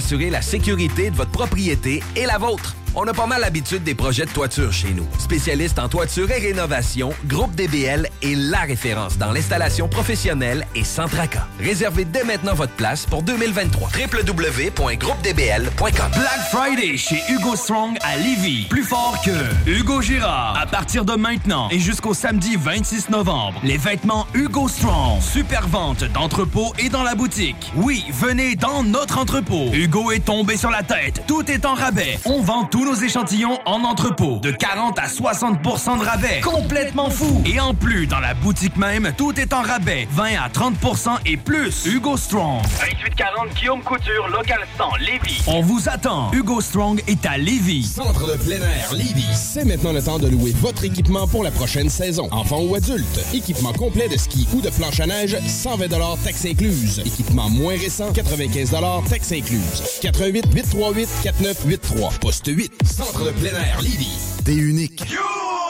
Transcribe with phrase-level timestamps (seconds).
[0.00, 2.74] Assurer la sécurité de votre propriété et la vôtre.
[2.94, 5.06] On a pas mal l'habitude des projets de toiture chez nous.
[5.18, 11.06] Spécialiste en toiture et rénovation, Groupe DBL est la référence dans l'installation professionnelle et sans
[11.06, 11.46] tracas.
[11.60, 13.90] Réservez dès maintenant votre place pour 2023.
[13.90, 18.66] www.groupedbl.com Black Friday chez Hugo Strong à Lévis.
[18.70, 20.58] Plus fort que Hugo Girard.
[20.60, 25.20] À partir de maintenant et jusqu'au samedi 26 novembre, les vêtements Hugo Strong.
[25.20, 27.70] Super vente d'entrepôt et dans la boutique.
[27.76, 29.70] Oui, venez dans notre entrepôt.
[29.88, 31.22] Est tombé sur la tête.
[31.26, 32.18] Tout est en rabais.
[32.24, 34.38] On vend tous nos échantillons en entrepôt.
[34.40, 36.40] De 40 à 60% de rabais.
[36.42, 37.42] Complètement fou.
[37.46, 40.06] Et en plus, dans la boutique même, tout est en rabais.
[40.12, 41.86] 20 à 30% et plus.
[41.86, 42.62] Hugo Strong.
[42.62, 45.42] 2840 Guillaume Couture, local 100, Lévis.
[45.46, 46.30] On vous attend.
[46.32, 47.84] Hugo Strong est à Lévis.
[47.84, 49.34] Centre de plein air Lévis.
[49.34, 52.28] C'est maintenant le temps de louer votre équipement pour la prochaine saison.
[52.30, 53.20] Enfant ou adulte.
[53.32, 55.88] Équipement complet de ski ou de planche à neige, 120
[56.24, 57.00] taxes incluses.
[57.04, 58.74] Équipement moins récent, 95
[59.08, 59.77] taxes incluses.
[60.00, 62.12] 88 838 4983.
[62.20, 62.72] Poste 8.
[62.84, 64.18] Centre de plein air Lévis.
[64.44, 65.02] T'es unique.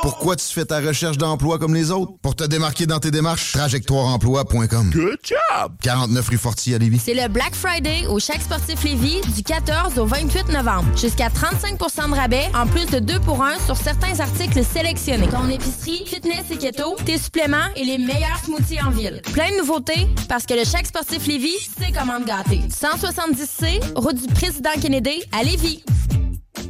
[0.03, 2.13] Pourquoi tu fais ta recherche d'emploi comme les autres?
[2.23, 4.91] Pour te démarquer dans tes démarches, trajectoireemploi.com.
[4.93, 5.73] Good job!
[5.83, 7.01] 49 rue Forti à Lévis.
[7.05, 10.85] C'est le Black Friday au Chèque Sportif Lévis du 14 au 28 novembre.
[10.97, 15.29] Jusqu'à 35% de rabais, en plus de 2 pour 1 sur certains articles sélectionnés.
[15.29, 19.21] Ton épicerie, fitness et keto, tes suppléments et les meilleurs smoothies en ville.
[19.33, 22.61] Plein de nouveautés parce que le Chèque Sportif Lévis, c'est comment te gâter.
[22.69, 25.83] 170C, route du Président Kennedy à Lévis.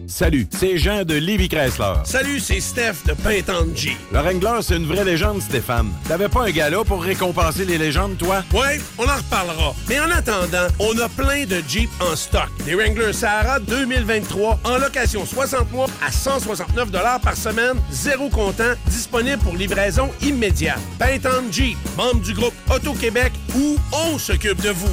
[0.07, 1.93] Salut, c'est Jean de Lévi Chrysler.
[2.05, 3.97] Salut, c'est Steph de Pintanji.
[4.11, 5.91] Le Wrangler, c'est une vraie légende, Stéphane.
[6.09, 8.43] T'avais pas un gala pour récompenser les légendes, toi?
[8.53, 9.75] Ouais, on en reparlera.
[9.89, 12.49] Mais en attendant, on a plein de Jeep en stock.
[12.65, 16.91] Des Wrangler Sahara 2023 en location 60 mois à 169
[17.23, 20.81] par semaine, zéro comptant, disponible pour livraison immédiate.
[20.99, 24.89] Pintan Jeep, membre du groupe Auto-Québec, où on s'occupe de vous.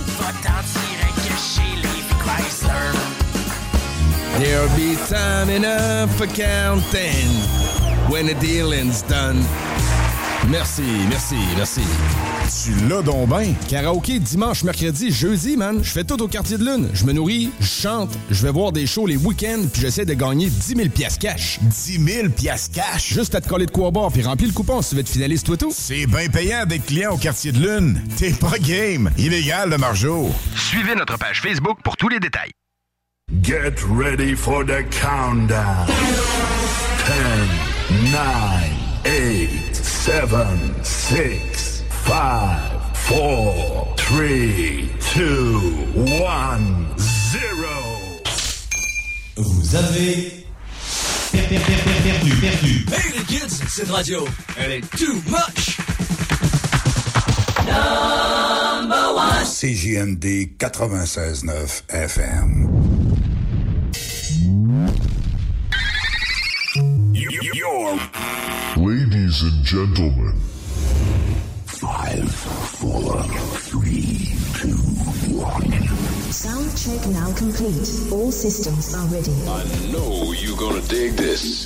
[4.40, 7.30] There'll be time enough for counting
[8.10, 9.38] when the dealing's done.
[10.50, 11.82] Merci, merci, merci.
[12.64, 13.54] Tu l'as donc bien.
[13.68, 15.80] Karaoké dimanche, mercredi, jeudi, man.
[15.84, 16.90] Je fais tout au quartier de lune.
[16.94, 20.14] Je me nourris, je chante, je vais voir des shows les week-ends, puis j'essaie de
[20.14, 21.60] gagner 10 000 piastres cash.
[21.62, 23.14] 10 000 piastres cash?
[23.14, 25.10] Juste à te coller de quoi boire, puis remplir le coupon si tu veux être
[25.10, 25.74] finaliste, toi tout.
[25.76, 28.02] C'est bien payant d'être client au quartier de lune.
[28.18, 29.10] T'es pas game.
[29.18, 30.30] Illégal, le margeau.
[30.56, 32.52] Suivez notre page Facebook pour tous les détails.
[33.42, 35.88] Get ready for the countdown.
[37.08, 38.22] 10, 9,
[39.06, 39.45] 8,
[40.06, 40.30] 7,
[40.84, 42.14] 6, 5,
[43.10, 44.22] 4, 3,
[45.16, 45.58] 2,
[45.96, 46.60] 1,
[46.96, 47.42] 0.
[49.38, 50.46] Vous avez
[51.32, 51.58] perdu,
[52.04, 52.86] perdu, perdu.
[52.94, 54.28] Hey les kids, cette radio,
[54.60, 55.80] elle est too much.
[57.66, 59.44] Number one.
[59.44, 62.70] CJMD 96.9 FM.
[67.12, 68.45] You're...
[69.26, 70.34] Ladies and gentlemen.
[71.66, 73.24] Five, four,
[73.58, 74.78] three, two,
[75.34, 75.72] one.
[76.32, 78.12] Sound check now complete.
[78.12, 79.34] All systems are ready.
[79.48, 81.66] I know you're gonna dig this.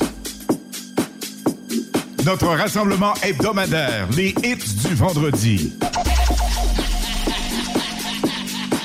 [2.25, 5.73] Notre rassemblement hebdomadaire, les hits du vendredi.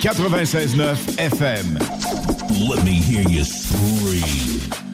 [0.02, 1.78] 96.9 FM.
[2.68, 4.93] Let me hear you scream.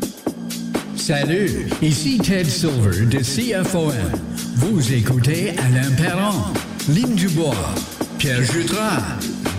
[1.00, 3.94] Salut, ici Ted Silver de CFOM.
[4.56, 6.44] Vous écoutez Alain Perron,
[6.90, 7.54] Lynn Dubois,
[8.18, 9.00] Pierre Jutras.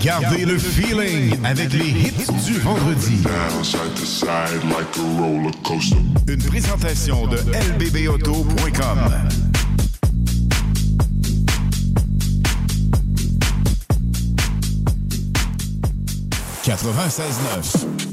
[0.03, 3.23] Gardez le feeling avec les hits du vendredi.
[6.27, 8.99] Une présentation de lbbauto.com.
[16.63, 18.10] 96.9.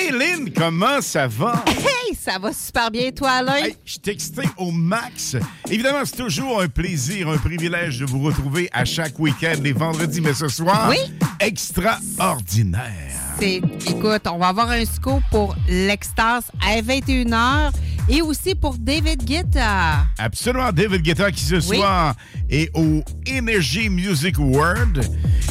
[0.00, 1.64] Hey Lynn, comment ça va?
[1.66, 3.56] Hey, ça va super bien, toi, Alain?
[3.64, 5.34] Hey, je t'excité au max.
[5.68, 10.20] Évidemment, c'est toujours un plaisir, un privilège de vous retrouver à chaque week-end, les vendredis,
[10.20, 10.98] mais ce soir, Oui.
[11.40, 13.16] extraordinaire.
[13.40, 17.72] C'est, écoute, on va avoir un scoop pour l'Extase à 21h
[18.08, 20.06] et aussi pour David Guetta.
[20.18, 21.76] Absolument, David Guetta qui ce Oui.
[21.78, 22.14] soir
[22.48, 25.04] est au Energy Music World.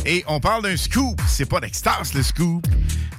[0.06, 1.20] Et on parle d'un scoop.
[1.28, 2.66] C'est pas d'extase, le scoop.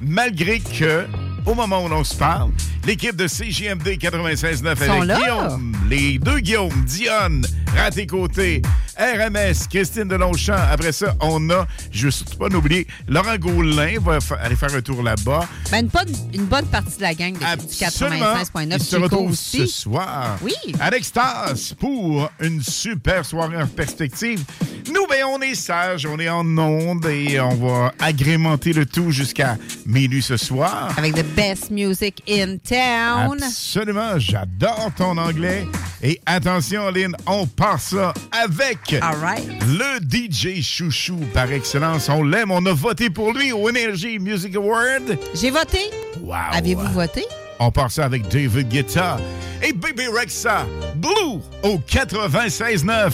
[0.00, 1.06] Malgré que,
[1.48, 2.50] au moment où l'on se parle,
[2.86, 5.18] l'équipe de CJMD 96.9 Sont avec là.
[5.18, 8.60] Guillaume, les deux Guillaume, Dionne, Raté Côté,
[8.98, 10.56] RMS, Christine Delonchamp.
[10.70, 14.80] Après ça, on a, je veux surtout pas l'oublier, Laurent Gaulin va aller faire un
[14.82, 15.48] tour là-bas.
[15.70, 18.34] Ben, une, bonne, une bonne partie de la gang de, du Absolument.
[18.34, 19.58] 96.9 Il se retrouve aussi.
[19.60, 20.52] ce soir Oui.
[20.80, 24.44] à l'Extase pour une super soirée en perspective.
[24.92, 29.10] Nous, ben, on est sages, on est en onde et on va agrémenter le tout
[29.12, 29.56] jusqu'à
[29.86, 30.92] minuit ce soir.
[30.96, 33.40] Avec best music in town.
[33.40, 35.68] Absolument, j'adore ton anglais.
[36.02, 42.08] Et attention, Lynn, on part ça avec le DJ chouchou par excellence.
[42.08, 45.16] On l'aime, on a voté pour lui au Energy Music Award.
[45.32, 45.78] J'ai voté.
[46.20, 46.34] Wow.
[46.54, 47.24] Avez-vous voté?
[47.60, 49.18] On part ça avec David Guetta
[49.62, 53.12] et Baby Rexa, Blue au 96.9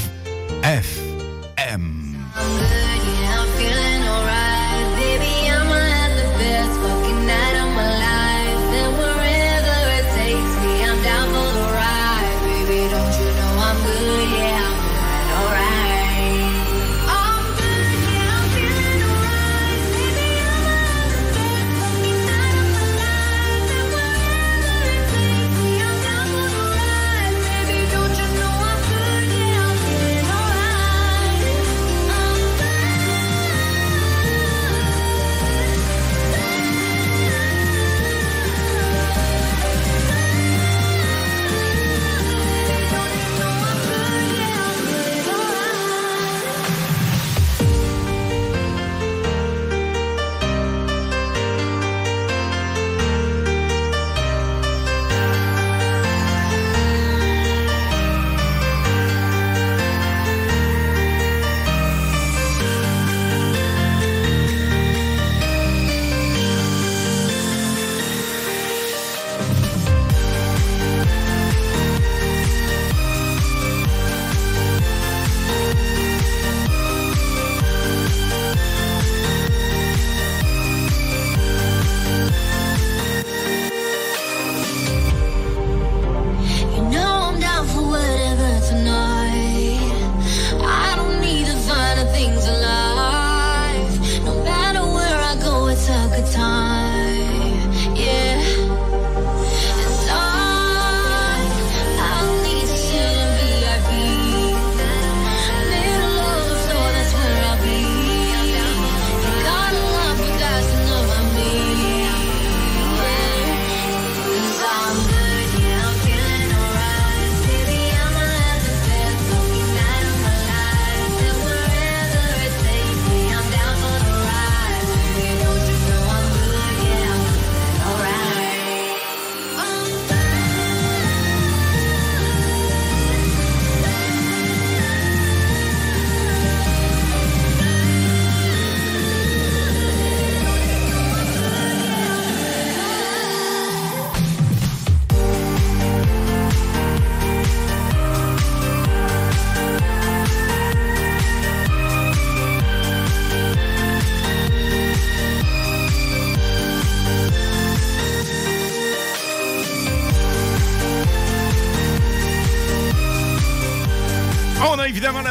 [0.63, 2.05] FM.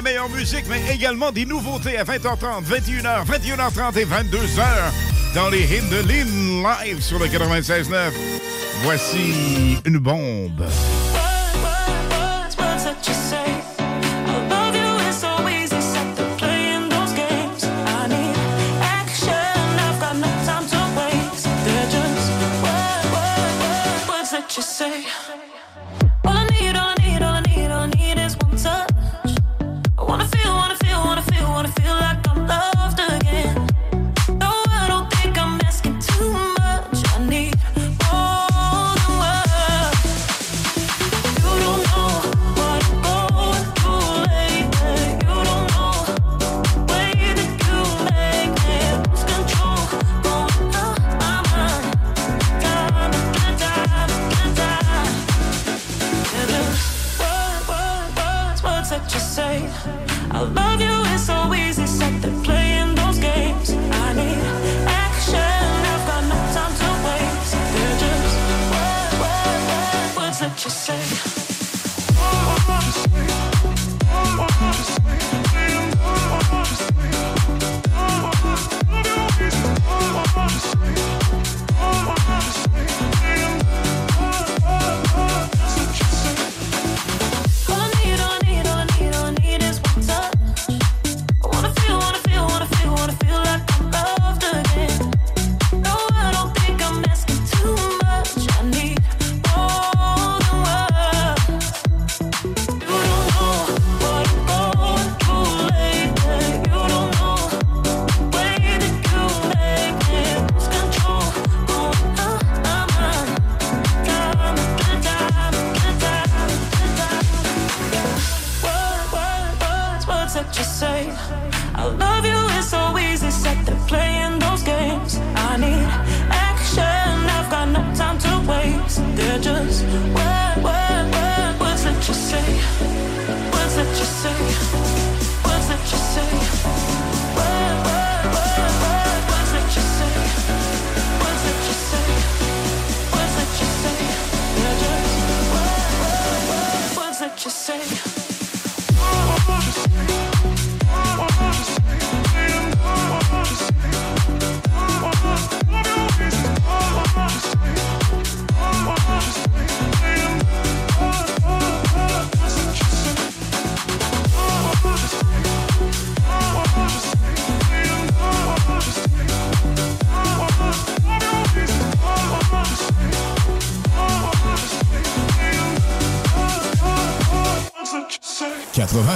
[0.03, 5.65] Meilleure musique, mais également des nouveautés à 20h30, 21h, 21h30 et 22h dans les
[6.07, 8.11] Lynn live sur le 96.9.
[8.83, 10.63] Voici une bombe.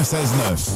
[0.07, 0.66] 96.9.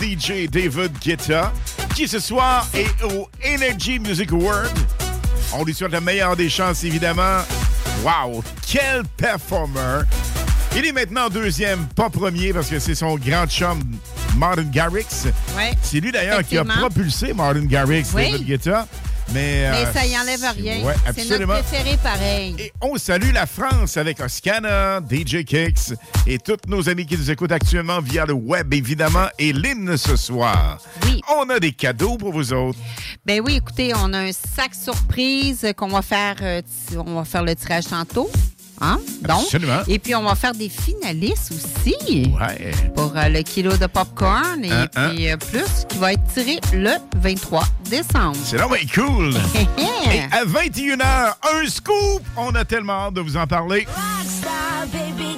[0.00, 1.52] DJ David Guetta,
[1.94, 4.70] qui ce soir est au Energy Music Award?
[5.52, 7.40] On lui souhaite la meilleure des chances, évidemment.
[8.02, 8.42] Wow!
[8.66, 10.02] Quel performer!
[10.76, 13.78] Il est maintenant deuxième, pas premier, parce que c'est son grand chum,
[14.36, 15.26] Martin Garrix.
[15.56, 18.30] Ouais, C'est lui, d'ailleurs, qui a propulsé Martin Garrix, Oui.
[18.30, 18.86] David Guetta.
[19.32, 20.84] Mais, Mais euh, ça y enlève rien.
[20.84, 22.56] ouais, c'est notre préféré pareil.
[22.58, 25.94] Et on salue la France avec Oscana, DJ Kicks
[26.26, 30.16] et tous nos amis qui nous écoutent actuellement via le web, évidemment, et l'hymne ce
[30.16, 30.78] soir.
[31.04, 31.20] Oui.
[31.36, 32.78] On a des cadeaux pour vous autres.
[33.24, 36.62] Ben oui, écoutez, on a un sac surprise qu'on va faire, euh,
[36.96, 38.30] on va faire le tirage tantôt.
[38.80, 38.98] Hein?
[39.22, 39.82] Donc, Absolument.
[39.88, 42.70] Et puis, on va faire des finalistes aussi Ouais.
[42.94, 46.92] pour euh, le kilo de popcorn et puis euh, plus, qui va être tiré le
[47.16, 48.36] 23 décembre.
[48.44, 49.34] C'est là, ouais, cool.
[49.78, 51.34] Et à 21h,
[51.64, 52.22] un scoop.
[52.36, 53.86] On a tellement hâte de vous en parler.
[53.86, 55.36] Rockstar, baby,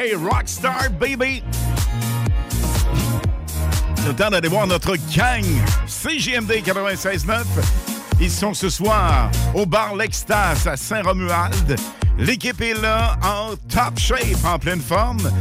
[0.00, 1.42] Hey, Rockstar, baby.
[3.96, 5.44] C'est le temps d'aller voir notre gang
[5.88, 7.42] CGMD 96.9.
[8.20, 11.74] Ils sont ce soir au bar L'Extase à Saint-Romuald.
[12.16, 15.32] L'équipe est là en top shape, en pleine forme.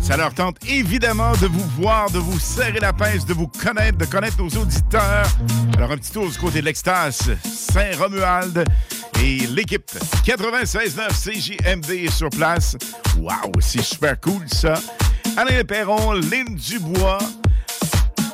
[0.00, 3.96] Ça leur tente évidemment de vous voir, de vous serrer la pince, de vous connaître,
[3.96, 5.28] de connaître nos auditeurs.
[5.76, 8.64] Alors un petit tour du côté de l'Extase, Saint-Romuald.
[9.22, 9.90] Et l'équipe
[10.24, 12.76] 96.9 CJMD est sur place.
[13.18, 14.74] Waouh, c'est super cool ça.
[15.36, 17.18] Alain Perron, Lynn Dubois.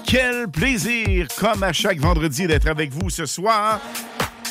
[0.06, 3.80] Quel plaisir, comme à chaque vendredi, d'être avec vous ce soir.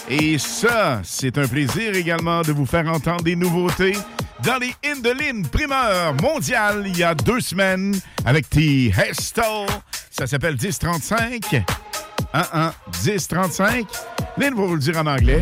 [0.09, 3.95] Et ça, c'est un plaisir également de vous faire entendre des nouveautés
[4.43, 8.87] dans les Indelines primeur mondial il y a deux semaines avec T.
[8.87, 9.67] Hestel.
[10.09, 11.63] Ça s'appelle 1035.
[12.33, 12.73] 1
[13.05, 13.85] 1035.
[14.37, 15.41] Lynn va vous le dire en anglais.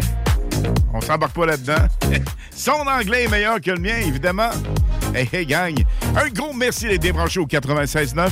[0.93, 1.87] On s'embarque pas là-dedans.
[2.51, 4.49] Son anglais est meilleur que le mien, évidemment.
[5.13, 5.75] Hey, hey, gang.
[6.15, 8.29] Un gros merci d'être débranchés au 96.9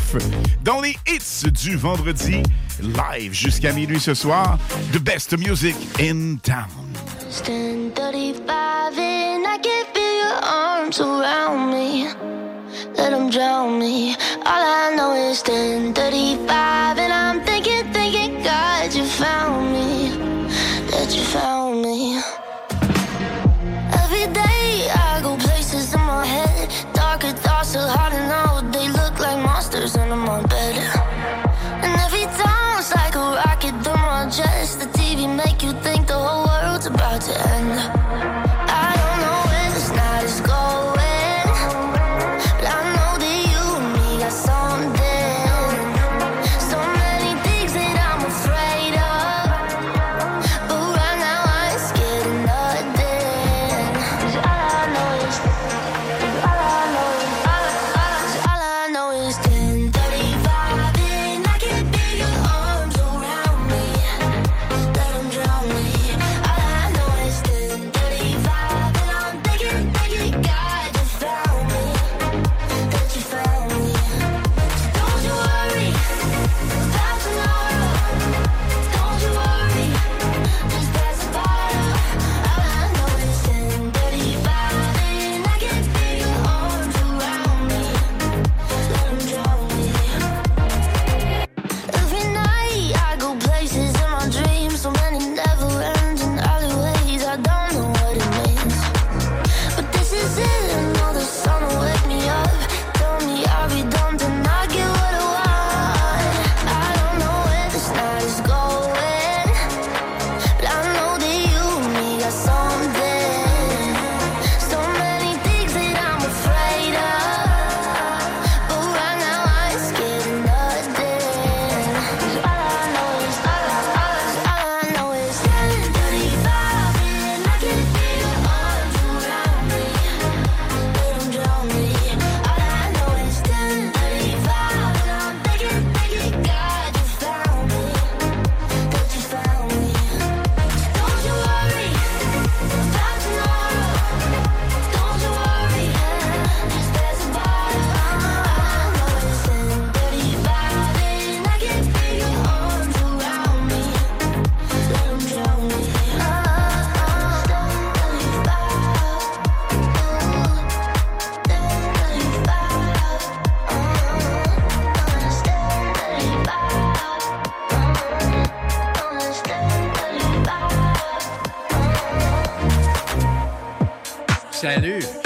[0.63, 2.41] dans les hits du vendredi,
[2.81, 4.57] live jusqu'à minuit ce soir.
[4.91, 6.65] The best music in town.
[7.29, 12.07] Stand 35 and I can feel your arms around me.
[12.97, 14.15] Let them drown me.
[14.45, 17.84] All I know is 1035 and I'm thinking,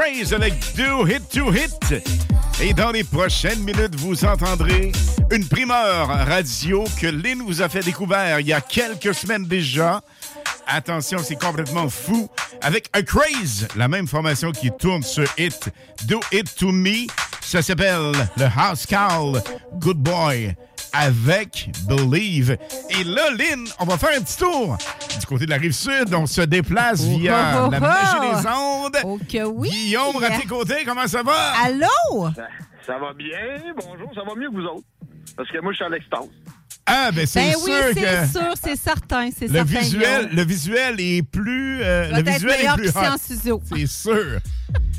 [0.00, 2.02] Craze avec Do Hit to Hit.
[2.62, 4.92] Et dans les prochaines minutes, vous entendrez
[5.30, 10.00] une primeur radio que Lynn vous a fait découvrir il y a quelques semaines déjà.
[10.66, 12.30] Attention, c'est complètement fou.
[12.62, 15.68] Avec A Craze, la même formation qui tourne ce hit
[16.04, 17.06] Do It To Me.
[17.42, 19.42] Ça s'appelle le House Call
[19.74, 20.54] Good Boy
[20.94, 22.56] avec Believe.
[22.88, 24.78] Et là, Lynn, on va faire un petit tour
[25.30, 26.12] côté de la rive sud.
[26.12, 27.80] On se déplace via oh, oh, la oh.
[27.80, 28.96] magie des ondes.
[29.04, 29.70] Oh que oui!
[29.70, 31.52] Guillaume, à tes côtés, comment ça va?
[31.64, 32.28] Allô?
[32.86, 34.86] Ça va bien, bonjour, ça va mieux que vous autres.
[35.36, 36.28] Parce que moi, je suis à l'extase.
[36.86, 39.78] Ah, ben c'est Ben sûr oui, que c'est sûr, c'est certain, c'est le certain.
[39.78, 43.16] visuel, le visuel est plus, euh, le visuel est meilleur plus en.
[43.16, 44.40] C'est sûr.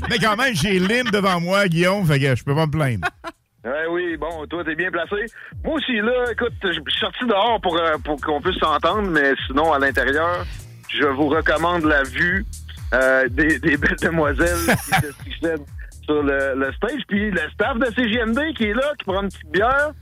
[0.08, 3.08] Mais quand même, j'ai Lynn devant moi, Guillaume, fait que je peux pas me plaindre.
[3.64, 5.16] Ouais, oui, bon, toi, t'es bien placé.
[5.64, 9.32] Moi aussi, là, écoute, je suis sorti dehors pour, euh, pour qu'on puisse s'entendre, mais
[9.46, 10.44] sinon, à l'intérieur,
[10.88, 12.44] je vous recommande la vue
[12.92, 15.64] euh, des, des belles demoiselles qui se succèdent
[16.04, 17.02] sur le, le stage.
[17.06, 19.92] Puis le staff de CGMD qui est là, qui prend une petite bière.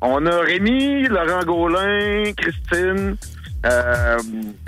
[0.00, 3.16] On a Rémi, Laurent Gaulin, Christine,
[3.66, 4.18] euh,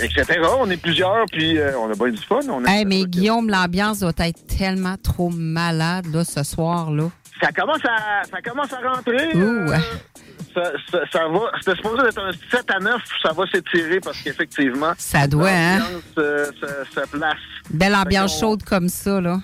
[0.00, 0.24] etc.
[0.58, 2.40] On est plusieurs, puis euh, on a bien du fun.
[2.50, 7.10] On a- Hey, mais Guillaume, l'ambiance doit être tellement trop malade là, ce soir-là.
[7.40, 9.34] Ça commence à, ça commence à rentrer.
[9.34, 9.70] Ouh.
[9.72, 9.76] euh,
[10.54, 11.50] ça, ça, ça va.
[11.60, 13.02] C'était supposé être un 7 à 9.
[13.22, 14.92] Ça va s'étirer parce qu'effectivement.
[14.98, 15.80] Ça doit, hein?
[16.18, 17.38] euh, se, se place.
[17.70, 19.38] Belle ambiance chaude comme ça, là.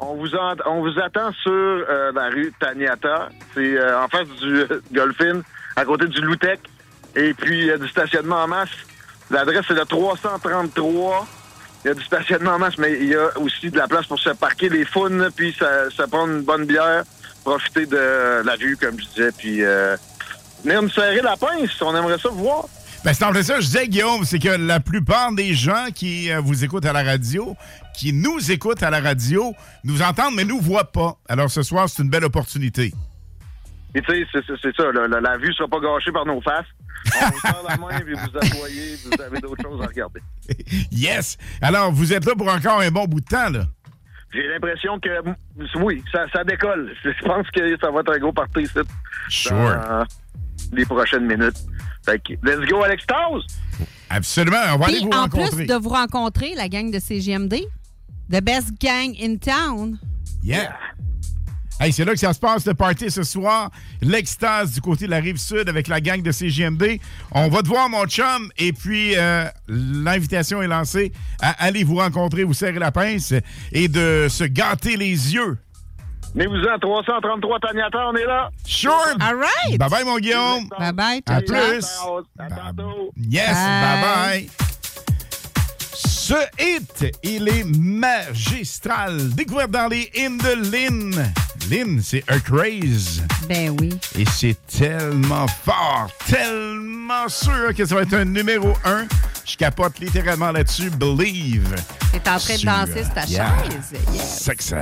[0.00, 0.28] On vous,
[0.66, 3.30] on vous attend sur euh, la rue Taniata.
[3.54, 5.40] C'est euh, en face du Golfin,
[5.74, 6.60] à côté du Loutec.
[7.16, 8.68] Et puis, il y a du stationnement en masse.
[9.30, 11.26] L'adresse, c'est le 333.
[11.84, 14.06] Il y a du stationnement en masse, mais il y a aussi de la place
[14.06, 17.04] pour se parquer les faunes, puis ça prendre une bonne bière,
[17.44, 19.96] profiter de la vue, comme je disais, puis euh,
[20.64, 21.80] venir nous serrer la pince.
[21.80, 22.66] On aimerait ça voir.
[23.04, 26.32] Ben, c'est en fait ça, je disais, Guillaume, c'est que la plupart des gens qui
[26.32, 27.56] euh, vous écoutent à la radio,
[27.96, 31.16] qui nous écoutent à la radio, nous entendent, mais nous voient pas.
[31.28, 32.92] Alors ce soir, c'est une belle opportunité.
[33.94, 36.66] Et tu sais, c'est- ça, là, la, la vue sera pas gâchée par nos faces.
[37.22, 40.20] On vous tend la main et vous asseyez, vous avez d'autres choses à regarder.
[40.92, 41.38] Yes!
[41.62, 43.64] Alors, vous êtes là pour encore un bon bout de temps, là.
[44.32, 45.08] J'ai l'impression que,
[45.78, 46.92] oui, ça, ça décolle.
[47.04, 48.78] Je pense que ça va être un gros party ici.
[49.30, 49.54] Sure.
[49.54, 50.04] Dans
[50.72, 51.56] les prochaines minutes.
[52.04, 53.42] Fait que, let's go à l'extase!
[54.10, 55.56] Absolument, on va aller Puis vous en rencontrer.
[55.56, 57.54] plus de vous rencontrer, la gang de CGMD,
[58.30, 59.98] the best gang in town.
[60.42, 60.76] Yeah!
[61.80, 63.70] Hey, c'est là que ça se passe, le party ce soir.
[64.02, 66.98] L'extase du côté de la rive sud avec la gang de CGMD.
[67.30, 68.50] On va te voir, mon chum.
[68.58, 73.32] Et puis, euh, l'invitation est lancée à aller vous rencontrer, vous serrer la pince
[73.70, 75.56] et de se gâter les yeux.
[76.34, 78.50] Venez-vous-en, 333 Tagnata, on est là.
[78.66, 78.92] Sure!
[79.20, 79.78] All right!
[79.78, 80.68] Bye bye, mon Guillaume.
[80.78, 81.22] Bye bye.
[81.26, 81.86] À plus.
[82.38, 83.12] À tantôt.
[83.16, 84.50] Yes, bye bye.
[85.94, 89.30] Ce hit, il est magistral.
[89.30, 90.38] Découvert dans les hymnes
[92.02, 93.22] c'est A Craze.
[93.48, 93.90] Ben oui.
[94.18, 99.06] Et c'est tellement fort, tellement sûr que ça va être un numéro un.
[99.44, 100.90] Je capote littéralement là-dessus.
[100.90, 101.74] Believe.
[102.12, 103.52] T'es en train de danser sur ta yeah.
[103.64, 104.00] chaise.
[104.14, 104.38] Yes.
[104.40, 104.74] Sexe.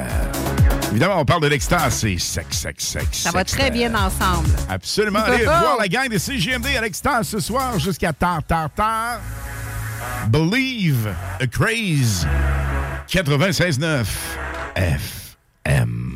[0.90, 3.18] Évidemment, on parle de l'extase, c'est sexe, sexe, sexe.
[3.18, 4.48] Ça va très bien ensemble.
[4.68, 5.18] Absolument.
[5.24, 9.20] Allez voir la gang de CGMD à l'extase ce soir jusqu'à tard, tard, tard.
[10.28, 11.08] Believe,
[11.40, 12.26] A Craze,
[13.08, 14.04] 96.9
[14.76, 16.15] FM.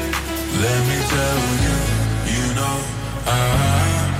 [0.61, 1.77] Let me tell you,
[2.33, 2.77] you know,
[3.25, 4.10] I, I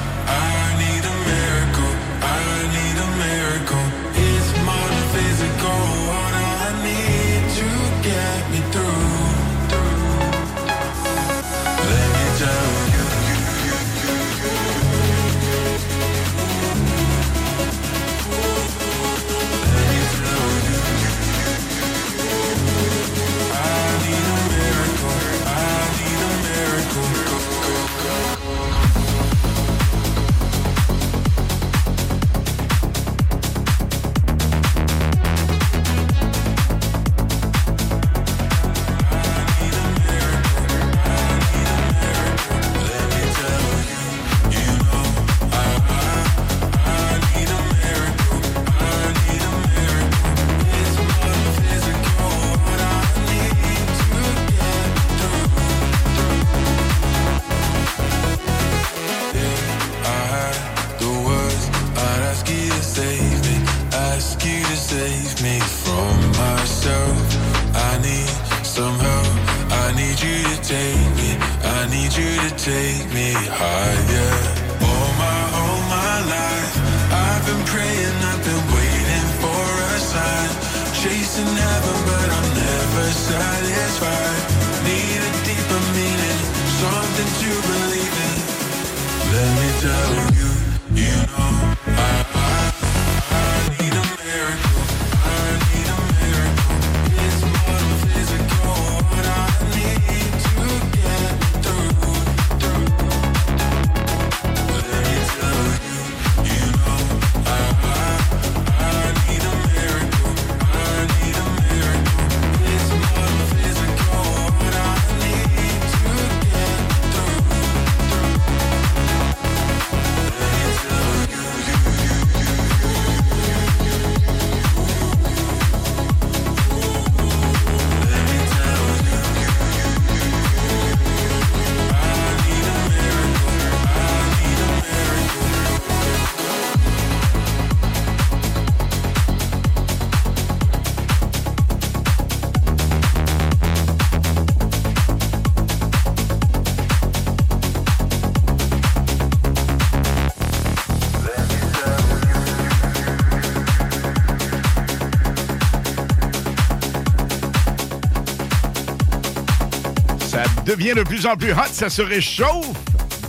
[160.72, 162.66] devient de plus en plus hot, ça se réchauffe.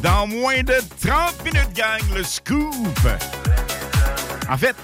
[0.00, 0.74] Dans moins de
[1.04, 2.74] 30 minutes, gang, le scoop.
[4.48, 4.76] En fait,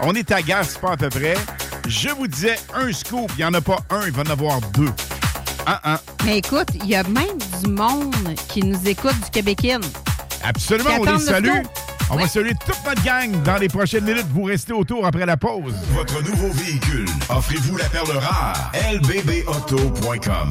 [0.00, 1.36] on est à gaz, pas à peu près.
[1.86, 4.60] Je vous disais un scoop, il n'y en a pas un, il va en avoir
[4.72, 4.90] deux.
[5.66, 5.98] Un, un.
[6.24, 8.14] Mais écoute, il y a même du monde
[8.48, 9.86] qui nous écoute du Québécois.
[10.42, 11.48] Absolument, on les le salue.
[11.48, 11.68] scoop.
[12.10, 14.26] On va saluer toute notre gang dans les prochaines minutes.
[14.32, 15.74] Vous restez autour après la pause.
[15.92, 17.08] Votre nouveau véhicule.
[17.28, 18.72] Offrez-vous la perle rare.
[18.92, 20.50] lbbauto.com.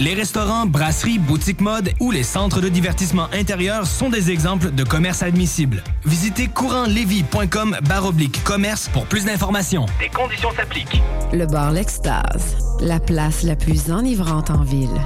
[0.00, 4.82] Les restaurants, brasseries, boutiques mode ou les centres de divertissement intérieur sont des exemples de
[4.82, 5.84] commerces admissibles.
[6.04, 9.86] Visitez courantlevis.com baroblique commerce pour plus d'informations.
[10.00, 11.00] Des conditions s'appliquent.
[11.32, 15.00] Le bar L'Extase, la place la plus enivrante en ville.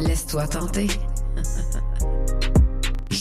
[0.00, 0.88] Laisse-toi tenter.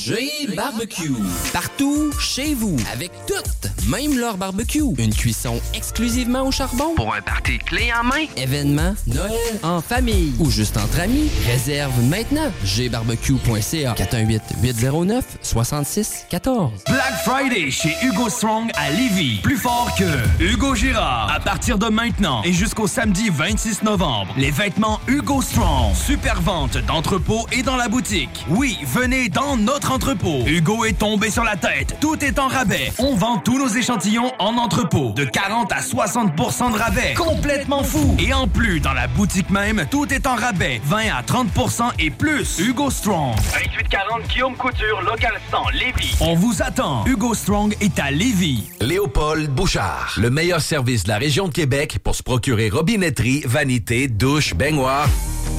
[0.06, 1.14] G Barbecue.
[1.54, 4.84] Partout, chez vous, avec toutes, même leur barbecue.
[4.98, 6.94] Une cuisson exclusivement au charbon.
[6.96, 8.26] Pour un party clé en main.
[8.36, 9.32] Événement, Noël,
[9.64, 11.30] en famille ou juste entre amis.
[11.48, 12.52] Réserve maintenant.
[12.66, 16.72] gbarbecue.ca 418-809-6614.
[16.90, 19.40] Black Friday chez Hugo Strong à Lévis.
[19.42, 21.32] Plus fort que Hugo Girard.
[21.34, 25.96] À partir de maintenant et jusqu'au samedi 26 novembre, les vêtements Hugo Strong.
[25.96, 28.46] Super vente d'entrepôt et dans la boutique.
[28.50, 30.40] Oui, venez dans notre entrepôt.
[30.48, 31.98] Hugo est tombé sur la tête.
[32.02, 32.92] Tout est en rabais.
[32.98, 35.12] On vend tous nos échantillons en entrepôt.
[35.12, 37.14] De 40 à 60% de rabais.
[37.16, 38.16] Complètement fou.
[38.18, 40.82] Et en plus, dans la boutique même, tout est en rabais.
[40.86, 42.60] 20 à 30% et plus.
[42.60, 43.36] Hugo Strong.
[43.36, 46.16] 2840 Guillaume Couture, local 100, Lévis.
[46.22, 47.06] On vous attend.
[47.06, 48.70] Hugo Strong est à Lévis.
[48.82, 50.16] Léopold Bouchard.
[50.18, 55.08] Le meilleur service de la région de Québec pour se procurer robinetterie, vanité, douche, baignoire.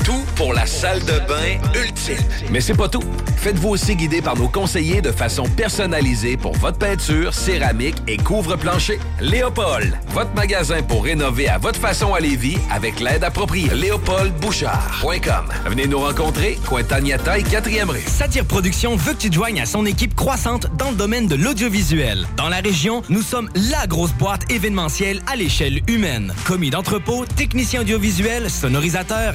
[0.03, 2.17] Tout pour la salle de bain ultime.
[2.51, 3.03] Mais c'est pas tout.
[3.37, 8.99] Faites-vous aussi guider par nos conseillers de façon personnalisée pour votre peinture, céramique et couvre-plancher.
[9.21, 13.69] Léopold, votre magasin pour rénover à votre façon à Lévis avec l'aide appropriée.
[13.75, 15.47] LéopoldBouchard.com.
[15.67, 18.03] Venez nous rencontrer, Cointagnata et 4e rue.
[18.07, 22.27] Satire Productions veut que tu joignes à son équipe croissante dans le domaine de l'audiovisuel.
[22.37, 26.35] Dans la région, nous sommes la grosse boîte événementielle à l'échelle humaine.
[26.47, 29.35] Commis d'entrepôt, technicien audiovisuel, sonorisateur,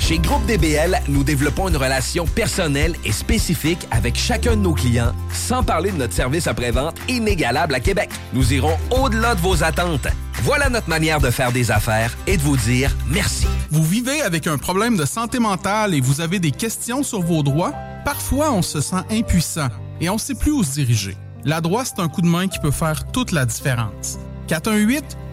[0.00, 5.12] Chez Groupe DBL, nous développons une relation personnelle et spécifique avec chacun de nos clients,
[5.32, 8.10] sans parler de notre service après-vente inégalable à Québec.
[8.32, 10.08] Nous irons au-delà de vos attentes.
[10.42, 13.46] Voilà notre manière de faire des affaires et de vous dire merci.
[13.70, 17.42] Vous vivez avec un problème de santé mentale et vous avez des questions sur vos
[17.44, 17.74] droits?
[18.04, 19.68] Parfois, on se sent impuissant
[20.00, 21.16] et on ne sait plus où se diriger.
[21.44, 24.18] La droite, c'est un coup de main qui peut faire toute la différence.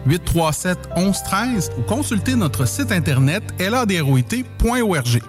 [0.08, 5.22] 418-837-1113 ou consultez notre site internet ladroit.org.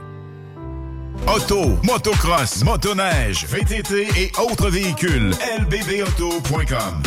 [1.28, 5.32] Auto, motocross, motoneige, VTT et autres véhicules.
[5.60, 7.04] lbbauto.com.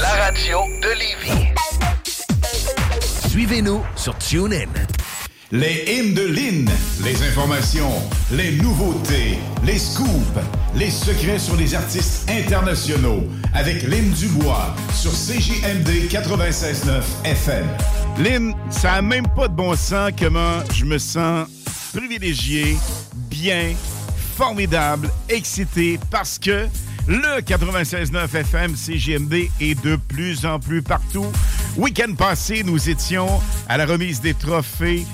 [0.00, 1.54] La radio de Lévis.
[3.28, 4.68] Suivez-nous sur TuneIn.
[5.54, 6.68] Les hymnes de Lynn,
[7.04, 7.92] les informations,
[8.32, 10.40] les nouveautés, les scoops,
[10.74, 13.22] les secrets sur les artistes internationaux
[13.54, 17.66] avec Lynn Dubois sur CJMD 96.9 FM.
[18.18, 21.46] Lynn, ça a même pas de bon sens comment je me sens
[21.94, 22.76] privilégié,
[23.30, 23.74] bien,
[24.36, 26.66] formidable, excité parce que
[27.06, 31.30] le 96.9 FM CGMD est de plus en plus partout.
[31.76, 33.28] Week-end passé, nous étions
[33.68, 35.04] à la remise des trophées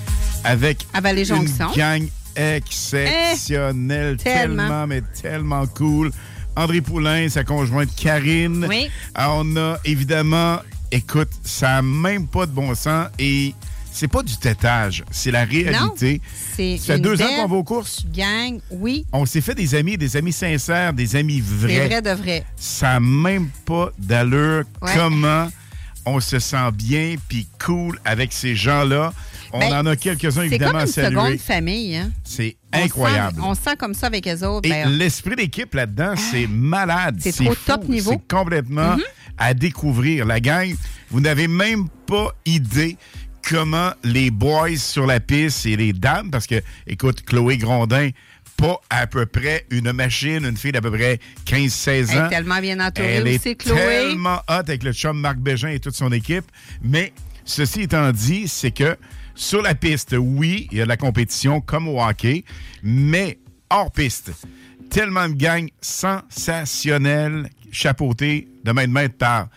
[0.45, 1.71] avec À Vallée-Jonction.
[1.71, 4.63] une gang exceptionnelle, Eh, tellement.
[4.63, 6.11] tellement, mais tellement cool.
[6.57, 8.67] André Poulain, sa conjointe Karine.
[8.69, 8.91] Oui.
[9.15, 10.59] Ah, On a évidemment,
[10.91, 13.55] écoute, ça n'a même pas de bon sens et
[13.93, 16.21] c'est pas du tétage, c'est la réalité.
[16.57, 18.05] C'est Ça fait deux ans qu'on va aux courses.
[18.13, 19.05] Gang, oui.
[19.13, 21.75] On s'est fait des amis, des amis sincères, des amis vrais.
[21.75, 22.45] C'est vrai de vrai.
[22.57, 24.93] Ça n'a même pas d'allure Ouais.
[24.97, 25.49] comment
[26.07, 29.13] on se sent bien puis cool avec ces gens-là?
[29.53, 31.09] On Ben, en a quelques-uns C'est évidemment comme à une saluer.
[31.21, 31.97] seconde famille.
[31.97, 32.11] Hein?
[32.25, 33.37] C'est On incroyable.
[33.37, 34.69] sent- On se sent comme ça avec les autres.
[34.69, 37.19] Et Ben, l'esprit d'équipe là-dedans, c'est malade.
[37.21, 37.61] c'est trop fou.
[37.67, 38.13] top niveau.
[38.13, 39.03] C'est complètement Mhm.
[39.39, 40.25] à découvrir.
[40.27, 40.73] La gang,
[41.11, 42.97] vous n'avez même pas idée
[43.49, 48.11] comment les boys sur la piste et les dames, parce que, écoute, Chloé Grondin,
[48.57, 52.29] pas à peu près une machine, une fille d'à peu près 15-16 Elle est ans.
[52.29, 53.77] tellement bien entourée Elle aussi, est Chloé.
[53.77, 56.45] tellement hot avec le chum Marc Bégin et toute son équipe.
[56.83, 57.13] Mais
[57.47, 58.97] ceci étant dit, c'est que
[59.41, 62.45] sur la piste, oui, il y a de la compétition comme au hockey,
[62.83, 63.39] mais
[63.71, 64.33] hors piste,
[64.91, 69.49] tellement de gang sensationnelle, chapeautée de main de maître par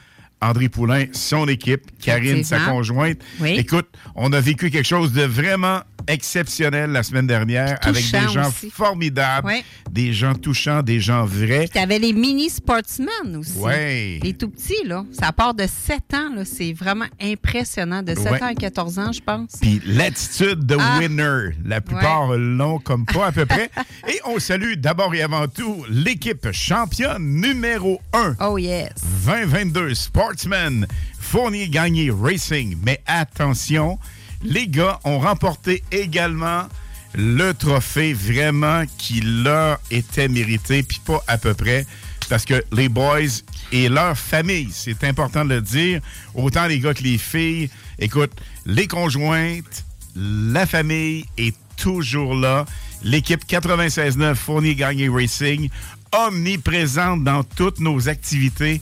[0.43, 3.17] André Poulain, son équipe, Karine, sa conjointe.
[3.39, 3.55] Oui.
[3.57, 8.49] Écoute, on a vécu quelque chose de vraiment exceptionnel la semaine dernière avec des gens
[8.49, 8.69] aussi.
[8.69, 9.63] formidables, Oui.
[9.89, 11.69] des gens touchants, des gens vrais.
[11.71, 13.57] Tu avais les mini sportsmen aussi.
[13.57, 14.19] Ouais.
[14.21, 15.05] Les tout petits, là.
[15.17, 16.43] Ça part de 7 ans, là.
[16.43, 18.03] C'est vraiment impressionnant.
[18.03, 18.43] De 7 Ouais.
[18.43, 19.51] ans à 14 ans, je pense.
[19.61, 20.99] Puis l'attitude de Ah.
[20.99, 21.55] winner.
[21.65, 23.69] La plupart l'ont comme pas à peu près.
[24.09, 28.35] Et on salue d'abord et avant tout l'équipe championne numéro 1.
[28.41, 28.89] Oh yes.
[29.25, 29.93] 2022
[31.19, 32.77] Fournier Gagné Racing.
[32.83, 33.99] Mais attention,
[34.43, 36.67] les gars ont remporté également
[37.15, 41.85] le trophée vraiment qui leur était mérité, puis pas à peu près,
[42.29, 46.01] parce que les boys et leur famille, c'est important de le dire,
[46.33, 47.69] autant les gars que les filles,
[47.99, 48.31] écoute,
[48.65, 52.65] les conjointes, la famille est toujours là.
[53.03, 55.69] L'équipe 96.9 Fournier Gagné Racing,
[56.13, 58.81] omniprésente dans toutes nos activités.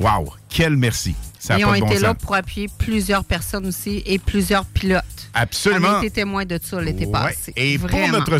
[0.00, 1.14] Wow, quel merci.
[1.38, 2.18] Ça Ils ont bon été là sens.
[2.22, 5.04] pour appuyer plusieurs personnes aussi et plusieurs pilotes.
[5.34, 5.88] Absolument.
[5.88, 7.12] On a été témoins de ça l'été Ouais.
[7.12, 7.52] passé.
[7.56, 8.38] Et pour notre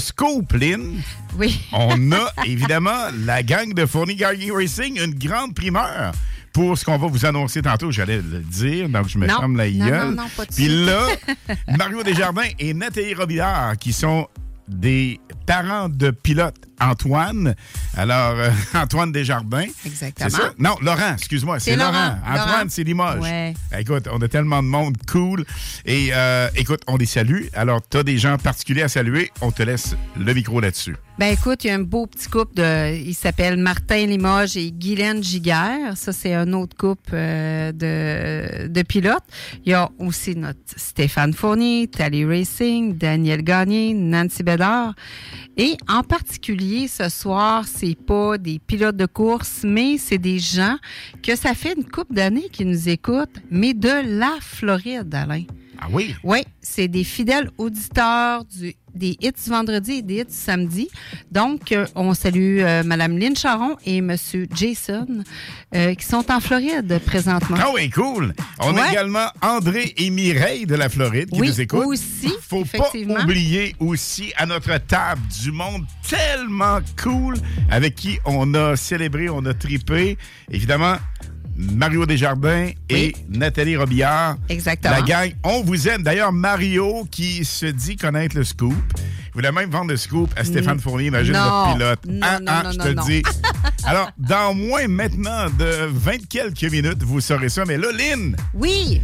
[0.54, 1.00] Lynn,
[1.38, 1.61] Oui.
[1.72, 4.16] on a évidemment la gang de Fournier
[4.50, 6.12] Racing, une grande primeur
[6.52, 7.90] pour ce qu'on va vous annoncer tantôt.
[7.90, 10.11] J'allais le dire, donc je me ferme la gueule.
[10.14, 11.06] non, non, pas de Puis là,
[11.78, 14.26] Mario Desjardins et Nathalie Robillard, qui sont
[14.70, 16.56] des parents de pilotes.
[16.80, 17.54] Antoine.
[17.96, 19.66] Alors, euh, Antoine Desjardins.
[19.84, 20.30] Exactement.
[20.30, 20.52] C'est ça?
[20.58, 21.60] Non, Laurent, excuse-moi.
[21.60, 21.92] C'est Laurent.
[21.92, 22.18] Laurent.
[22.26, 23.20] Antoine, c'est Limoges.
[23.20, 23.54] Ouais.
[23.78, 25.44] Écoute, on a tellement de monde cool.
[25.84, 27.48] Et euh, écoute, on les salue.
[27.52, 29.30] Alors, tu as des gens particuliers à saluer.
[29.42, 30.96] On te laisse le micro là-dessus.
[31.20, 32.96] Ben écoute, il y a un beau petit couple de.
[32.96, 35.94] Il s'appelle Martin Limoges et Guylaine Giguère.
[35.94, 39.26] Ça, c'est un autre couple euh, de, de pilotes.
[39.66, 44.94] Il y a aussi notre Stéphane Fournier, Tally Racing, Daniel Gagné, Nancy Bédard.
[45.58, 50.78] Et en particulier, ce soir, c'est pas des pilotes de course, mais c'est des gens
[51.22, 55.42] que ça fait une couple d'années qui nous écoutent, mais de la Floride, Alain.
[55.82, 56.14] Ah oui?
[56.22, 60.88] Oui, c'est des fidèles auditeurs du, des hits vendredi et des hits samedi.
[61.30, 64.16] Donc, euh, on salue euh, Mme Lynn Charon et M.
[64.55, 65.07] Jason
[65.74, 67.57] euh, qui sont en Floride présentement.
[67.61, 68.32] Ah oui, cool.
[68.61, 71.86] On a également André et Mireille de la Floride qui Oui, nous écoutent.
[71.86, 72.91] aussi, Faut pas
[73.22, 77.34] oublier aussi à notre table du monde tellement cool
[77.70, 80.18] avec qui on a célébré, on a tripé.
[80.51, 80.97] Évidemment,
[81.74, 84.36] Mario Desjardins et Nathalie Robillard.
[84.48, 84.94] Exactement.
[84.94, 86.02] La gang, on vous aime.
[86.02, 88.74] D'ailleurs, Mario qui se dit connaître le scoop.
[89.34, 90.80] voulait même vendre le scoop à Stéphane Mm.
[90.80, 91.40] Fournier, imagine Non.
[91.40, 92.00] notre pilote.
[92.08, 93.22] Non, ah, non, ah, non, je te le dis.
[93.84, 97.64] Alors, dans moins maintenant de 20 quelques minutes, vous saurez ça.
[97.64, 99.00] Mais là, Lynn, Oui.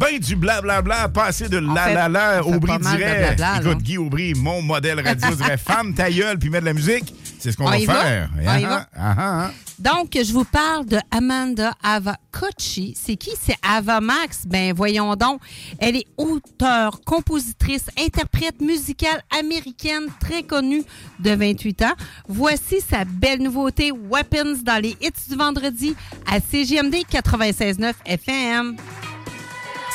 [0.00, 3.36] Ben du blablabla, passer de la fait- la la, Aubry dirait.
[3.60, 7.14] Écoute, Guy Aubry, mon modèle radio, dirait femme ta gueule, puis mettre de la musique.
[7.38, 8.30] C'est ce qu'on On va faire.
[8.36, 8.52] Va?
[8.54, 9.50] ah, ah, ah.
[9.78, 12.94] Donc, je vous parle de Amanda Avacochi.
[13.02, 13.30] C'est qui?
[13.40, 14.42] C'est Ava Max.
[14.46, 15.40] Ben, voyons donc.
[15.78, 20.82] Elle est auteure, compositrice, interprète musicale américaine très connue
[21.20, 21.94] de 28 ans.
[22.28, 25.94] Voici sa belle nouveauté Weapons dans les hits du vendredi
[26.30, 28.76] à CGMD 96.9 FM.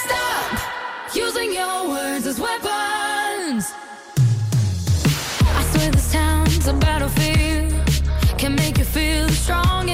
[0.06, 3.74] Stop using your words as weapons.
[5.58, 7.74] I swear this town's a battlefield.
[8.38, 9.90] Can make you feel strong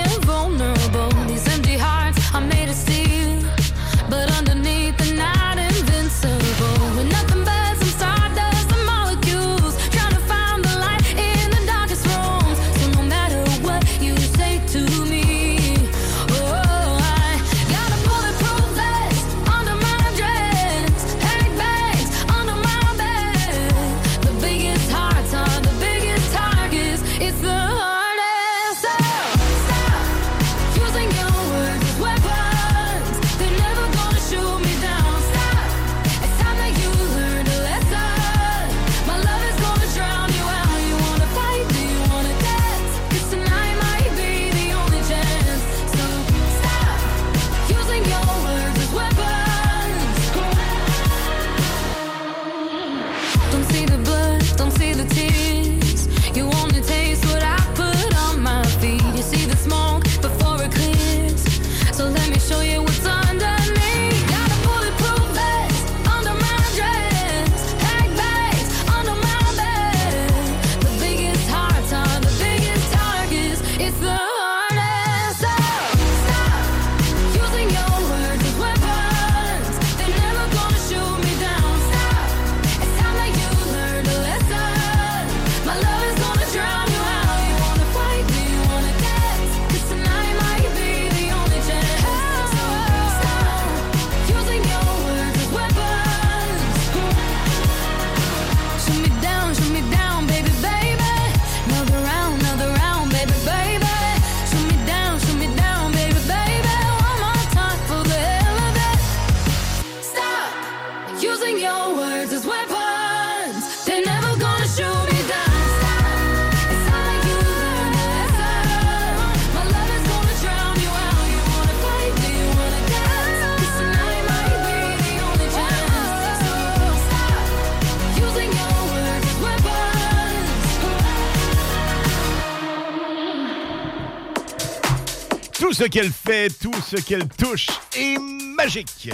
[135.72, 138.17] Tout ce qu'elle fait, tout ce qu'elle touche est
[138.57, 139.09] magique.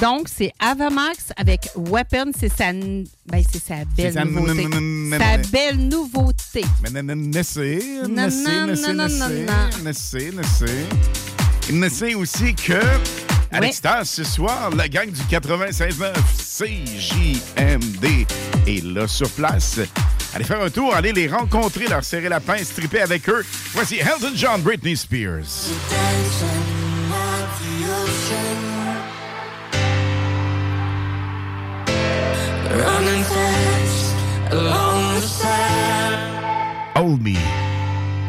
[0.00, 2.30] Donc, c'est Avamax avec Weapon.
[2.34, 4.66] C'est sa, ben, c'est sa belle nouveauté.
[5.18, 6.64] Sa belle nouveauté.
[12.16, 12.80] Aussi que
[13.50, 16.14] à l'extérieur ce soir, la gang du 96.9
[16.56, 18.26] CJMD
[18.66, 19.78] est là sur place.
[20.34, 23.44] Allez faire un tour, allez les rencontrer, leur serrer la pince, stripper avec eux.
[23.72, 25.68] Voici Elton John, Britney Spears.
[36.94, 37.36] Hold me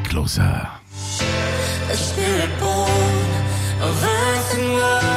[0.04, 0.42] closer.
[1.90, 2.90] A spirit born
[3.82, 5.13] of earth and.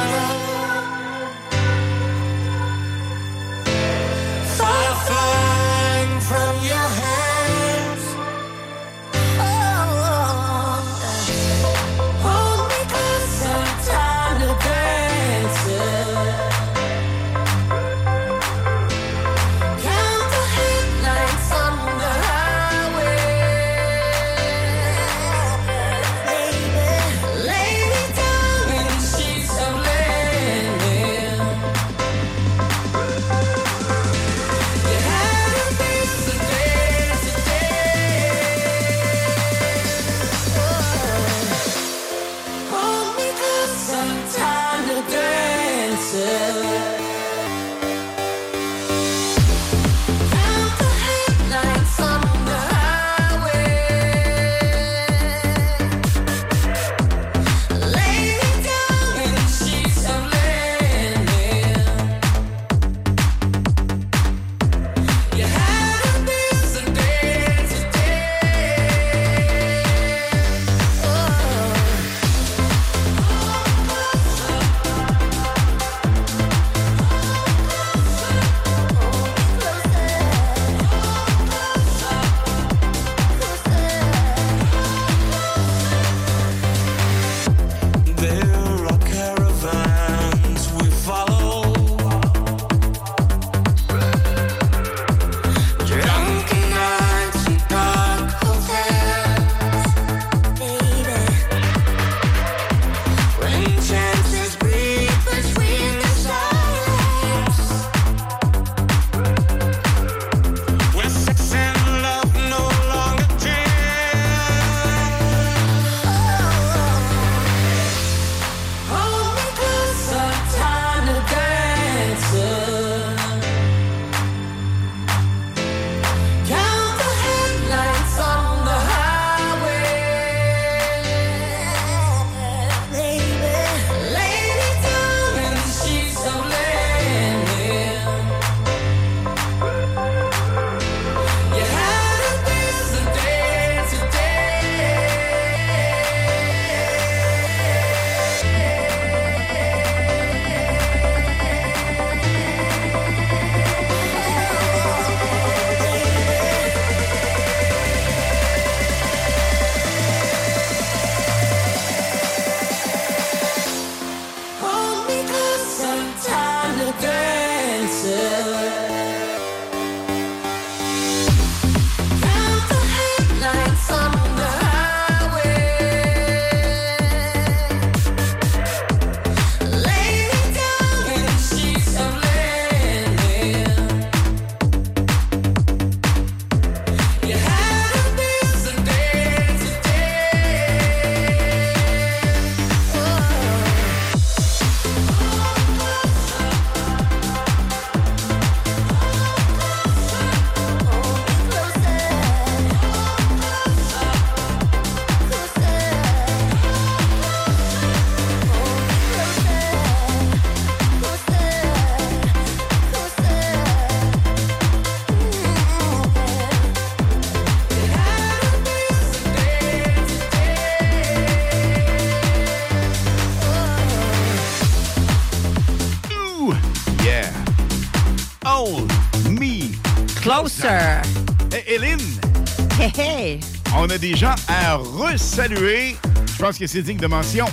[233.87, 235.95] on a des gens à resaluer.
[236.35, 237.45] Je pense que c'est digne de mention.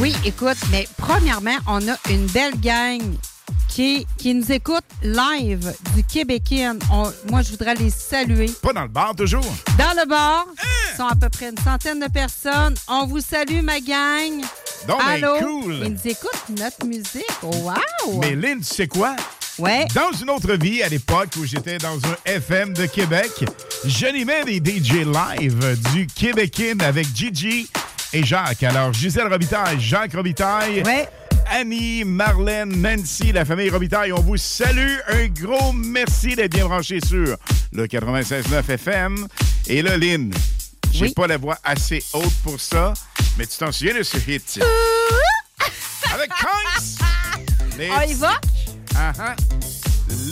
[0.00, 3.00] Oui, écoute, mais premièrement, on a une belle gang
[3.68, 6.74] qui, qui nous écoute live du Québécois.
[7.30, 8.50] moi, je voudrais les saluer.
[8.62, 9.44] Pas dans le bar, toujours?
[9.78, 10.46] Dans le bar.
[10.48, 10.66] Hein?
[10.92, 12.74] Ils sont à peu près une centaine de personnes.
[12.88, 14.40] On vous salue, ma gang.
[14.88, 15.38] Donc, ben, Allô?
[15.40, 15.74] Cool.
[15.84, 17.24] Ils nous écoutent notre musique.
[17.42, 18.20] Oh, wow!
[18.20, 19.14] Mais Lynn, tu sais quoi?
[19.58, 19.86] Ouais.
[19.94, 23.44] Dans une autre vie, à l'époque où j'étais dans un FM de Québec,
[23.86, 27.68] j'animais des DJ live du Québécois avec Gigi
[28.12, 28.62] et Jacques.
[28.62, 30.82] Alors, Gisèle Robitaille, Jacques Robitaille.
[31.50, 34.96] Annie, Marlène, Nancy, la famille Robitaille, on vous salue.
[35.08, 37.36] Un gros merci d'être bien branché sur
[37.72, 39.26] le 96.9 FM.
[39.66, 40.32] Et là, Lynn,
[40.92, 42.94] j'ai pas la voix assez haute pour ça,
[43.36, 44.60] mais tu t'en souviens de ce hit?
[46.14, 47.06] Avec Coins!
[47.78, 48.40] Les- On y va?
[48.96, 49.36] Ah, ah.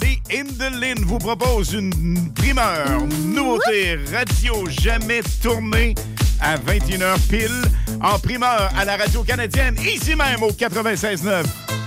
[0.01, 5.95] Les Indolines vous proposent une primeur, nouveauté radio jamais tournée
[6.41, 7.62] à 21h pile,
[8.01, 11.82] en primeur à la radio canadienne, ici même au 96.9.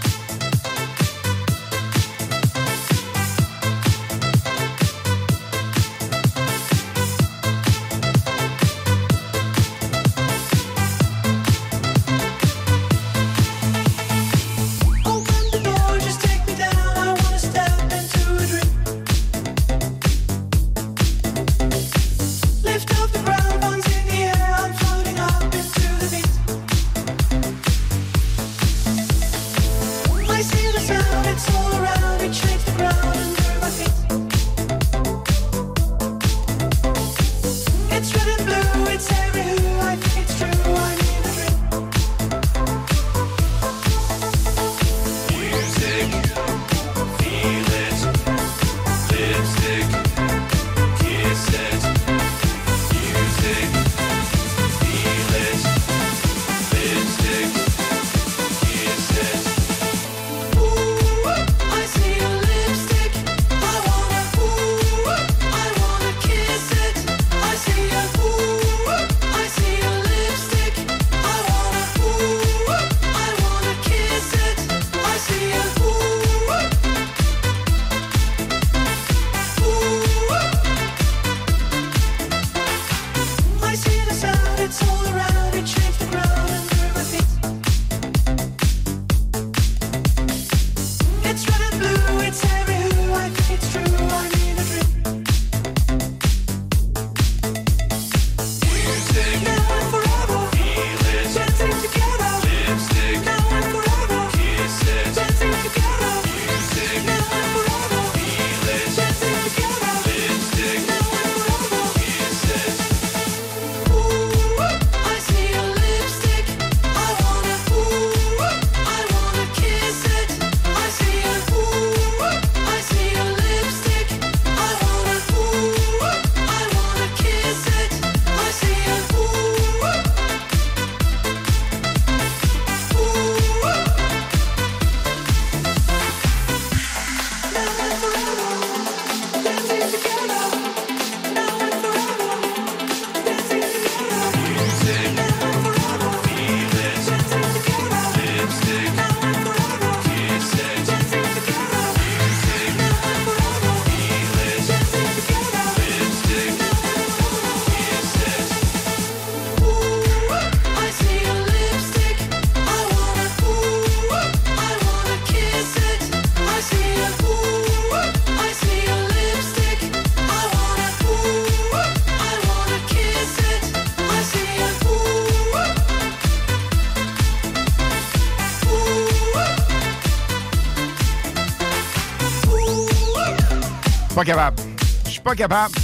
[184.25, 184.63] Pas capable.
[185.05, 185.75] Je suis pas capable.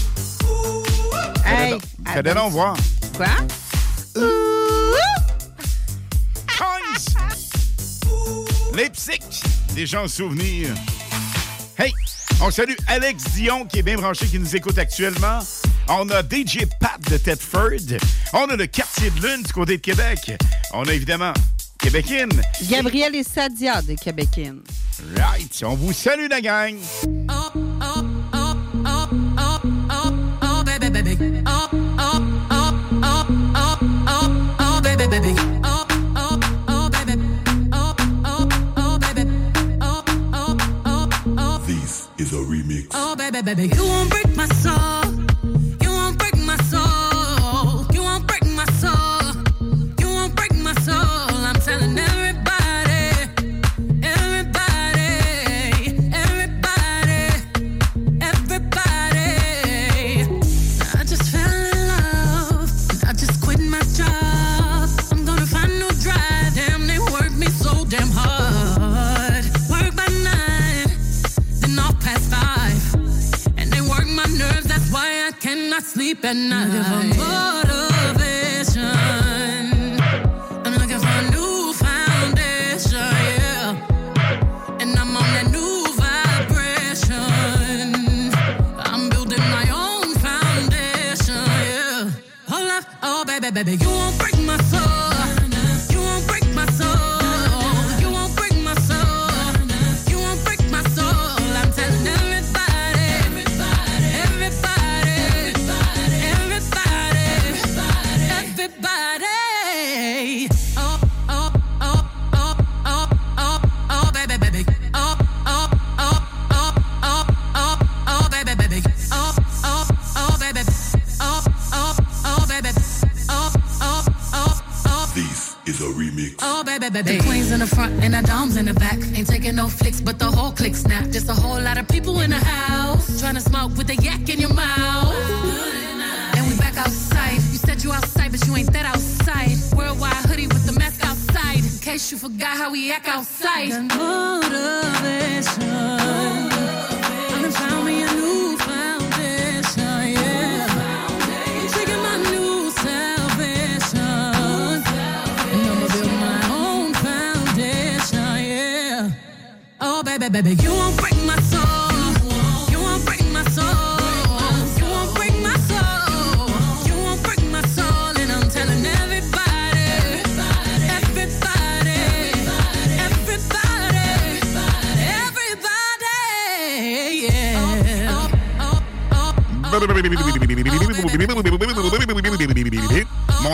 [1.46, 1.78] Hey,
[2.12, 2.76] Fais des noms voir.
[3.16, 3.28] Quoi?
[8.74, 9.44] Leipzig,
[9.76, 10.74] des gens souvenirs.
[11.78, 11.94] Hey,
[12.42, 15.40] on salue Alex Dion qui est bien branché, qui nous écoute actuellement.
[15.88, 18.00] On a DJ Pat de Tedford.
[18.34, 20.32] On a le quartier de lune du côté de Québec.
[20.74, 21.34] On a évidemment
[21.78, 22.42] Québécoine.
[22.68, 24.54] Gabriel et Sadia de Québécois.
[25.16, 26.76] Right, on vous salue la gang.
[43.56, 43.76] Baby.
[43.76, 43.91] You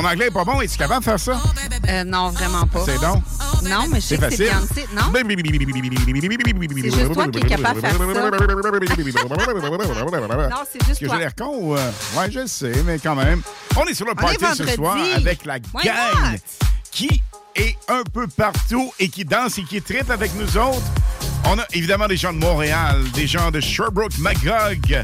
[0.07, 0.59] anglais est pas bon.
[0.61, 1.39] Es-tu capable de faire ça?
[1.89, 2.81] Euh, non, vraiment pas.
[2.85, 3.23] C'est donc?
[3.63, 4.45] Non, mais je sais C'est que c'est facile.
[4.75, 4.87] Beyoncé.
[4.95, 5.01] Non?
[6.91, 8.21] C'est juste toi qui es capable de faire ça.
[10.49, 11.75] Non, c'est juste que j'ai l'air con ou...
[11.75, 13.41] euh, Ouais, je le sais, mais quand même.
[13.75, 16.37] On est sur le party ce soir avec la gang
[16.91, 17.21] qui
[17.55, 20.81] est un peu partout et qui danse et qui tripe avec nous autres.
[21.45, 25.03] On a évidemment des gens de Montréal, des gens de Sherbrooke, Magog,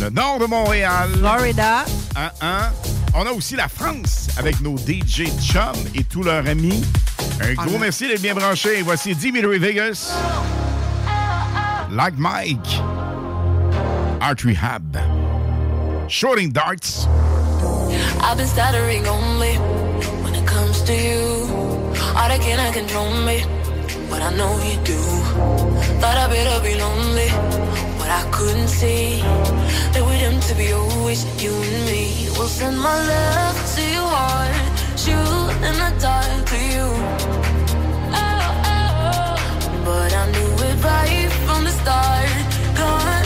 [0.00, 1.10] le nord de Montréal.
[1.18, 1.84] Florida.
[2.16, 2.70] Hein, hein?
[3.16, 6.82] On a aussi la France avec nos DJ Chum et tous leurs amis.
[7.40, 8.82] Un gros merci d'être bien branchés.
[8.82, 10.12] Voici Dimitri Vegas.
[11.92, 12.80] Like Mike.
[14.20, 14.96] Art Rehab.
[16.08, 17.06] Shooting Darts.
[18.20, 19.58] I've been stuttering only
[20.24, 21.46] when it comes to you.
[22.16, 23.44] All that cannot control me,
[24.10, 24.98] but I know you do.
[26.00, 27.28] Thought I better be lonely,
[28.04, 29.20] but I couldn't see
[29.92, 32.28] that we're doomed to be always you and me.
[32.36, 34.54] We'll send my love to your heart,
[35.02, 36.86] shoot in the dark to you.
[38.12, 38.28] Oh,
[38.72, 39.34] oh, oh.
[39.86, 42.28] but I knew it right from the start.
[42.76, 43.23] Gonna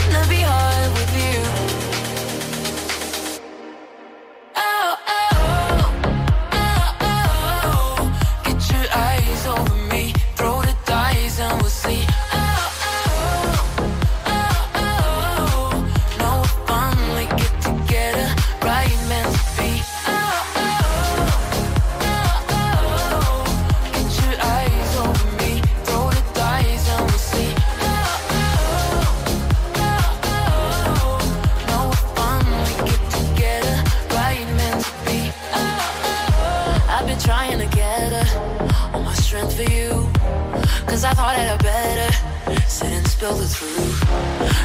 [43.19, 43.99] spill the truth.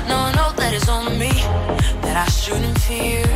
[0.09, 0.51] No, I know
[0.89, 1.33] on me,
[2.03, 3.27] that I shouldn't fear.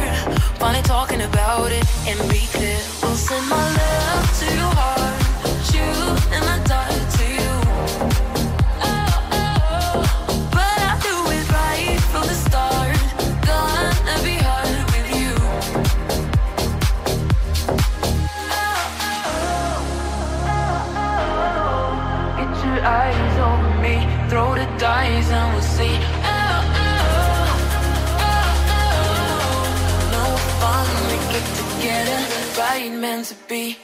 [0.61, 2.79] Funny talking about it and be clear.
[3.03, 5.18] We'll send my love to your heart,
[32.59, 33.77] right meant to be.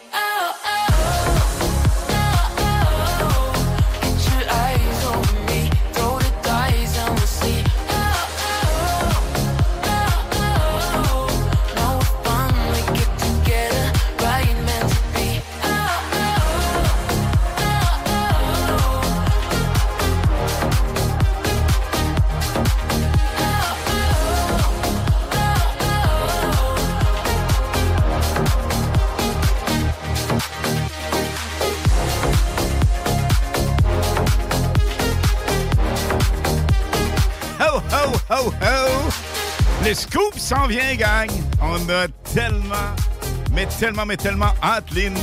[40.45, 41.31] S'en vient, gang.
[41.63, 42.75] On a tellement,
[43.55, 45.15] mais tellement, mais tellement hâte, Lynn.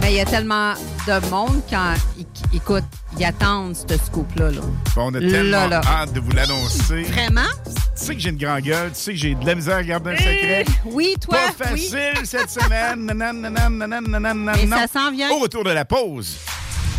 [0.00, 0.74] Mais il y a tellement
[1.06, 2.82] de monde quand ils, écoute,
[3.16, 4.50] ils attendent ce scoop-là.
[4.50, 4.60] Là.
[4.96, 5.80] Bon, on a tellement Là, là.
[5.86, 7.02] hâte de vous l'annoncer.
[7.04, 7.48] Vraiment?
[7.64, 9.82] Tu sais que j'ai une grande gueule, tu sais que j'ai de la misère à
[9.84, 10.64] garder un secret.
[10.86, 11.38] Oui, toi.
[11.56, 11.88] Pas oui.
[11.88, 13.06] facile cette semaine.
[13.06, 14.68] Nanan.
[14.70, 15.30] ça s'en vient.
[15.30, 16.36] Au retour de la pause.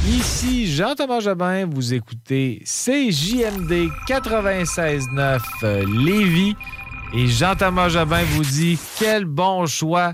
[0.08, 6.56] Ici Jean-Thomas Jobin, vous écoutez CJMD 96.9 euh, Lévis
[7.14, 10.14] et Jean-Thomas Jobin vous dit quel bon choix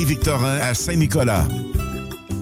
[0.00, 1.46] Marie-Victorin à Saint-Nicolas.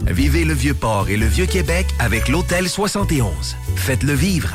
[0.07, 3.57] Vivez le Vieux-Port et le Vieux-Québec avec l'Hôtel 71.
[3.75, 4.55] Faites-le vivre.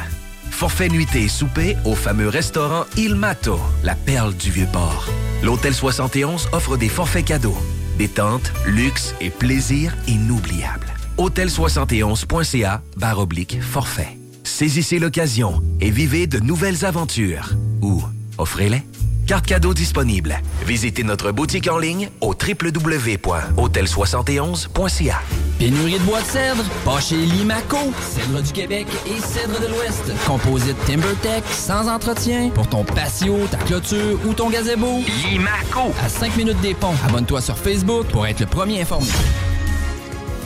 [0.50, 5.10] Forfait nuitée et souper au fameux restaurant Il Mato, la perle du Vieux-Port.
[5.44, 7.58] L'Hôtel 71 offre des forfaits cadeaux,
[7.98, 10.88] détente, luxe et plaisir inoubliables.
[11.18, 14.18] Hôtel71.ca barre oblique forfait.
[14.46, 17.50] Saisissez l'occasion et vivez de nouvelles aventures.
[17.82, 18.02] Ou
[18.38, 18.82] offrez-les.
[19.26, 20.38] Carte cadeau disponible.
[20.66, 25.22] Visitez notre boutique en ligne au www.hôtel71.ca.
[25.58, 26.62] Pénurie de bois de cèdre?
[26.84, 27.78] Pas chez Limaco.
[28.02, 30.12] Cèdre du Québec et cèdre de l'Ouest.
[30.28, 35.00] Composite TimberTech, sans entretien, pour ton patio, ta clôture ou ton gazebo.
[35.30, 35.94] Limaco.
[36.04, 36.96] À 5 minutes des ponts.
[37.08, 39.08] Abonne-toi sur Facebook pour être le premier informé.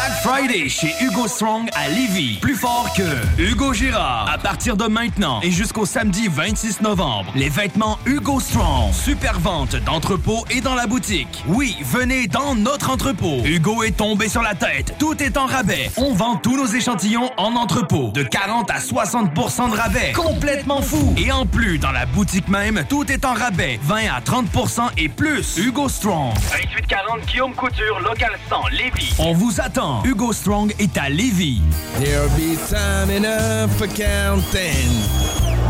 [0.00, 2.38] Black Friday chez Hugo Strong à Lévis.
[2.40, 3.02] Plus fort que
[3.42, 4.30] Hugo Girard.
[4.32, 8.94] À partir de maintenant et jusqu'au samedi 26 novembre, les vêtements Hugo Strong.
[8.94, 11.44] Super vente d'entrepôt et dans la boutique.
[11.48, 13.42] Oui, venez dans notre entrepôt.
[13.44, 14.94] Hugo est tombé sur la tête.
[14.98, 15.90] Tout est en rabais.
[15.98, 18.10] On vend tous nos échantillons en entrepôt.
[18.14, 20.12] De 40 à 60% de rabais.
[20.12, 21.14] Complètement fou.
[21.18, 23.78] Et en plus, dans la boutique même, tout est en rabais.
[23.82, 25.58] 20 à 30% et plus.
[25.58, 26.32] Hugo Strong.
[26.52, 29.14] 2840 Guillaume Couture, local 100, Lévis.
[29.18, 29.89] On vous attend.
[30.04, 31.60] Hugo Strong est à Lévis.
[31.98, 34.90] There'll be time enough for counting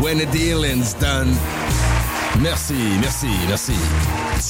[0.01, 1.35] when the dealing's done.
[2.39, 3.73] Merci, merci, merci.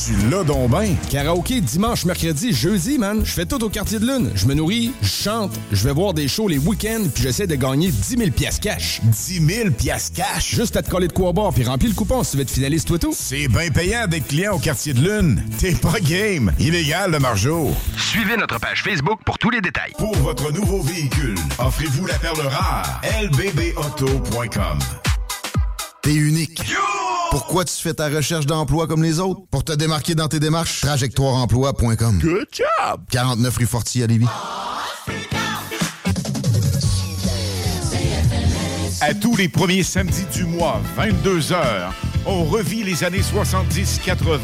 [0.06, 0.96] Tu l'as donc ben.
[1.10, 3.22] Karaoké dimanche, mercredi, jeudi, man.
[3.26, 4.32] Je fais tout au quartier de lune.
[4.36, 7.56] Je me nourris, je chante, je vais voir des shows les week-ends, puis j'essaie de
[7.56, 9.02] gagner 10 000 piastres cash.
[9.04, 10.56] 10 000 piastres cash?
[10.56, 12.52] Juste à te coller de quoi boire, puis remplis le coupon si tu veux être
[12.52, 13.14] finaliste, toi tout.
[13.18, 15.44] C'est bien payant d'être client au quartier de lune.
[15.60, 16.52] T'es pas game.
[16.60, 17.72] Illégal, le margeau.
[17.98, 19.94] Suivez notre page Facebook pour tous les détails.
[19.98, 23.02] Pour votre nouveau véhicule, offrez-vous la perle rare.
[23.22, 24.80] lbbauto.com
[26.02, 26.64] T'es unique.
[27.30, 29.42] Pourquoi tu fais ta recherche d'emploi comme les autres?
[29.52, 32.18] Pour te démarquer dans tes démarches, trajectoireemploi.com.
[32.20, 33.02] Good job!
[33.12, 34.26] 49 rue Fortier à Lévis.
[39.00, 41.92] À tous les premiers samedis du mois, 22h,
[42.26, 44.40] on revit les années 70-80.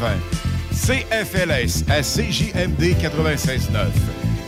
[0.72, 3.88] CFLS à CJMD 96.9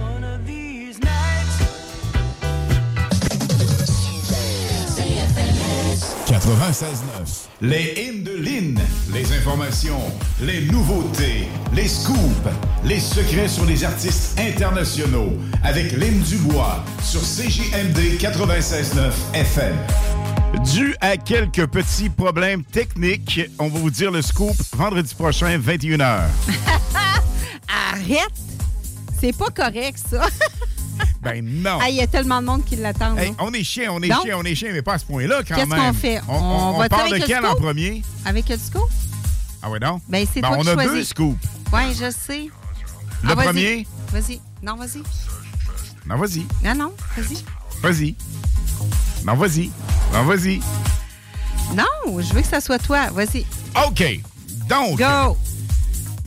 [6.31, 7.49] 96.9.
[7.59, 8.79] Les hymnes de Lynn.
[9.13, 9.99] Les informations,
[10.39, 12.47] les nouveautés, les scoops,
[12.85, 15.33] les secrets sur les artistes internationaux.
[15.61, 19.75] Avec Lynn Dubois sur CJMD 96.9 FM.
[20.73, 26.27] Dû à quelques petits problèmes techniques, on va vous dire le scoop vendredi prochain, 21h.
[27.91, 28.31] Arrête!
[29.19, 30.27] C'est pas correct, ça.
[31.21, 31.77] Ben non.
[31.87, 33.15] Il y a tellement de monde qui l'attend.
[33.17, 35.05] Hey, on est chien, on est Donc, chien, on est chien, mais pas à ce
[35.05, 35.79] point-là quand Qu'est-ce même.
[35.79, 36.19] qu'on fait?
[36.27, 38.01] On, on- on va-tu parle avec de quel en premier?
[38.25, 38.89] Avec le scoop?
[39.61, 40.01] Ah ouais, non?
[40.09, 40.91] Ben, c'est Ben, toi on qui a choisis.
[40.93, 41.37] deux scoops.
[41.71, 42.49] Ouais, je sais.
[43.23, 43.85] Le Ah, premier?
[44.11, 44.41] Vas-y.
[44.63, 45.03] Non, vas-y.
[46.07, 46.45] Non, vas-y.
[46.65, 47.37] Non, non, vas-y.
[47.83, 48.15] Vas-y.
[49.23, 49.69] Non, vas-y.
[50.13, 50.59] Non, vas-y.
[51.75, 53.09] Non, je veux que ça soit toi.
[53.11, 53.45] Vas-y.
[53.87, 54.03] OK.
[54.67, 55.37] Donc, Go!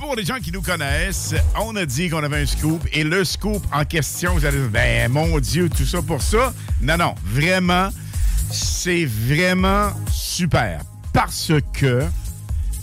[0.04, 2.86] Pour les gens qui nous connaissent, on a dit qu'on avait un scoop.
[2.92, 6.52] Et le scoop en question, vous allez dire, ben mon Dieu, tout ça pour ça.
[6.82, 7.88] Non, non, vraiment,
[8.52, 10.82] c'est vraiment super.
[11.12, 12.02] Parce que,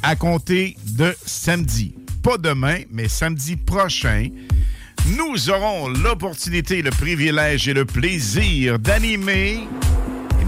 [0.02, 1.94] à compter de samedi,
[2.24, 4.30] pas demain, mais samedi prochain,
[5.06, 9.68] nous aurons l'opportunité, le privilège et le plaisir d'animer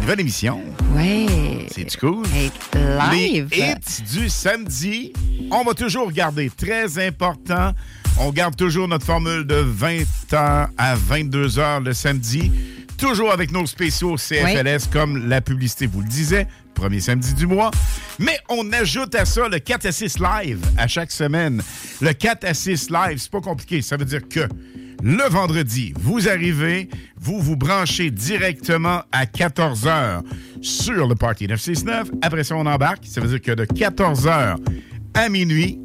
[0.04, 0.62] nouvelle émission.
[0.98, 1.66] Ouais.
[1.72, 2.26] C'est cool.
[3.14, 3.48] live.
[3.52, 5.14] Les hits du samedi.
[5.50, 7.72] On va toujours garder très important.
[8.20, 12.52] On garde toujours notre formule de 20h à 22h le samedi.
[12.98, 17.72] Toujours avec nos spéciaux CFLS comme la publicité vous le disait, premier samedi du mois.
[18.20, 21.64] Mais on ajoute à ça le 4 à 6 live à chaque semaine.
[22.02, 23.82] Le 4 à 6 live, c'est pas compliqué.
[23.82, 24.50] Ça veut dire que
[25.04, 26.88] le vendredi, vous arrivez,
[27.20, 30.22] vous vous branchez directement à 14h
[30.62, 32.12] sur le Party 969.
[32.22, 33.06] Après ça, on embarque.
[33.06, 34.56] Ça veut dire que de 14h
[35.14, 35.78] à minuit,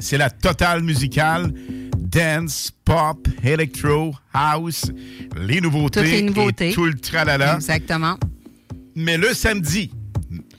[0.00, 1.52] c'est la totale musicale.
[1.96, 4.90] Dance, pop, electro, house,
[5.36, 6.70] les nouveautés, les nouveautés.
[6.70, 7.54] et tout le tralala.
[7.54, 8.18] Exactement.
[8.96, 9.92] Mais le samedi,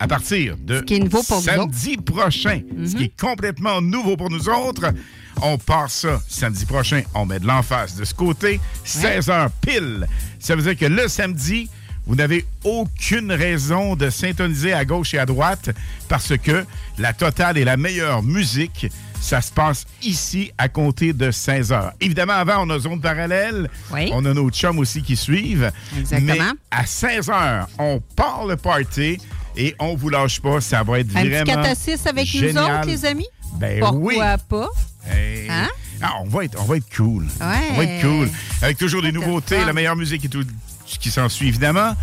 [0.04, 4.94] à partir de est samedi prochain, ce qui est complètement nouveau pour nous autres,
[5.42, 7.04] on part ça samedi prochain.
[7.16, 10.06] On met de l'emphase de ce côté, 16h pile.
[10.40, 11.70] Ça veut dire que le samedi,
[12.06, 15.70] vous n'avez aucune raison de syntoniser à gauche et à droite
[16.10, 16.66] parce que
[16.98, 18.88] la totale et la meilleure musique,
[19.22, 21.94] ça se passe ici à compter de 16 heures.
[22.02, 23.70] Évidemment, avant, on a zone parallèle.
[23.94, 24.10] Oui.
[24.12, 25.72] On a nos chums aussi qui suivent.
[25.98, 26.34] Exactement.
[26.34, 26.40] Mais
[26.72, 29.18] à 16 heures, on part le party
[29.56, 30.62] et on vous lâche pas.
[30.62, 31.44] Ça va être Un vraiment.
[31.44, 32.64] petit 4 à 6 avec nous génial.
[32.80, 33.28] autres, les amis?
[33.56, 34.18] Ben Pourquoi oui.
[34.50, 34.70] pas?
[35.10, 35.48] Hey.
[35.50, 35.68] Hein?
[36.02, 37.24] Ah, on, va être, on va être cool.
[37.24, 37.68] Ouais.
[37.72, 38.30] On va être cool.
[38.62, 39.66] Avec toujours des nouveautés, fun.
[39.66, 40.44] la meilleure musique et tout
[40.86, 41.96] ce qui s'ensuit, évidemment.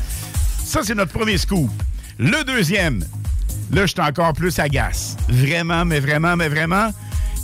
[0.65, 1.71] Ça, c'est notre premier scoop.
[2.19, 3.05] Le deuxième,
[3.73, 5.17] là, je suis encore plus agace.
[5.29, 6.91] Vraiment, mais vraiment, mais vraiment,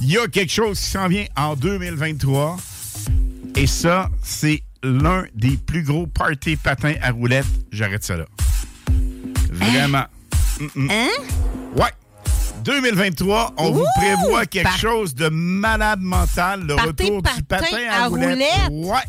[0.01, 2.57] il y a quelque chose qui s'en vient en 2023.
[3.57, 7.47] Et ça, c'est l'un des plus gros parties patins à roulettes.
[7.73, 8.25] J'arrête ça là.
[9.57, 10.05] Vraiment.
[10.91, 11.09] Hein?
[11.77, 11.91] Ouais.
[12.65, 18.05] 2023, on vous prévoit quelque Par- chose de malade mental, le retour du patin à,
[18.05, 18.39] à roulettes.
[18.69, 18.91] roulettes.
[18.91, 19.03] Ouais.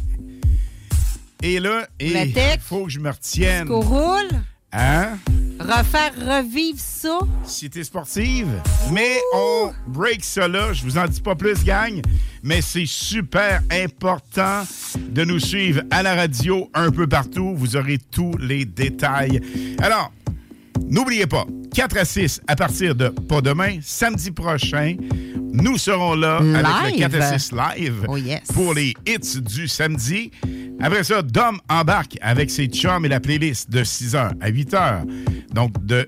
[1.41, 3.67] Et là, il faut que je me retienne.
[3.67, 4.29] Qu'on roule?
[4.73, 5.17] Hein?
[5.59, 7.17] Refaire revivre ça?
[7.45, 8.47] Cité sportive.
[8.91, 10.71] Mais on break ça là.
[10.73, 11.99] Je vous en dis pas plus, gang.
[12.43, 14.63] Mais c'est super important
[14.97, 17.55] de nous suivre à la radio un peu partout.
[17.55, 19.41] Vous aurez tous les détails.
[19.79, 20.11] Alors,
[20.86, 24.95] N'oubliez pas, 4 à 6 à partir de pas demain, samedi prochain,
[25.53, 26.99] nous serons là avec le Live.
[26.99, 28.41] 4 à 6 live Oh yes.
[28.53, 30.32] pour les hits du samedi.
[30.80, 35.03] Après ça, Dom embarque avec ses chums et la playlist de 6h à 8h.
[35.53, 36.07] Donc de,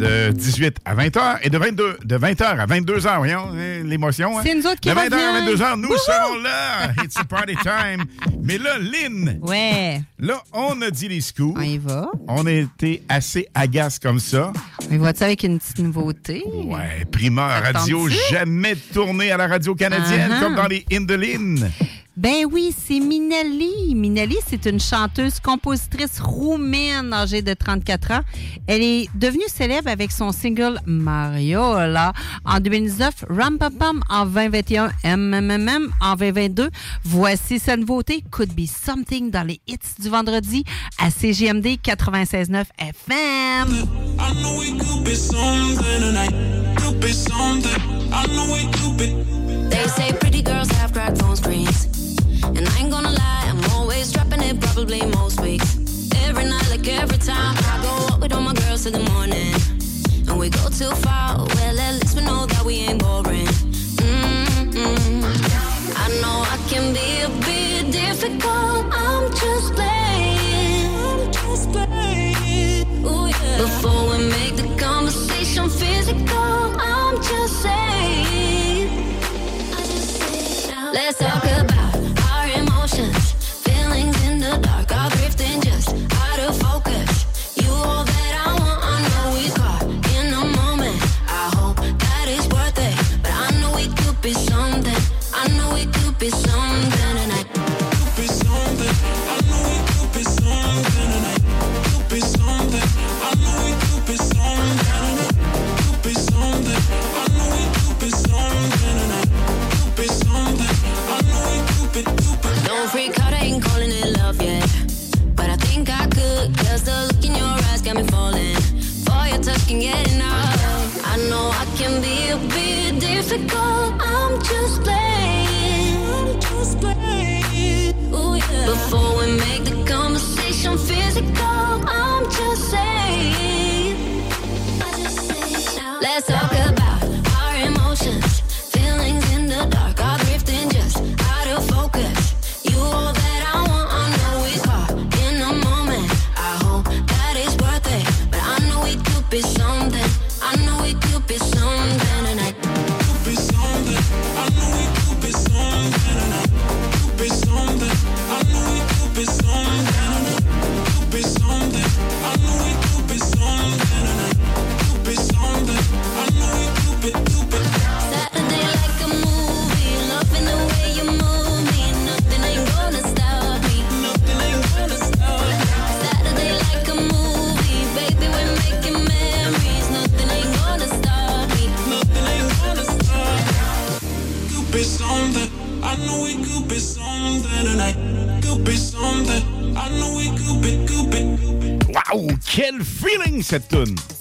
[0.00, 3.16] de 18 à 20h et de 22 de 20h à 22h.
[3.18, 4.38] Voyons, hein, l'émotion.
[4.38, 4.42] hein.
[4.44, 5.54] C'est nous autres qui De 20h à revient.
[5.54, 5.98] 22h, nous Wouhou!
[5.98, 6.92] serons là.
[7.04, 8.04] It's a party time.
[8.42, 10.00] Mais là, Lynn, Ouais.
[10.18, 11.56] là, on a dit les scoops.
[11.58, 12.08] On y va.
[12.28, 14.52] On a été assez agace comme ça.
[14.90, 16.42] Mais vois-tu avec une petite nouveauté?
[16.46, 20.40] Ouais, primeur radio, jamais tourné à la radio canadienne Uh-huh.
[20.40, 21.70] comme dans les Indolines.
[22.16, 23.94] Ben oui, c'est Minelli.
[23.94, 28.20] Minelli, c'est une chanteuse, compositrice roumaine âgée de 34 ans.
[28.66, 32.12] Elle est devenue célèbre avec son single Mariola
[32.44, 36.70] en 2019, Ram Pam Pam en 2021, MMM en 2022.
[37.04, 40.64] Voici sa nouveauté, Could Be Something dans les hits du vendredi
[40.98, 43.68] à CGMD 96.9 FM.
[44.18, 46.32] I know we could be something tonight.
[46.76, 47.80] Could be something.
[48.12, 49.14] I know we could be.
[49.70, 51.89] They say pretty girls have cracked phone screens.
[52.56, 55.78] And I ain't gonna lie, I'm always dropping it probably most weeks.
[56.26, 59.54] Every night, like every time, I go out with all my girls till the morning.
[60.28, 63.46] And we go too far, well, at least we know that we ain't boring.
[64.02, 65.22] Mm-mm.
[66.04, 70.86] I know I can be a bit difficult, I'm just playing.
[70.96, 73.04] I'm just playing.
[73.06, 73.58] Ooh, yeah.
[73.58, 78.88] Before we make the conversation physical, I'm just saying.
[80.72, 81.69] Uh, Let's talk about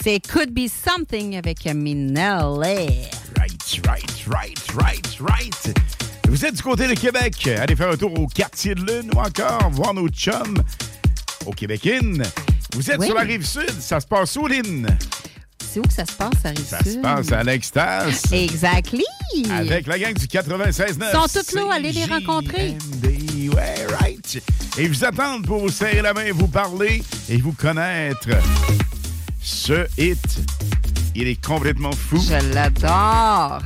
[0.03, 3.07] C'est Could Be Something avec Minelli.
[3.37, 5.77] Right, right, right, right, right.
[6.29, 7.47] Vous êtes du côté de Québec.
[7.47, 10.57] Allez faire un tour au quartier de Lune ou encore voir nos chums
[11.45, 12.23] au Québec Inn.
[12.73, 13.07] Vous êtes Oui.
[13.07, 13.69] sur la rive sud.
[13.79, 14.87] Ça se passe où, Lynn?
[15.71, 18.23] C'est où que ça se passe, ça Ça se passe à l'Extase.
[18.31, 19.03] Exactly.
[19.51, 21.05] Avec la gang du 96.9.
[21.11, 22.75] Ils sont tous là, allez les rencontrer.
[23.03, 24.41] Ouais, right.
[24.77, 28.29] Et ils vous attendent pour vous serrer la main, vous parler et vous connaître.
[29.51, 30.41] Ce hit,
[31.15, 32.21] il est complètement fou.
[32.21, 33.59] Je l'adore.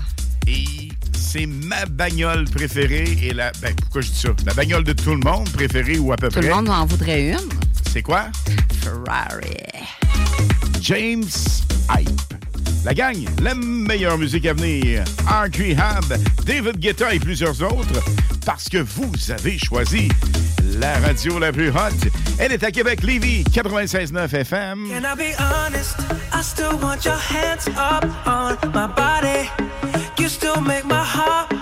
[0.48, 3.52] Et c'est ma bagnole préférée et la.
[3.62, 4.30] Ben, pourquoi je dis ça?
[4.46, 6.48] La bagnole de tout le monde préférée ou à peu Tout près.
[6.48, 7.50] le monde en voudrait une.
[7.92, 8.28] C'est quoi?
[8.82, 9.58] Ferrari.
[10.82, 11.24] James
[11.96, 12.34] Hype.
[12.84, 15.06] La gang, la meilleure musique à venir.
[15.26, 16.04] Art Rehab,
[16.46, 18.04] David Guetta et plusieurs autres.
[18.46, 20.10] Parce que vous avez choisi
[20.80, 22.10] la radio la plus hot.
[22.40, 24.90] Elle est à Québec, Lévis, 96.9 FM.
[24.90, 25.96] Can I be honest?
[26.34, 29.50] I still want your hands up on my body.
[30.20, 31.53] You still make my heart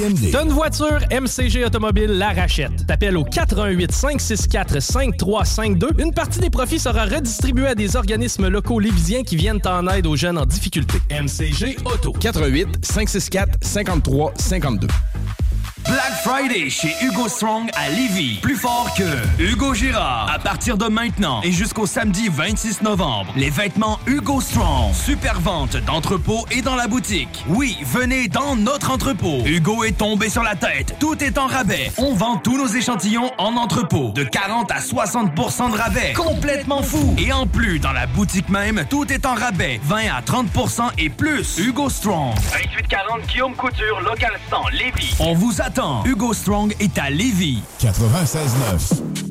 [0.00, 0.30] CJMD.
[0.32, 2.86] T'as une voiture, MCG Automobile la rachète.
[2.86, 5.88] T'appelles au 418 564 5352.
[5.98, 10.06] Une partie des profits sera redistribuée à des organismes locaux lévisiens qui viennent en aide
[10.06, 10.98] aux jeunes en difficulté.
[11.10, 12.12] MCG Auto.
[12.12, 14.86] 88 564 53 52.
[15.90, 18.38] Black Friday chez Hugo Strong à Lévis.
[18.40, 20.30] Plus fort que Hugo Girard.
[20.32, 24.94] À partir de maintenant et jusqu'au samedi 26 novembre, les vêtements Hugo Strong.
[24.94, 27.44] Super vente d'entrepôt et dans la boutique.
[27.48, 29.42] Oui, venez dans notre entrepôt.
[29.44, 30.94] Hugo est tombé sur la tête.
[31.00, 31.90] Tout est en rabais.
[31.98, 34.12] On vend tous nos échantillons en entrepôt.
[34.12, 36.12] De 40 à 60% de rabais.
[36.12, 37.16] Complètement fou.
[37.18, 39.80] Et en plus, dans la boutique même, tout est en rabais.
[39.82, 41.58] 20 à 30% et plus.
[41.58, 42.34] Hugo Strong.
[42.52, 45.16] 2840 Guillaume Couture, local 100, Lévis.
[45.18, 45.79] On vous attend.
[46.04, 47.62] Hugo Strong est à Lévis.
[47.80, 49.29] 96.9.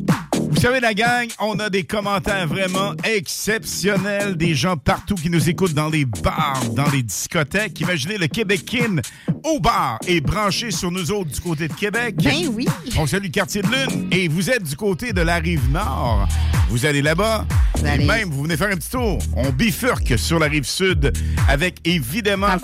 [0.52, 5.48] Vous savez, la gang, on a des commentaires vraiment exceptionnels, des gens partout qui nous
[5.50, 7.80] écoutent dans les bars, dans les discothèques.
[7.80, 8.98] Imaginez le Québécoin
[9.46, 12.16] au bar et branché sur nous autres du côté de Québec.
[12.24, 12.66] Ben oui.
[12.98, 16.28] On salue le quartier de Lune et vous êtes du côté de la rive nord.
[16.70, 17.46] Vous allez là-bas
[17.84, 19.20] et allez- même vous venez faire un petit tour.
[19.36, 21.14] On bifurque sur la rive sud
[21.48, 22.58] avec évidemment un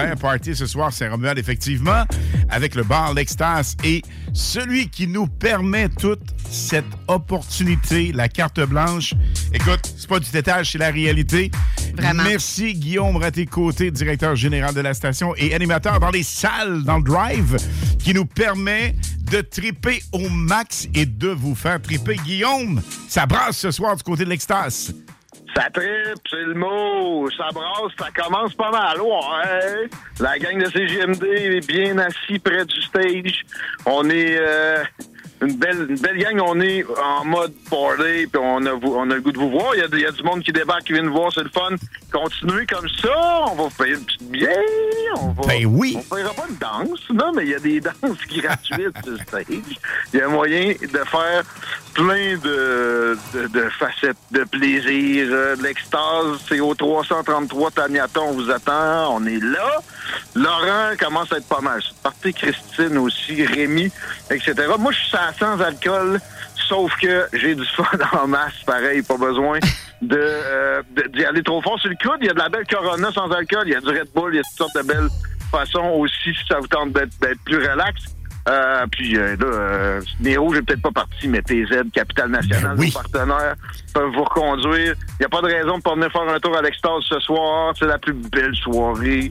[0.00, 2.04] super party ce soir, Saint-Romuald, effectivement,
[2.48, 4.02] avec le bar L'Extase et
[4.34, 9.14] celui qui nous permet toute cette opportunité, la carte blanche.
[9.52, 11.50] Écoute, c'est pas du détail, c'est la réalité.
[11.96, 12.24] Vraiment.
[12.24, 17.04] Merci Guillaume Raté-Côté, directeur général de la station et animateur dans les salles, dans le
[17.04, 17.56] drive,
[17.98, 18.94] qui nous permet
[19.30, 22.16] de triper au max et de vous faire triper.
[22.24, 24.94] Guillaume, ça brasse ce soir du côté de l'Extase.
[25.56, 27.28] Ça tripe, c'est le mot.
[27.30, 29.00] Ça brasse, ça commence pas mal.
[29.00, 29.88] Ouais.
[30.20, 33.44] La gang de CGMD est bien assis près du stage.
[33.86, 34.82] On est euh,
[35.42, 36.40] une belle une belle gang.
[36.44, 39.74] On est en mode party, puis on a, on a le goût de vous voir.
[39.74, 41.42] Il y a, il y a du monde qui débarque, qui vient nous voir, c'est
[41.42, 41.70] le fun.
[42.12, 43.44] Continuez comme ça.
[43.46, 44.50] On va vous payer une petite bière.
[45.16, 45.96] On va, Ben oui.
[45.98, 49.44] On paiera pas une danse, non, mais il y a des danses gratuites sur stage.
[50.12, 51.44] Il y a moyen de faire
[51.94, 56.38] plein de, de, de facettes de plaisir, euh, de l'extase.
[56.48, 59.16] C'est au 333 Taniata, on vous attend.
[59.16, 59.80] On est là.
[60.34, 61.80] Laurent commence à être pas mal.
[62.02, 63.90] Partez Christine aussi, Rémi,
[64.30, 64.54] etc.
[64.78, 66.20] Moi, je suis à sans alcool,
[66.68, 67.84] sauf que j'ai du fun
[68.22, 69.58] en masse, pareil, pas besoin
[70.02, 72.18] de euh, de- d'y aller trop fort sur le coude.
[72.20, 74.34] Il y a de la belle Corona sans alcool, il y a du Red Bull,
[74.34, 75.08] il y a toutes sortes de belles
[75.50, 78.02] façons aussi si ça vous tente d'être plus relax.
[78.48, 82.90] Euh, puis euh, là, euh, Néo, j'ai peut-être pas parti, mais TZ, Capital National, nos
[82.90, 83.54] partenaires
[83.92, 84.94] peuvent vous reconduire.
[84.96, 87.20] Il n'y a pas de raison de pas venir faire un tour à l'extase ce
[87.20, 87.74] soir.
[87.78, 89.30] C'est la plus belle soirée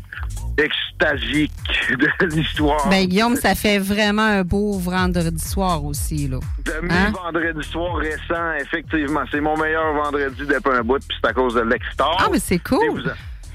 [0.63, 1.51] extasique
[1.89, 2.87] de l'histoire.
[2.89, 6.39] Ben, Guillaume, ça fait vraiment un beau vendredi soir aussi, là.
[6.65, 7.11] De mes Hein?
[7.11, 9.21] vendredis soirs récents, effectivement.
[9.31, 12.07] C'est mon meilleur vendredi depuis un bout, puis c'est à cause de l'extase.
[12.19, 13.03] Ah, mais c'est cool.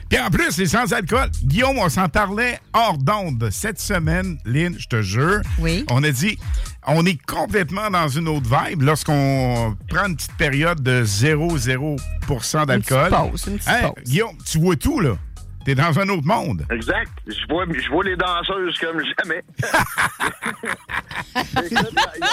[0.08, 1.28] Puis en plus, c'est sans alcool.
[1.42, 5.40] Guillaume, on s'en parlait hors d'onde cette semaine, Lynn, je te jure.
[5.58, 5.84] Oui.
[5.90, 6.38] On a dit,
[6.86, 13.10] on est complètement dans une autre vibe lorsqu'on prend une petite période de 0,0 d'alcool.
[13.10, 14.04] petite pause, une petite Hein, pause.
[14.04, 15.16] Guillaume, tu vois tout, là.
[15.64, 16.66] T'es dans un autre monde.
[16.70, 17.10] Exact.
[17.26, 19.42] Je vois, je vois les danseuses comme jamais.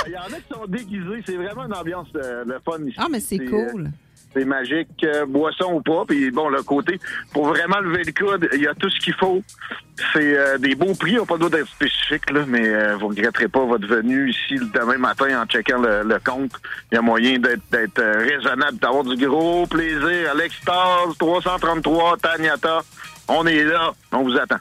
[0.08, 1.24] Il y, en a qui sont déguisés.
[1.26, 2.96] C'est vraiment une ambiance euh, le fun ici.
[2.98, 3.86] Ah, mais c'est cool.
[3.86, 3.90] euh,
[4.34, 6.06] c'est magique, euh, boisson ou pas.
[6.08, 7.00] Puis bon, le côté,
[7.34, 9.42] pour vraiment lever le coude, il y a tout ce qu'il faut.
[10.14, 12.96] C'est euh, des beaux prix, on n'a pas le droit d'être spécifique, là, mais euh,
[12.98, 16.52] vous regretterez pas votre venue ici le demain matin en checkant le, le compte.
[16.92, 20.32] Il y a moyen d'être raisonnable, d'avoir du gros plaisir.
[20.32, 22.82] à l'extase, 333, Taniata.
[23.34, 24.58] On est là, on vous attend.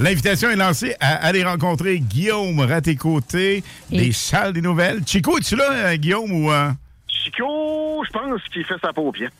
[0.00, 5.02] L'invitation est lancée à aller rencontrer Guillaume Raté-Côté des salles des nouvelles.
[5.06, 6.50] Chico, es-tu là, euh, Guillaume, ou...
[6.50, 6.70] euh,
[7.06, 9.32] Chico, je pense qu'il fait sa paupiette.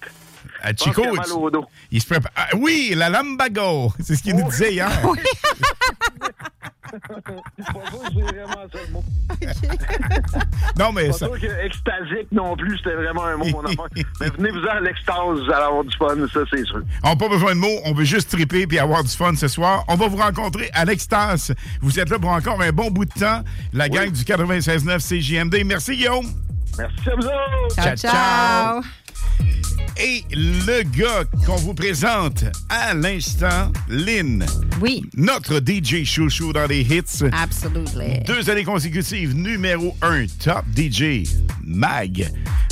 [0.62, 1.64] à pense Chico, mal au dos.
[1.90, 2.30] il se prépare...
[2.36, 3.92] Ah, oui, la Lambago!
[4.00, 4.90] C'est ce qu'il nous disait hier.
[5.00, 5.06] C'est
[6.90, 9.04] pas sûr que j'ai vraiment ça le mot.
[10.78, 11.26] Non, mais Pas ça...
[11.26, 13.86] sûr que extasique non plus, c'était vraiment un mot, mon enfant.
[14.20, 16.82] Mais venez-vous-en à l'extase, vous allez avoir du fun, ça, c'est sûr.
[17.02, 19.48] On n'a pas besoin de mots, on veut juste triper puis avoir du fun ce
[19.48, 19.84] soir.
[19.88, 21.52] On va vous rencontrer à l'Extase.
[21.80, 23.42] Vous êtes là pour encore un bon bout de temps.
[23.72, 25.64] La gang du 96.9 CJMD.
[25.66, 26.26] Merci, Guillaume.
[26.78, 27.74] Merci à vous autres.
[27.74, 29.07] Ciao, ciao.
[30.00, 34.46] Et le gars qu'on vous présente à l'instant, Lynn.
[34.80, 35.02] Oui.
[35.16, 37.24] Notre DJ chouchou dans les hits.
[37.32, 38.20] Absolutely.
[38.24, 41.28] Deux années consécutives, numéro un, top DJ,
[41.64, 42.30] Mag.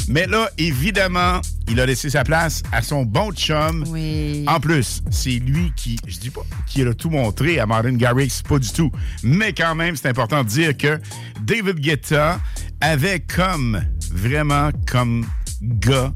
[0.09, 3.85] Mais là, évidemment, il a laissé sa place à son bon chum.
[3.89, 4.45] Oui.
[4.47, 8.41] En plus, c'est lui qui, je dis pas, qui a tout montré à Martin Garrix,
[8.49, 8.93] pas du tout.
[9.25, 11.01] Mais quand même, c'est important de dire que
[11.43, 12.39] David Guetta
[12.81, 13.83] avait comme,
[14.13, 15.27] vraiment comme
[15.67, 16.13] gars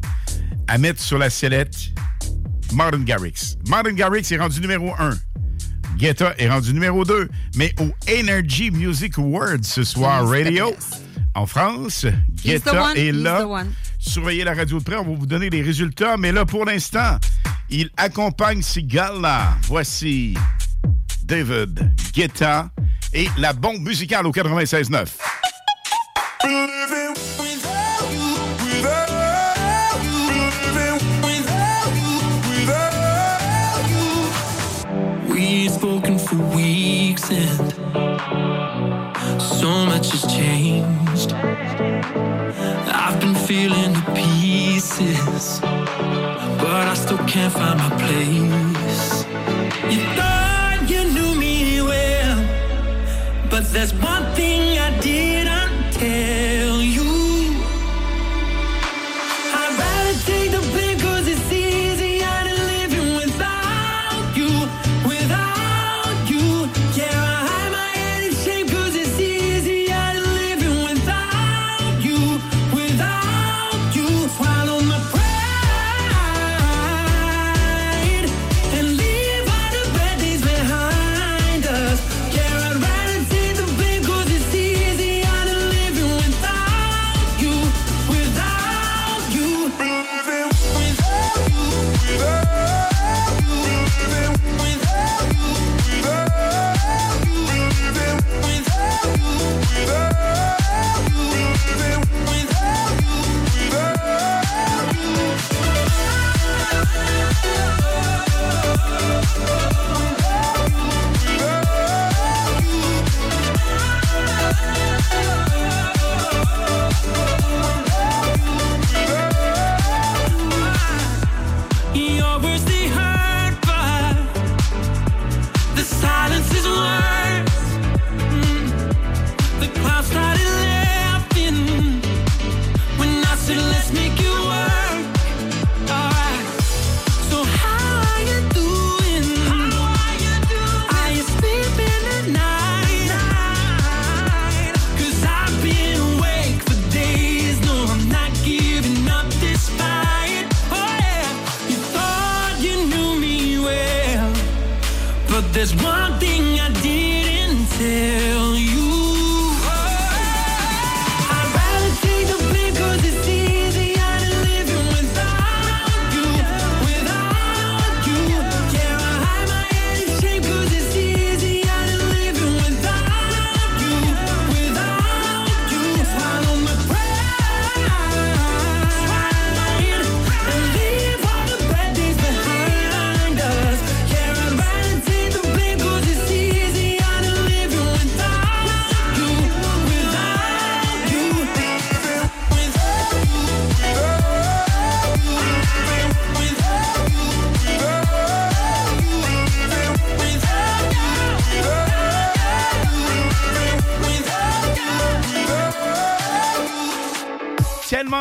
[0.68, 1.76] à mettre sur la sellette
[2.72, 3.56] Martin Garrix.
[3.68, 5.16] Martin Garrix est rendu numéro un.
[5.96, 7.28] Guetta est rendu numéro 2.
[7.56, 10.74] Mais au Energy Music Awards ce soir, Radio,
[11.34, 12.04] en France,
[12.44, 13.42] He's the Guetta one, est he's là.
[13.42, 13.72] the one.
[13.98, 16.16] Surveillez la radio de près, on va vous donner les résultats.
[16.16, 17.18] Mais là, pour l'instant,
[17.68, 19.56] il accompagne Sigala.
[19.64, 20.34] Voici
[21.24, 22.70] David Guetta
[23.12, 25.06] et la bombe musicale au 96.9.
[36.30, 37.72] for weeks and
[39.42, 41.32] so much has changed.
[43.02, 45.60] I've been feeling the pieces,
[46.62, 49.24] but I still can't find my place.
[49.92, 52.38] You thought you knew me well,
[53.50, 54.69] but there's one thing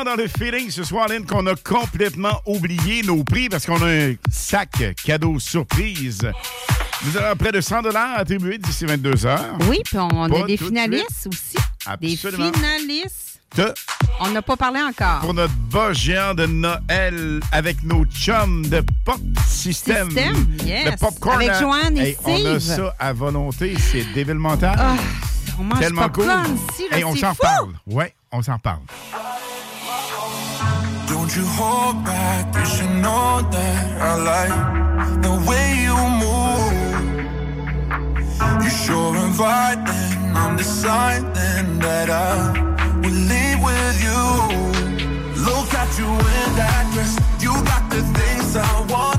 [0.10, 3.88] dans le feeling ce soir, Lynn, qu'on a complètement oublié nos prix parce qu'on a
[3.88, 6.22] un sac cadeau surprise.
[7.06, 7.86] Nous avons près de 100
[8.18, 9.56] attribués d'ici 22 heures.
[9.68, 11.58] Oui, puis on a des de finalistes aussi.
[11.86, 12.50] Absolument.
[12.50, 13.40] Des finalistes.
[13.56, 13.74] Te-
[14.22, 15.20] On n'a pas parlé encore.
[15.22, 20.10] Pour notre bas géant de Noël avec nos chums de Pop System.
[20.10, 20.86] System, yes.
[20.92, 21.36] Le popcorn.
[21.36, 22.76] Avec à- Joanne et Hey, On a Steve.
[22.78, 23.76] ça à volonté.
[23.92, 24.76] C'est débile mental.
[24.80, 24.96] Ah,
[25.60, 26.26] on mange Tellement cool.
[26.26, 27.74] popcorn ici, là, Hey, on s'en parle.
[27.88, 28.82] Ouais, on s'en parle.
[31.10, 36.70] Don't you hold back, you should know that I like the way you move.
[38.62, 42.52] You're sure inviting, I'm deciding that I
[43.02, 44.24] will leave with you.
[45.48, 49.19] Look at you in that dress, you got the things I want.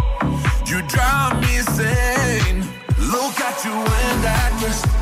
[0.91, 2.59] drive me insane.
[2.99, 5.00] Look at you in that dress.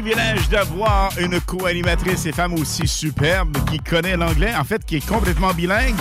[0.00, 5.06] Privilège d'avoir une co-animatrice et femme aussi superbe qui connaît l'anglais, en fait, qui est
[5.06, 5.94] complètement bilingue.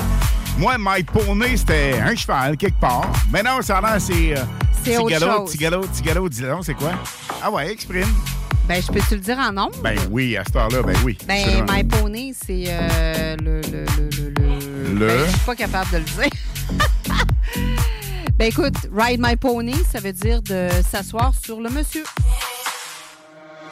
[0.58, 3.08] Moi, My Pony, c'était un cheval quelque part.
[3.32, 4.36] Mais non, ça a l'air, c'est.
[4.36, 4.42] euh,
[4.84, 5.52] C'est autre chose.
[5.52, 6.94] Tigalo, Tigalo, dis donc, c'est quoi?
[7.44, 8.12] Ah ouais, exprime.
[8.68, 9.78] Ben, je peux-tu le dire en nombre?
[9.84, 11.16] Ben oui, à cette heure-là, ben oui.
[11.28, 11.64] Ben.
[11.72, 15.08] My Pony, c'est euh, le, le, le, le, le- Le?
[15.08, 16.30] Ben, je suis pas capable de le dire.
[18.40, 22.04] ben, écoute, Ride My Pony, ça veut dire de s'asseoir sur le monsieur.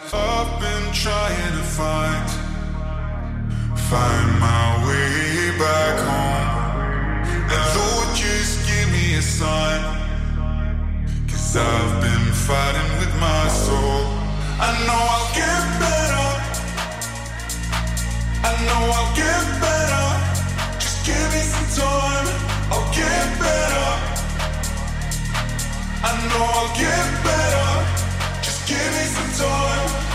[0.03, 2.29] I've been trying to find
[3.77, 7.23] find my way back home.
[7.53, 9.81] And Lord, just give me a sign.
[11.29, 14.01] Cause I've been fighting with my soul.
[14.59, 16.29] I know I'll get better.
[18.41, 20.07] I know I'll get better.
[20.81, 22.27] Just give me some time.
[22.73, 23.89] I'll get better.
[26.03, 27.80] I know I'll get better.
[28.71, 30.10] Give me some time.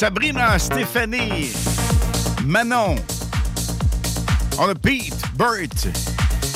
[0.00, 1.52] Sabrina, Stéphanie,
[2.46, 2.96] Manon.
[4.56, 5.92] On a Pete, Bert.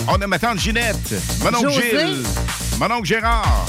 [0.08, 1.12] On a ma tante Ginette,
[1.42, 1.70] mon oncle.
[1.72, 2.24] Gilles,
[2.78, 3.66] mon oncle Gérard,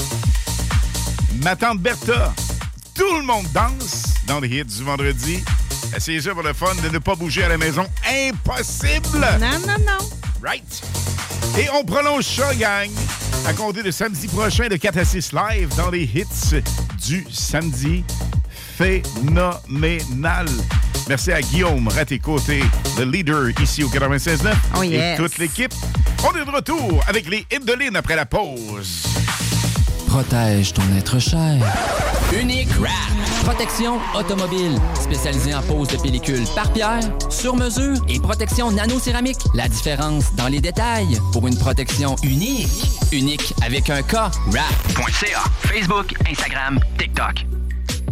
[1.42, 2.32] ma tante Bertha.
[2.94, 5.44] Tout le monde danse dans les hits du vendredi.
[5.94, 7.86] Essayez ça pour le fun de ne pas bouger à la maison.
[8.08, 9.28] Impossible!
[9.38, 10.08] Non, non, non.
[10.42, 10.82] Right?
[11.58, 12.88] Et on prolonge ça, gang,
[13.46, 16.62] à compter de samedi prochain de 4 à 6 live dans les hits
[17.06, 18.04] du samedi.
[18.76, 20.46] Phénoménal.
[21.08, 22.62] Merci à Guillaume Raté-Côté,
[22.98, 24.52] le leader ici au 96.9.
[24.76, 25.72] Oh, Et toute l'équipe.
[26.24, 29.06] On est de retour avec les hits de Lynn après la pause.
[30.08, 31.56] Protège ton être cher.
[32.38, 32.92] Unique Wrap.
[33.44, 34.78] Protection automobile.
[35.00, 37.00] Spécialisée en pose de pellicule par pierre,
[37.30, 39.38] sur mesure et protection nano-céramique.
[39.54, 42.68] La différence dans les détails pour une protection unique.
[43.12, 44.14] Unique avec un K.
[44.48, 45.44] Wrap.ca.
[45.62, 47.55] Facebook, Instagram, TikTok.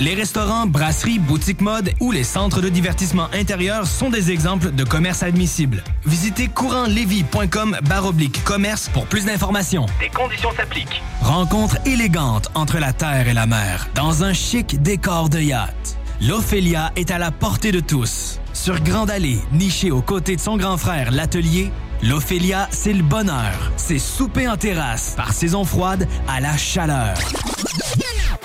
[0.00, 4.84] Les restaurants, brasseries, boutiques mode ou les centres de divertissement intérieur sont des exemples de
[4.84, 5.84] commerces admissibles.
[6.06, 9.86] Visitez courantlevis.com baroblique commerce pour plus d'informations.
[10.00, 11.02] Des conditions s'appliquent.
[11.20, 15.98] Rencontre élégante entre la terre et la mer, dans un chic décor de yacht.
[16.22, 18.40] L'Ophélia est à la portée de tous.
[18.52, 21.70] Sur Grande Allée, nichée aux côtés de son grand frère, l'Atelier,
[22.02, 23.72] l'Ophélia, c'est le bonheur.
[23.76, 27.14] C'est souper en terrasse, par saison froide à la chaleur.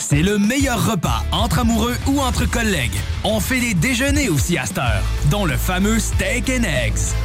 [0.08, 2.94] C'est le meilleur repas entre amoureux ou entre collègues.
[3.24, 5.02] On fait des déjeuners aussi à cette heure,
[5.32, 7.16] dont le fameux steak and eggs.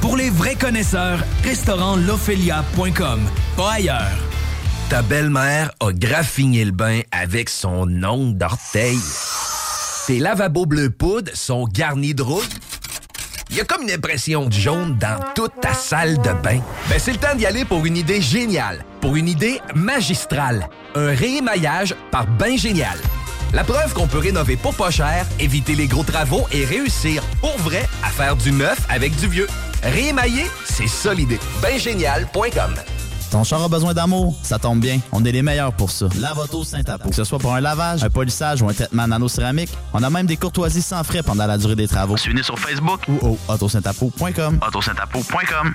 [0.00, 3.20] Pour les vrais connaisseurs, restaurantLophelia.com,
[3.58, 4.16] pas ailleurs.
[4.88, 8.98] Ta belle-mère a graffiné le bain avec son ongle d'orteil.
[10.06, 12.48] Tes lavabos bleu poudre sont garnis de rouille.
[13.50, 16.60] Il y a comme une impression de jaune dans toute ta salle de bain.
[16.88, 20.68] Ben, c'est le temps d'y aller pour une idée géniale, pour une idée magistrale.
[20.94, 22.98] Un réémaillage par Bain Génial.
[23.52, 27.56] La preuve qu'on peut rénover pour pas cher, éviter les gros travaux et réussir pour
[27.58, 29.46] vrai à faire du neuf avec du vieux.
[29.82, 31.38] Réémailler, c'est ça l'idée.
[31.62, 32.74] Baingénial.com
[33.34, 34.32] Ton char a besoin d'amour?
[34.44, 36.06] Ça tombe bien, on est les meilleurs pour ça.
[36.20, 37.08] Lavoto Saint-Apo.
[37.08, 40.26] Que ce soit pour un lavage, un polissage ou un traitement nano-céramique, on a même
[40.26, 42.16] des courtoisies sans frais pendant la durée des travaux.
[42.16, 44.60] Suivez-nous sur Facebook ou au autosaintapo.com.
[44.64, 45.74] autosaintapo.com.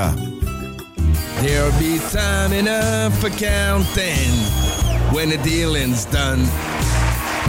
[1.41, 4.31] There'll be time enough for counting
[5.13, 6.39] when the dealing's done.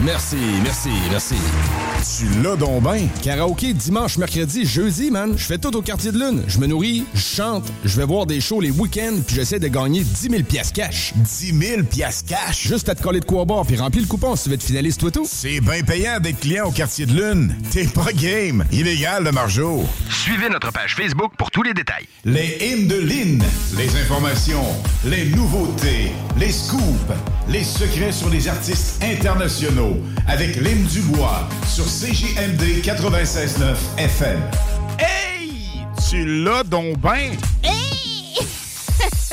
[0.04, 1.91] Merci, merci, merci.
[2.22, 3.08] Tu l'as donc ben.
[3.20, 5.34] Karaoké dimanche, mercredi, jeudi, man.
[5.36, 6.44] Je fais tout au quartier de lune.
[6.46, 9.66] Je me nourris, je chante, je vais voir des shows les week-ends, puis j'essaie de
[9.66, 11.14] gagner 10 000 piastres cash.
[11.16, 12.68] 10 000 piastres cash?
[12.68, 14.62] Juste à te coller de quoi boire, puis remplis le coupon si tu veux être
[14.62, 15.26] finaliste, toi tout.
[15.28, 17.56] C'est bien payant d'être client au quartier de lune.
[17.72, 18.64] T'es pas game.
[18.70, 19.82] Illégal, le margeau.
[20.08, 22.06] Suivez notre page Facebook pour tous les détails.
[22.24, 23.42] Les hymnes de Lynn.
[23.76, 24.62] Les informations,
[25.04, 26.82] les nouveautés, les scoops,
[27.48, 29.96] les secrets sur les artistes internationaux.
[30.28, 34.42] Avec Lynn Dubois sur CJMD 96.9 FM.
[34.98, 35.86] Hey!
[36.10, 37.32] Tu l'as donc ben?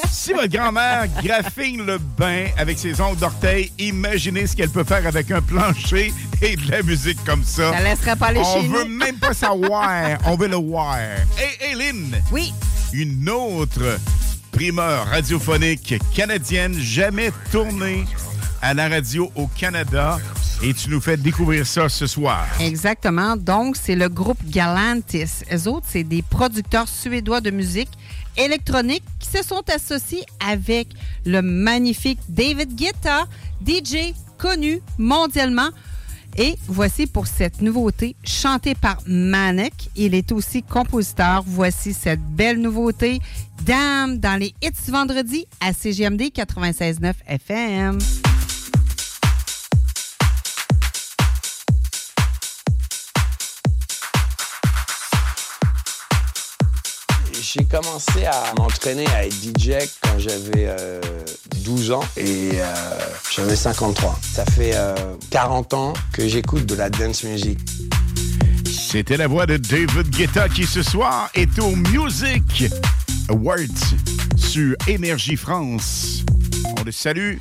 [0.10, 5.06] Si votre grand-mère graffine le bain avec ses ongles d'orteil, imaginez ce qu'elle peut faire
[5.06, 7.74] avec un plancher et de la musique comme ça.
[7.74, 8.98] Ça laisserait pas aller On chez veut nous.
[8.98, 10.18] même pas savoir.
[10.26, 10.96] On veut le voir.
[11.38, 12.16] Hey, hey, Lynn!
[12.32, 12.54] Oui.
[12.94, 14.00] Une autre
[14.54, 18.06] primeur radiophonique canadienne jamais tournée
[18.62, 20.18] à la radio au Canada.
[20.62, 22.46] Et tu nous fais découvrir ça ce soir.
[22.60, 23.38] Exactement.
[23.38, 25.44] Donc, c'est le groupe Galantis.
[25.54, 27.90] Eux autres, c'est des producteurs suédois de musique
[28.36, 30.90] électronique qui se sont associés avec
[31.26, 33.26] le magnifique David Guetta,
[33.66, 35.70] DJ connu mondialement.
[36.38, 39.74] Et voici pour cette nouveauté, chantée par Manek.
[39.96, 41.42] Il est aussi compositeur.
[41.48, 43.20] Voici cette belle nouveauté,
[43.64, 47.98] Dame, dans les hits vendredi à CGMD 96.9 FM.
[57.52, 59.72] J'ai commencé à m'entraîner à être DJ
[60.04, 61.02] quand j'avais euh,
[61.64, 63.00] 12 ans et euh,
[63.32, 64.20] j'avais 53.
[64.22, 64.94] Ça fait euh,
[65.32, 67.58] 40 ans que j'écoute de la dance music.
[68.66, 72.66] C'était la voix de David Guetta qui ce soir est au Music
[73.30, 73.96] Awards
[74.38, 76.24] sur Énergie France.
[76.80, 77.38] On le salue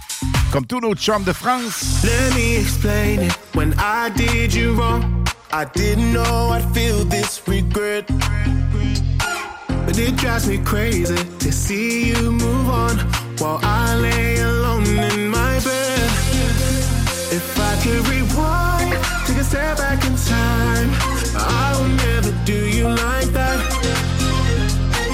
[0.53, 2.03] comme tous nos chums de France.
[2.03, 3.39] Let me explain it.
[3.55, 8.07] When I did you wrong, I didn't know I'd feel this regret.
[9.89, 12.99] But it drives me crazy to see you move on
[13.39, 16.11] while I lay alone in my bed.
[17.33, 18.93] If I could rewind,
[19.25, 20.91] take a step back in time,
[21.35, 23.59] I would never do you like that.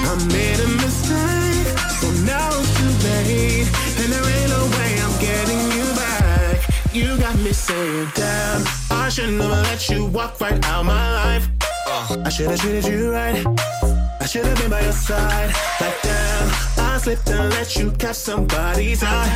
[0.09, 1.71] I made a mistake,
[2.01, 3.71] so now it's too late,
[4.03, 6.93] and there ain't no way I'm getting you back.
[6.93, 11.47] You got me saying, damn, I should never let you walk right out my life.
[11.87, 12.23] Uh.
[12.25, 13.94] I should have treated you right.
[14.25, 15.53] I should have been by your side.
[15.79, 16.49] Like damn,
[16.79, 19.29] I slipped and let you catch somebody's eye.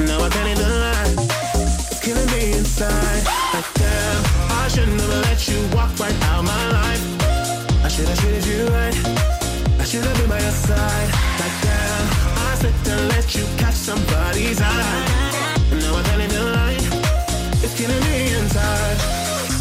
[0.00, 1.14] Now I can't even lie.
[1.54, 3.22] It's killing me inside.
[3.54, 7.04] Like damn, I should never let you walk right out my life.
[7.84, 8.98] I should have treated you right.
[9.78, 11.10] I should have been by your side.
[11.38, 15.06] Like damn, I slipped and let you catch somebody's eye.
[15.70, 16.78] Now I can't even lie.
[17.62, 18.98] It's killing me inside.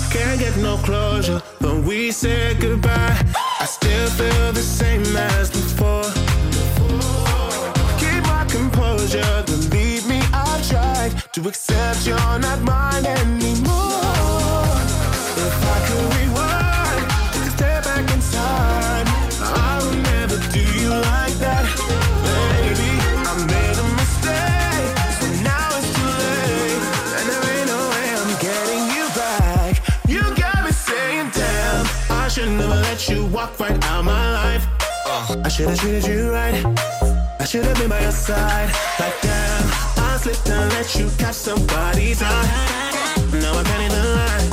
[0.09, 3.48] Can't get no closure when we said goodbye.
[3.61, 6.03] I still feel the same as before.
[7.99, 14.08] Keep my composure, believe me, I've tried to accept you're not mine anymore.
[33.39, 34.65] Walk right out my life.
[35.45, 36.59] I should have treated you right.
[37.39, 38.69] I should have been by your side.
[38.99, 39.63] Like damn,
[40.07, 42.47] I slipped and let you catch somebody's eye.
[43.43, 44.45] Now I can't even lie.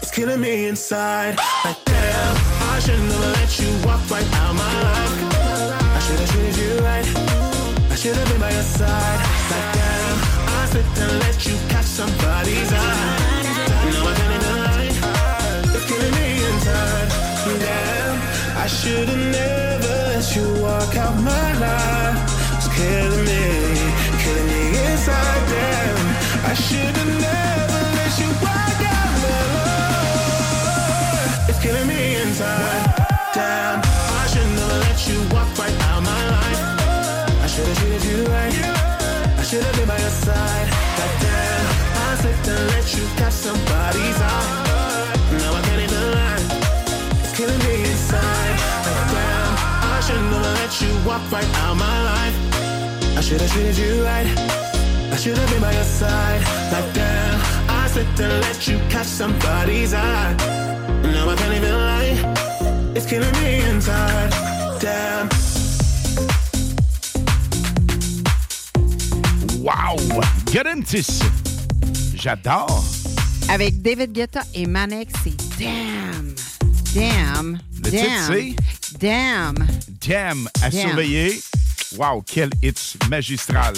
[0.00, 1.36] It's killing me inside.
[1.64, 2.36] Like damn,
[2.74, 5.14] I should never let you walk right out my life.
[5.96, 7.08] I should have treated you right.
[7.92, 9.20] I should have been by your side.
[9.52, 10.16] Like damn,
[10.56, 13.16] I slipped and let you catch somebody's eye.
[13.92, 14.90] Now I can't even lie.
[15.76, 17.26] It's killing me inside.
[17.46, 18.05] Damn,
[18.66, 22.18] I should have never let you walk out my life.
[22.56, 23.44] It's killing me,
[24.22, 25.42] killing me inside.
[25.54, 27.75] Damn, I should have never
[51.06, 52.36] walk right out my life.
[53.16, 54.26] I should have treated you right.
[55.12, 56.42] I should have been by your side.
[56.72, 60.34] Like damn, I slipped and let you catch somebody's eye.
[61.02, 62.92] Now I can't even lie.
[62.96, 64.30] It's killing me inside.
[64.80, 65.28] Damn.
[69.62, 69.96] Wow!
[70.52, 71.22] Garantis!
[72.14, 72.84] J'adore!
[73.48, 76.34] Avec David Guetta et Manek, c'est Damn.
[76.94, 77.58] Damn.
[77.84, 78.62] Le titre,
[78.98, 79.54] Damn.
[80.06, 81.40] Damn à surveiller.
[81.96, 83.74] Wow, quel hit magistral.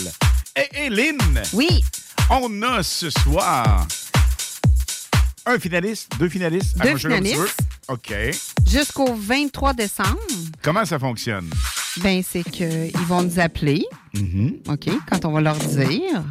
[0.57, 1.19] Et Hélène!
[1.53, 1.83] Oui!
[2.31, 3.87] On a ce soir
[5.47, 6.77] un finaliste, deux finalistes.
[6.79, 7.57] Deux finalistes.
[7.89, 8.13] OK.
[8.67, 10.19] Jusqu'au 23 décembre,
[10.63, 11.49] Comment ça fonctionne?
[12.03, 13.85] ben c'est qu'ils vont nous appeler,
[14.15, 14.73] Mm-hmm.
[14.73, 16.25] OK, quand on va leur dire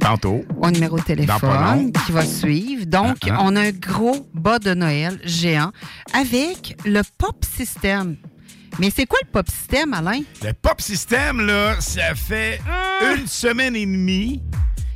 [0.00, 0.44] Tantôt.
[0.62, 2.84] au numéro de téléphone qui va suivre.
[2.86, 3.42] Donc, Ah, ah.
[3.42, 5.72] on a un gros bas de Noël géant
[6.14, 8.16] avec le Pop System.
[8.78, 10.20] Mais c'est quoi le Pop System, Alain?
[10.42, 13.14] Le Pop System, là, ça fait Ah!
[13.16, 14.40] une semaine et demie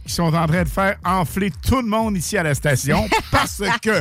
[0.03, 3.63] qu'ils sont en train de faire enfler tout le monde ici à la station parce
[3.83, 4.01] que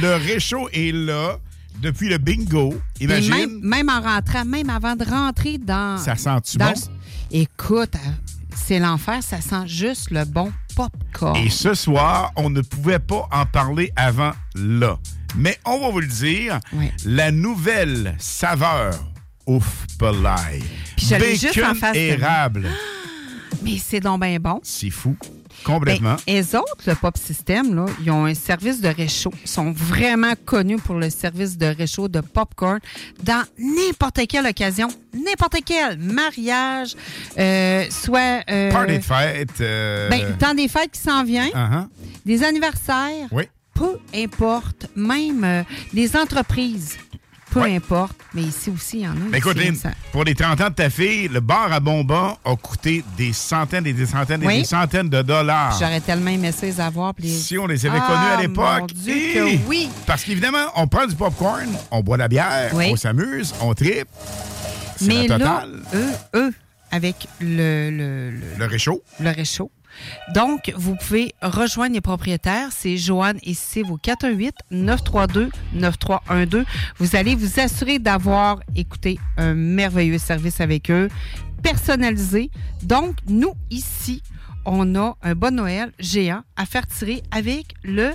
[0.00, 1.38] le réchaud est là
[1.80, 2.74] depuis le bingo.
[3.00, 3.30] Imagine.
[3.34, 5.98] même, même en rentrant, même avant de rentrer dans.
[5.98, 6.66] Ça sent-tu bon?
[6.70, 8.10] le- Écoute, euh,
[8.54, 11.36] c'est l'enfer, ça sent juste le bon popcorn.
[11.36, 14.98] Et ce soir, on ne pouvait pas en parler avant là.
[15.36, 16.60] Mais on va vous le dire,
[17.04, 18.94] la nouvelle saveur
[19.46, 20.60] ouf palais.
[20.96, 22.28] Puis je l'ai juste en face de moi.
[22.28, 22.66] érable.
[23.62, 24.60] Mais c'est donc bien bon.
[24.62, 25.16] C'est fou.
[25.64, 26.16] Complètement.
[26.26, 29.32] Ben, eux autres, le Pop System, là, ils ont un service de réchaud.
[29.44, 32.80] Ils sont vraiment connus pour le service de réchaud de popcorn
[33.22, 36.94] dans n'importe quelle occasion, n'importe quel mariage,
[37.38, 38.42] euh, soit...
[38.50, 39.60] euh, Party de fête.
[39.60, 41.86] euh, ben, temps des fêtes qui s'en vient, uh-huh.
[42.26, 43.44] des anniversaires, Oui.
[43.74, 45.62] Peu importe, même euh,
[45.92, 46.98] des entreprises,
[47.50, 49.14] peu importe, mais ici aussi, il y en a.
[49.30, 52.56] Ben, écoute, ça- pour les 30 ans de ta fille, le bar à bonbons a
[52.56, 54.58] coûté des centaines et des centaines et Oui.
[54.60, 55.76] des centaines de dollars.
[55.78, 57.12] J'aurais tellement aimé ça les avoir.
[57.18, 58.92] les- Si on les avait Ah, connus à mon l'époque.
[59.04, 59.90] Que oui!
[60.06, 62.86] Parce qu'évidemment, on prend du popcorn, on boit de la bière, Oui.
[62.90, 64.08] on s'amuse, on tripe.
[65.02, 65.82] Mais la là, totale.
[65.94, 66.54] eux, eux,
[66.90, 69.02] avec le, le, le, Le réchaud.
[69.20, 69.70] le réchaud.
[70.34, 72.68] Donc, vous pouvez rejoindre les propriétaires.
[72.70, 76.64] C'est Joanne et c'est vos 418-932-9312.
[76.98, 81.08] Vous allez vous assurer d'avoir écouté un merveilleux service avec eux,
[81.62, 82.50] personnalisé.
[82.82, 84.22] Donc, nous, ici,
[84.64, 88.10] on a un bon Noël géant à faire tirer avec le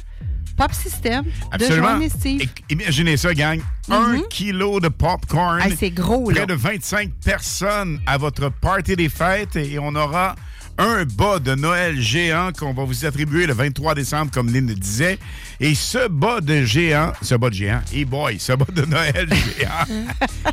[0.56, 1.88] Pop System de Absolument.
[1.90, 2.42] Joanne et Steve.
[2.42, 3.60] I- Imaginez ça, gang.
[3.92, 5.62] Un kilo de popcorn.
[5.62, 6.38] Hey, c'est gros, là.
[6.38, 10.36] Près de 25 personnes à votre party des fêtes et on aura
[10.78, 14.76] un bas de Noël géant qu'on va vous attribuer le 23 décembre, comme Lynn le
[14.76, 15.18] disait.
[15.60, 19.28] Et ce bas de géant, ce bas de géant, et boy, ce bas de Noël
[19.58, 20.06] géant,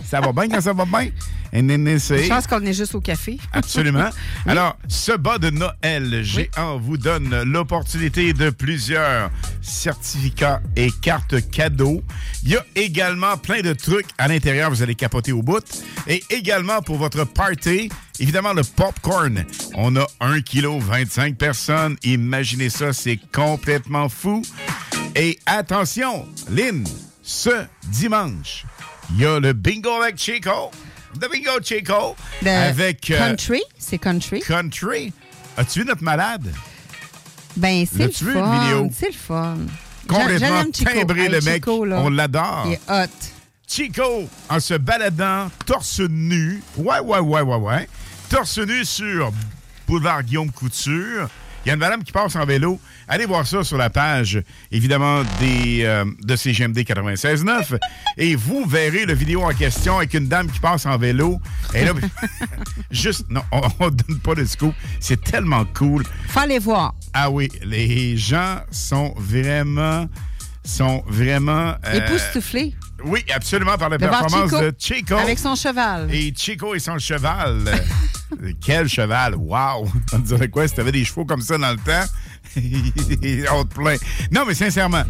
[0.05, 1.11] ça va bien quand ça va bien?
[1.99, 3.39] Say- Je pense qu'on est juste au café.
[3.53, 4.11] Absolument.
[4.47, 9.31] Alors, ce bas de Noël géant vous donne l'opportunité de plusieurs
[9.63, 12.03] certificats et cartes cadeaux.
[12.43, 15.65] Il y a également plein de trucs à l'intérieur, vous allez capoter au bout.
[16.07, 19.45] Et également pour votre party, évidemment le popcorn.
[19.75, 21.97] On a 1 kg 25 personnes.
[22.03, 24.43] Imaginez ça, c'est complètement fou.
[25.17, 26.85] Et attention, Lynn,
[27.23, 28.65] ce dimanche,
[29.11, 30.71] il y a le bingo avec Chico.
[31.21, 32.17] Le bingo Chico.
[32.43, 34.41] De avec euh, Country, c'est Country.
[34.41, 35.13] Country.
[35.57, 36.53] As-tu vu notre malade?
[37.57, 38.61] Ben, c'est le fun.
[38.61, 38.91] vidéo?
[38.93, 39.59] C'est le fun.
[40.09, 41.65] Complètement timbré, le mec.
[41.65, 42.65] Chico, On l'adore.
[42.67, 43.11] Il est hot.
[43.67, 46.63] Chico, en se baladant torse nu.
[46.77, 47.89] Ouais, ouais, ouais, ouais, ouais.
[48.29, 49.33] Torse nu sur
[49.87, 51.29] boulevard Guillaume Couture.
[51.65, 52.79] Il y a une madame qui passe en vélo.
[53.09, 57.79] Allez voir ça sur la page, évidemment, des, euh, de CGMD 96.9.
[58.19, 61.41] Et vous verrez la vidéo en question avec une dame qui passe en vélo.
[61.75, 61.93] Et là,
[62.91, 64.75] juste, non, on ne donne pas de scoop.
[65.01, 66.05] C'est tellement cool.
[66.29, 66.95] Faut aller voir.
[67.15, 70.07] Ah oui, les gens sont vraiment,
[70.65, 71.75] sont vraiment...
[71.87, 72.75] euh, Époustouflé.
[73.07, 75.15] Oui, absolument, par la De performance Chico de Chico.
[75.15, 76.13] Avec son cheval.
[76.15, 77.65] Et Chico et son cheval.
[77.67, 79.35] Euh, Quel cheval?
[79.37, 79.89] Wow!
[80.13, 82.07] On dirait quoi si t'avais des chevaux comme ça dans le temps?
[83.53, 84.01] On te plaint.
[84.31, 85.03] Non, mais sincèrement,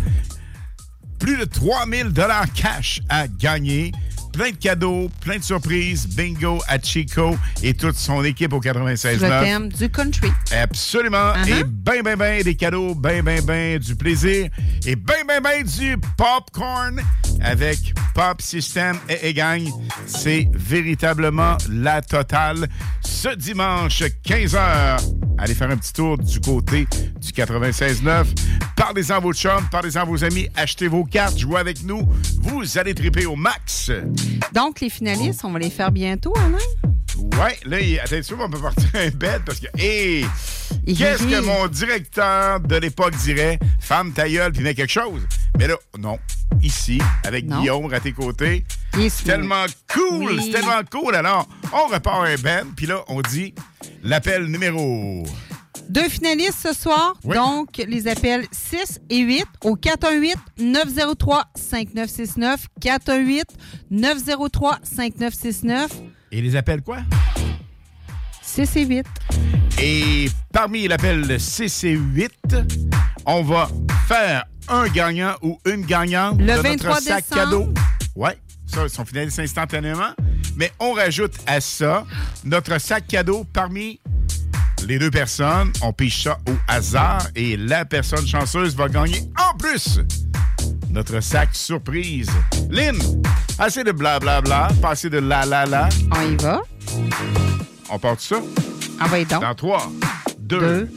[1.18, 3.92] plus de 3000 dollars cash à gagner.
[4.34, 6.08] Plein de cadeaux, plein de surprises.
[6.08, 10.32] Bingo à Chico et toute son équipe au 96 Le thème du country.
[10.50, 11.34] Absolument.
[11.34, 11.60] Uh-huh.
[11.60, 14.48] Et ben, ben, ben, des cadeaux, ben, ben, ben, du plaisir
[14.84, 17.00] et ben, ben, ben, du popcorn
[17.40, 19.62] avec Pop System et, et gang.
[20.06, 22.66] C'est véritablement la totale.
[23.02, 25.00] Ce dimanche, 15h,
[25.38, 26.88] allez faire un petit tour du côté
[27.20, 28.26] du 96.9.
[28.76, 32.02] Parlez-en à vos chums, parlez-en à vos amis, achetez vos cartes, jouez avec nous.
[32.40, 33.90] Vous allez triper au max.
[34.52, 36.58] Donc, les finalistes, on va les faire bientôt, Alain?
[37.42, 39.66] Ouais, là, il- attention, on peut partir un bête parce que.
[39.78, 40.24] Hé!
[40.86, 43.58] Qu'est-ce que mon directeur de l'époque dirait?
[43.80, 45.22] Femme ta gueule, puis met quelque chose.
[45.58, 46.18] Mais là, non.
[46.62, 47.60] Ici, avec Non.
[47.60, 48.64] Guillaume à tes côtés.
[48.94, 50.32] C'est tellement cool!
[50.32, 50.40] Oui.
[50.44, 51.14] C'est tellement cool.
[51.14, 53.54] Alors, on repart un ben, puis là, on dit
[54.02, 55.24] l'appel numéro.
[55.88, 57.14] Deux finalistes ce soir.
[57.24, 57.36] Oui.
[57.36, 62.56] Donc, les appels 6 et 8 au 418-903-5969.
[63.92, 65.88] 418-903-5969.
[66.32, 66.98] Et les appels quoi?
[68.42, 69.06] 6 et 8.
[69.80, 72.32] Et parmi l'appel 6 et 8,
[73.26, 73.68] on va
[74.08, 77.50] faire un gagnant ou une gagnante Le de 23 notre sac décembre.
[77.50, 77.68] cadeau.
[78.16, 80.10] Ouais, ça, ils sont finalistes instantanément.
[80.56, 82.04] Mais on rajoute à ça
[82.44, 83.98] notre sac cadeau parmi
[84.86, 85.72] les deux personnes.
[85.82, 90.00] On piche ça au hasard et la personne chanceuse va gagner en plus
[90.90, 92.30] notre sac surprise.
[92.70, 92.96] Lynn,
[93.58, 95.88] assez de blablabla, pas assez de la la la.
[96.12, 96.62] On y va.
[97.90, 98.36] On part de ça?
[99.00, 99.40] Envoyez donc.
[99.40, 99.92] Dans 3,
[100.38, 100.90] 2, Deux,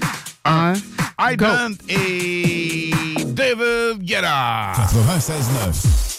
[0.45, 0.73] 1.
[1.17, 2.91] un, Hydrant et
[3.25, 4.71] David Guetta.
[4.75, 6.16] 96.9.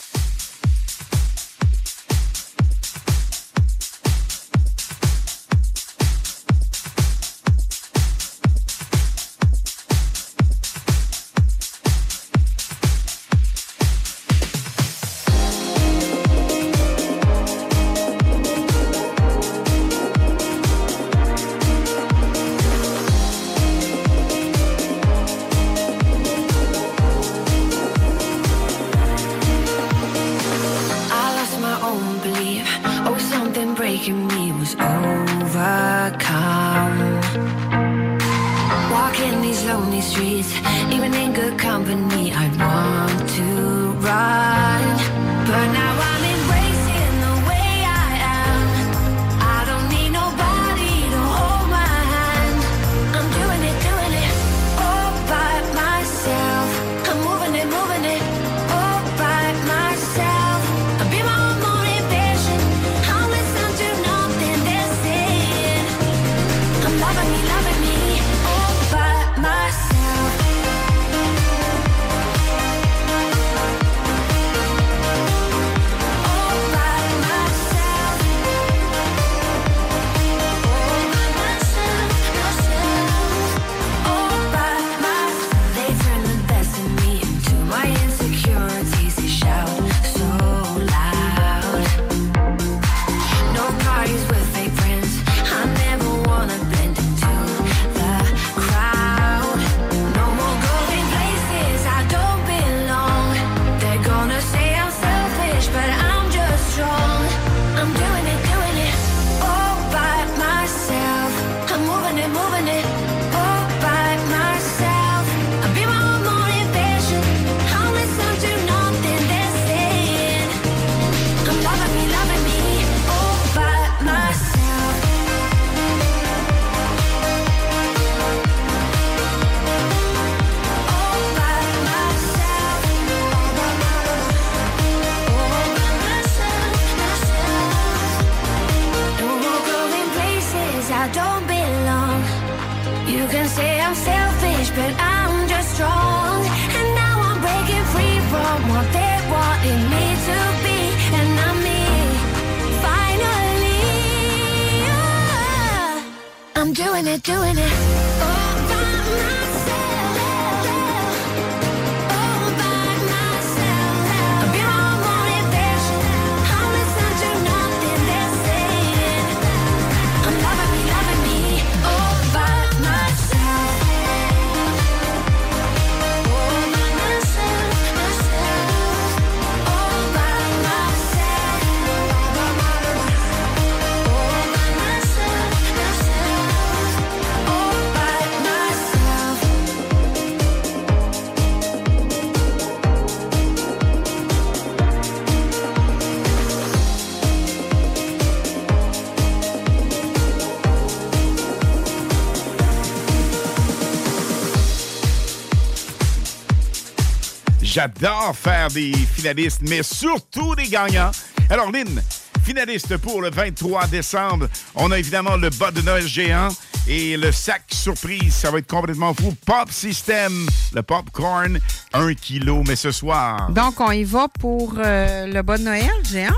[207.79, 211.13] J'adore faire des finalistes, mais surtout des gagnants.
[211.49, 212.03] Alors, Lynn,
[212.43, 216.49] finaliste pour le 23 décembre, on a évidemment le bas de Noël géant
[216.89, 218.35] et le sac surprise.
[218.35, 219.33] Ça va être complètement fou.
[219.47, 221.61] Pop System, le popcorn,
[221.93, 223.49] un kilo, mais ce soir.
[223.51, 226.35] Donc, on y va pour euh, le bas de Noël géant?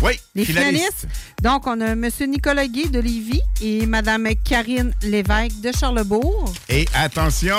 [0.00, 1.08] Oui, les finalistes.
[1.42, 2.08] Donc, on a M.
[2.28, 6.52] Nicolas Guy de Lévis et Mme Karine Lévesque de Charlebourg.
[6.68, 7.58] Et attention,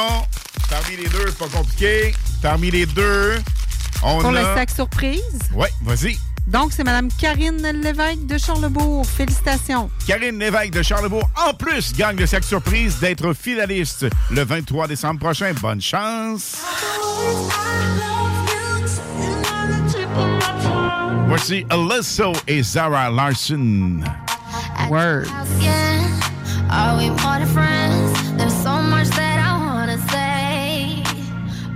[0.70, 2.14] parmi les deux, pas compliqué,
[2.45, 3.39] Parmi les deux,
[4.03, 4.34] on Pour a...
[4.34, 5.39] le sac surprise?
[5.55, 6.19] Oui, vas-y.
[6.45, 9.03] Donc, c'est Mme Karine Lévesque de Charlebourg.
[9.03, 9.89] Félicitations.
[10.05, 15.22] Karine Lévesque de Charlebourg, en plus, gagne le sac surprise d'être finaliste le 23 décembre
[15.22, 15.53] prochain.
[15.59, 16.57] Bonne chance.
[21.27, 24.01] Voici Alyssa et Zara Larson.
[24.91, 25.23] Word.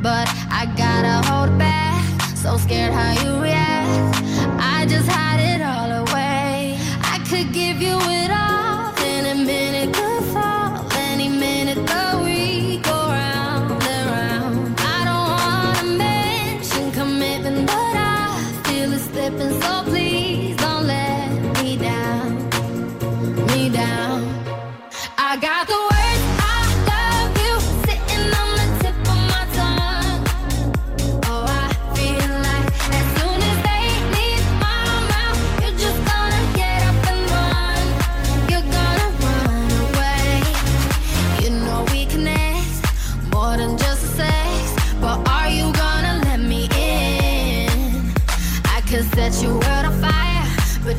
[0.01, 2.01] But I gotta hold back
[2.35, 4.15] So scared how you react.
[4.57, 5.28] I just have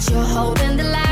[0.08, 1.09] you're holding the light.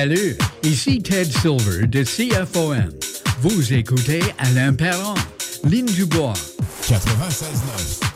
[0.00, 2.88] Salut, ici Ted Silver de CFOM.
[3.40, 5.14] Vous écoutez Alain Perron,
[5.64, 6.34] Ligne Dubois.
[6.84, 8.07] 96.9.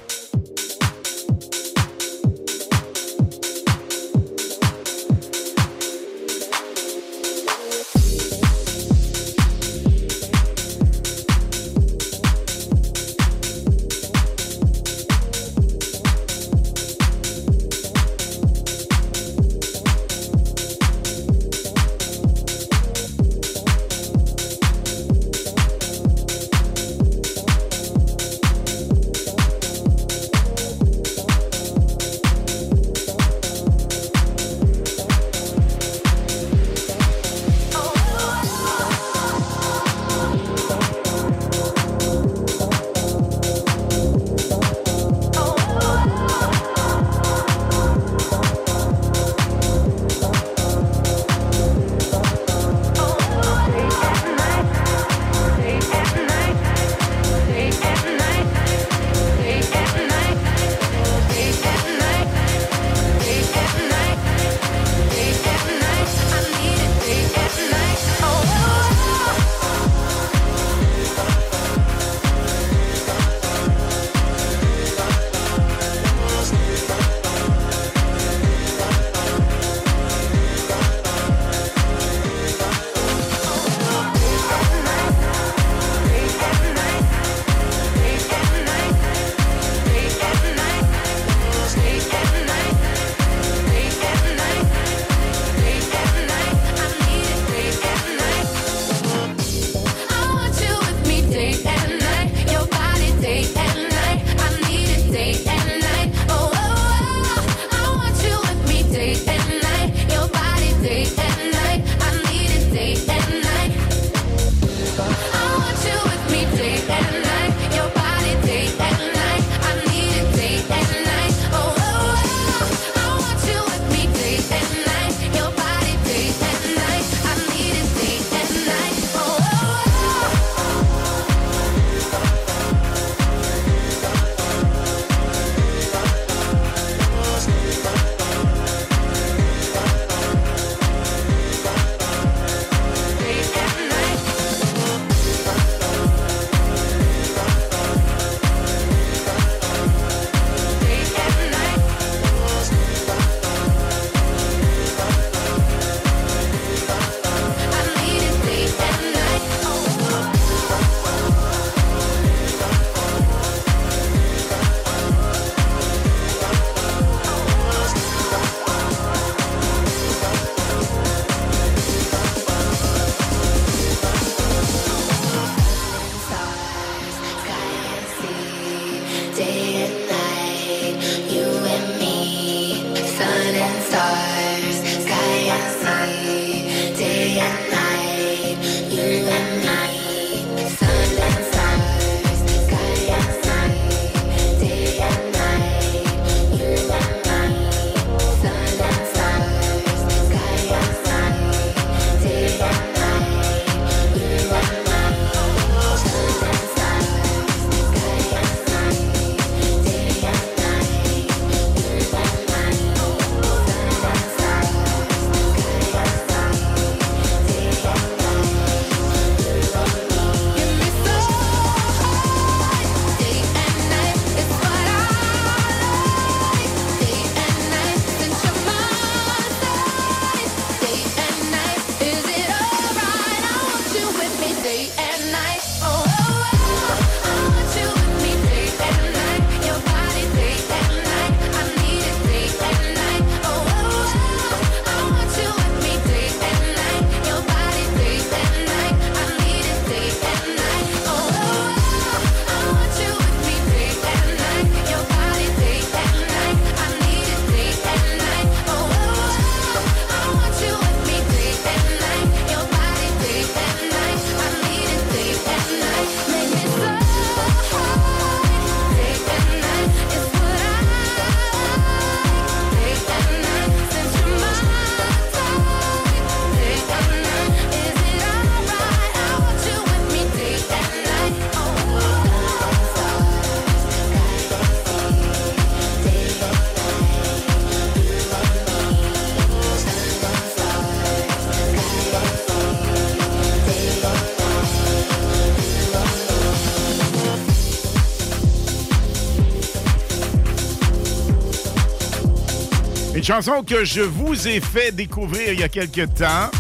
[303.33, 306.51] Chanson que je vous ai fait découvrir il y a quelques temps.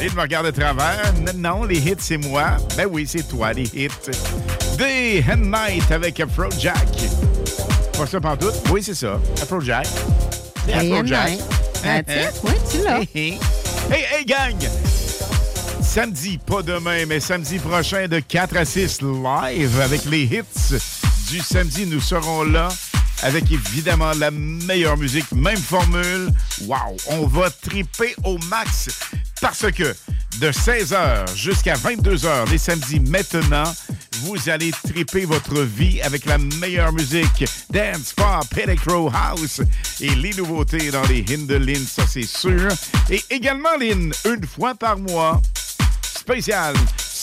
[0.00, 1.12] Et me regarder à travers.
[1.34, 2.56] Non, les hits, c'est moi.
[2.78, 3.90] Ben oui, c'est toi, les hits.
[4.78, 6.88] Day and Night avec Afrojack.
[7.92, 8.54] Pas ça pantoute?
[8.70, 9.20] Oui, c'est ça.
[9.42, 9.86] Afrojack.
[10.72, 11.28] Afrojack.
[11.28, 11.38] Hey,
[11.82, 12.30] ben, hey, hein, hein.
[12.42, 13.00] oui, tu l'as.
[13.14, 13.38] Hey,
[13.90, 14.56] hey, gang!
[15.82, 20.74] Samedi, pas demain, mais samedi prochain de 4 à 6 live avec les hits
[21.28, 21.84] du samedi.
[21.84, 22.68] Nous serons là
[23.22, 26.30] avec évidemment la meilleure musique, même formule.
[26.66, 28.88] Wow, on va triper au max
[29.40, 29.94] parce que
[30.38, 33.64] de 16h jusqu'à 22h les samedis maintenant,
[34.22, 39.60] vous allez triper votre vie avec la meilleure musique, dance, pop, electro, house
[40.00, 42.68] et les nouveautés dans les Hindelines, ça c'est sûr.
[43.10, 45.40] Et également, Lynn, une fois par mois,
[46.02, 46.74] spécial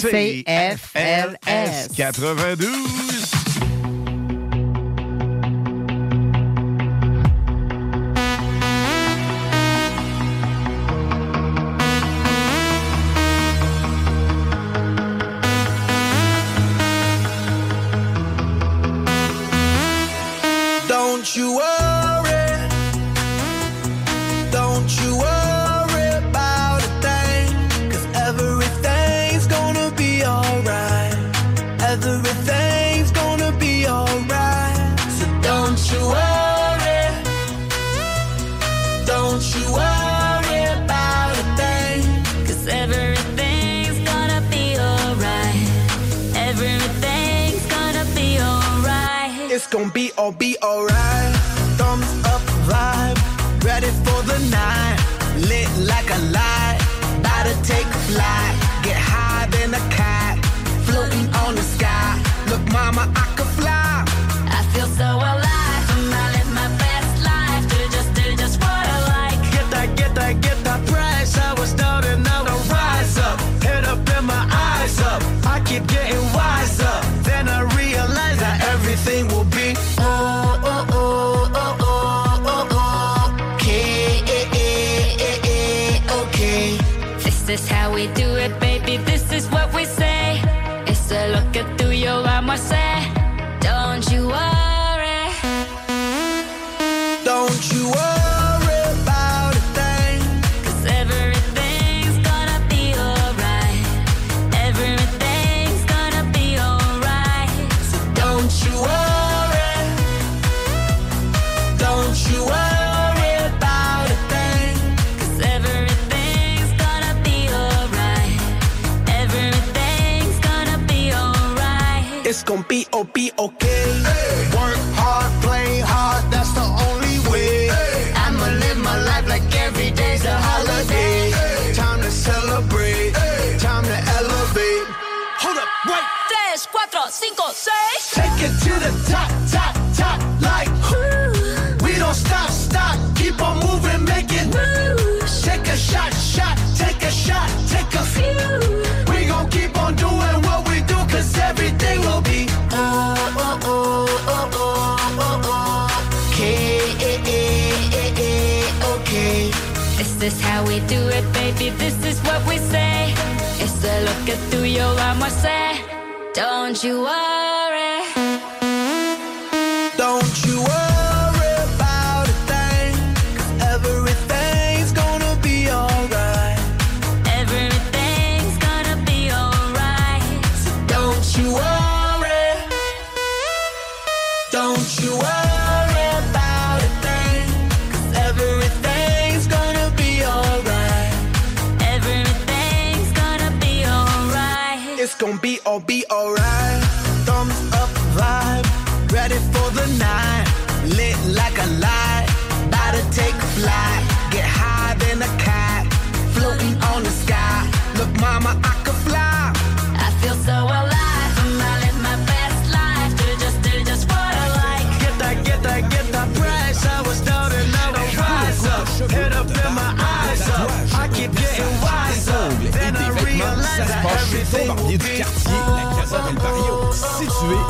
[0.01, 3.08] CFLS 92.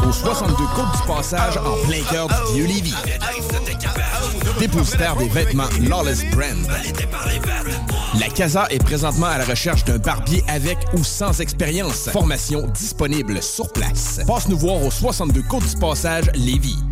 [0.07, 2.95] au 62 Côte du Passage, en plein cœur du vieux Lévis.
[4.60, 6.68] Dépositaire des vêtements Lawless Brand.
[8.19, 12.10] La Casa est présentement à la recherche d'un barbier avec ou sans expérience.
[12.10, 14.19] Formation disponible sur place.
[14.27, 16.88] Passe nous voir au 62 Côte du Passage, Lévis.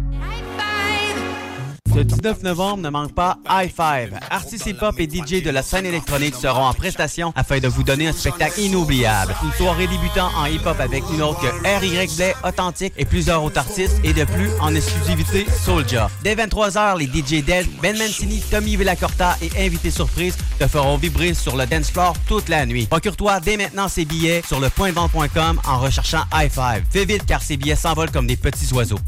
[1.98, 4.20] Le 19 novembre, ne manque pas High Five.
[4.30, 8.08] Artistes hip-hop et DJ de la scène électronique seront en prestation afin de vous donner
[8.08, 9.34] un spectacle inoubliable.
[9.44, 12.16] Une soirée débutant en hip-hop avec une autre que R.Y.
[12.16, 16.12] Blay, Authentique et plusieurs autres artistes et de plus en exclusivité Soulja.
[16.24, 21.34] Dès 23h, les DJ Dead, Ben Mancini, Tommy Villacorta et invités surprise te feront vibrer
[21.34, 22.86] sur le dance floor toute la nuit.
[22.86, 26.84] Procure-toi dès maintenant ces billets sur le pointvente.com en recherchant High Five.
[26.92, 29.00] Fais vite car ces billets s'envolent comme des petits oiseaux.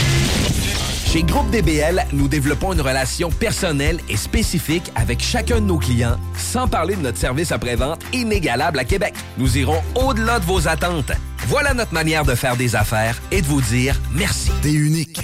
[1.11, 6.17] Chez Groupe DBL, nous développons une relation personnelle et spécifique avec chacun de nos clients,
[6.37, 9.15] sans parler de notre service après-vente inégalable à Québec.
[9.39, 11.11] Nous irons au-delà de vos attentes.
[11.47, 14.51] Voilà notre manière de faire des affaires et de vous dire merci.
[14.61, 15.21] T'es unique.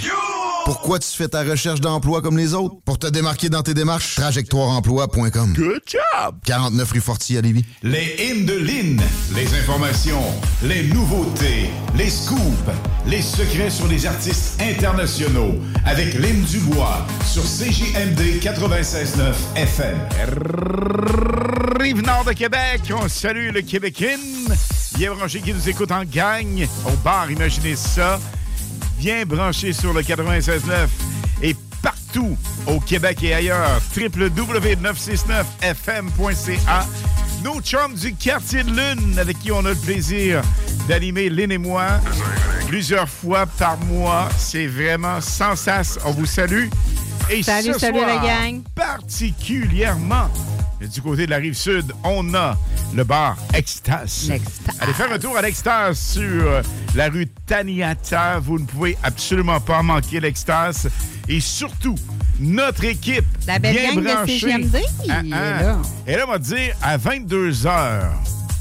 [0.65, 2.77] Pourquoi tu fais ta recherche d'emploi comme les autres?
[2.85, 5.53] Pour te démarquer dans tes démarches, trajectoireemploi.com.
[5.53, 6.35] Good job!
[6.43, 7.63] 49 rue Forti à Lévis.
[7.83, 8.99] Les hymnes de Lynn,
[9.35, 10.23] les informations,
[10.63, 12.39] les nouveautés, les scoops,
[13.05, 15.53] les secrets sur les artistes internationaux
[15.85, 19.99] avec Lynn Dubois sur CJMD 96.9 FM.
[21.79, 24.17] Rive Nord de Québec, on salue le Québécois.
[24.95, 28.17] Bien branché qui nous écoute en gang au bar, imaginez ça.
[28.97, 30.87] Bien branché sur le 96.9
[31.41, 33.81] et partout au Québec et ailleurs.
[33.95, 36.87] www.969fm.ca.
[37.43, 40.41] Nos chums du quartier de Lune avec qui on a le plaisir
[40.87, 41.99] d'animer Lynn et moi
[42.67, 44.29] plusieurs fois par mois.
[44.37, 45.99] C'est vraiment sans sas.
[46.05, 46.69] On vous salue.
[47.29, 48.61] Et Salut, ce salut, soir, la gang.
[48.75, 50.29] particulièrement
[50.93, 52.55] du côté de la rive sud, on a
[52.93, 54.29] le bar Extas.
[54.79, 56.61] Allez faire un tour à l'Extas sur euh,
[56.93, 58.39] la rue Taniata.
[58.39, 60.87] Vous ne pouvez absolument pas manquer l'Extas.
[61.27, 61.95] Et surtout,
[62.39, 63.25] notre équipe.
[63.47, 64.29] La belle bien gang de.
[64.31, 64.77] CGMD,
[65.09, 65.61] Ah, ah.
[65.63, 65.77] là.
[66.05, 68.01] Et là, on va dire, à 22 h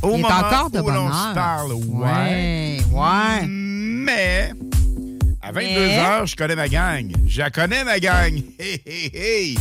[0.02, 1.82] au Il est encore de où l'on se parle, ouais.
[1.86, 3.46] Ouais, ouais.
[3.46, 4.52] Mais,
[5.46, 7.12] à 22 Mais- h je connais ma gang.
[7.26, 8.32] Je connais, ma gang.
[8.58, 9.58] Hey, hey, hey.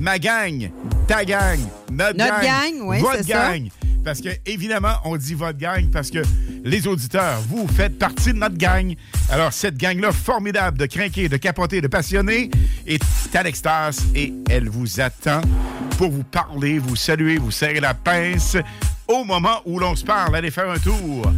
[0.00, 0.70] Ma gang,
[1.06, 1.58] ta gang,
[1.92, 3.50] notre, Notre gang, oui, votre ça.
[3.52, 3.68] gang.
[4.04, 6.18] Parce que, évidemment, on dit votre gang parce que
[6.64, 8.94] les auditeurs, vous faites partie de notre gang.
[9.30, 12.50] Alors, cette gang-là, formidable de crinquer, de capoter, de passionner,
[12.86, 13.02] est
[13.34, 15.40] à l'extase et elle vous attend
[15.96, 18.56] pour vous parler, vous saluer, vous serrer la pince
[19.08, 20.36] au moment où l'on se parle.
[20.36, 21.32] Allez faire un tour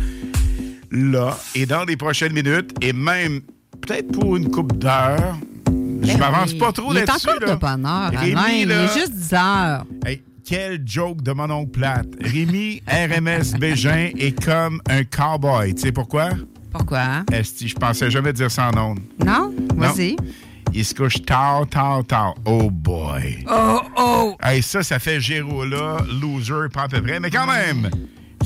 [0.91, 3.43] là et dans les prochaines minutes et même
[3.87, 5.37] peut-être pour une coupe d'heures.
[5.67, 5.73] Je
[6.13, 6.59] Ben m'avance oui.
[6.59, 7.29] pas trop Il est là-dessus.
[7.29, 7.55] encore là.
[7.55, 8.63] de bonne heure, Rémi.
[8.63, 9.85] Il est juste 10 heures.
[10.05, 12.07] Hey, quel joke de mon oncle plate.
[12.21, 15.75] Rémi RMS Bégin est comme un cowboy.
[15.75, 16.31] Tu sais pourquoi?
[16.71, 17.25] Pourquoi?
[17.33, 19.01] Esti, je pensais jamais dire ça en ondes.
[19.25, 19.53] Non?
[19.77, 20.17] Vas-y.
[20.75, 22.35] Il se couche tard, tard, tard.
[22.45, 23.45] Oh boy.
[23.51, 24.37] Oh, oh!
[24.43, 27.19] Hey, ça, ça fait Géro là, loser, pas à peu près.
[27.19, 27.89] Mais quand même,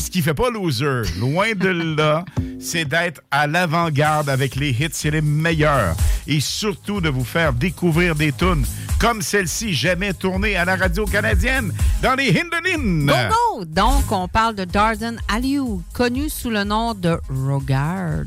[0.01, 2.25] ce qui fait pas loser, loin de là,
[2.59, 5.95] c'est d'être à l'avant-garde avec les hits, c'est les meilleurs.
[6.27, 8.65] Et surtout de vous faire découvrir des tunes
[9.01, 11.73] comme celle-ci, jamais tournée à la radio canadienne,
[12.03, 13.07] dans les Hindelin.
[13.07, 13.65] Go, go!
[13.65, 18.25] Donc, on parle de Darden Aliou, connu sous le nom de Rogard,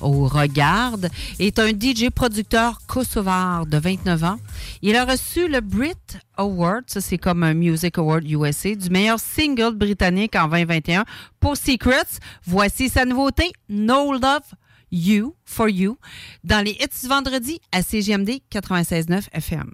[0.00, 4.38] ou Regarde, est un DJ producteur kosovar de 29 ans.
[4.82, 5.94] Il a reçu le Brit
[6.36, 11.04] Award, ça c'est comme un Music Award USA, du meilleur single britannique en 2021
[11.40, 12.18] pour Secrets.
[12.44, 14.54] Voici sa nouveauté, No Love
[14.90, 15.98] You for You,
[16.44, 19.72] dans les hits du vendredi à CGMD 96.9 FM.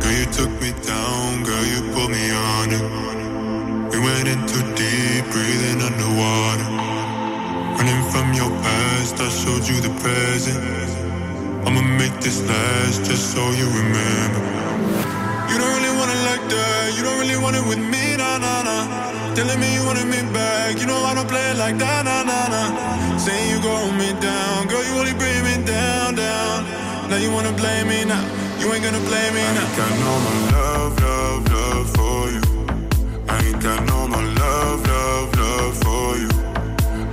[0.00, 3.90] Girl, you took me down, girl, you put me on it.
[3.92, 4.44] We went in
[4.74, 6.73] deep, breathing underwater.
[8.14, 10.62] From your past, I showed you the present.
[11.66, 14.42] I'ma make this last, just so you remember.
[15.50, 18.38] You don't really want it like that, you don't really want it with me, nah,
[18.38, 19.34] nah, nah.
[19.34, 22.22] Telling me you wanted me back, you know I don't play it like that, nah,
[22.22, 23.18] nah, nah.
[23.18, 26.64] Saying you gon' me down, girl, you only bring me down, down.
[27.10, 28.22] Now you wanna blame me now,
[28.60, 29.58] you ain't gonna blame me now.
[29.58, 32.42] I ain't got no more love, love, love for you.
[33.28, 36.43] I ain't got no more love, love, love for you.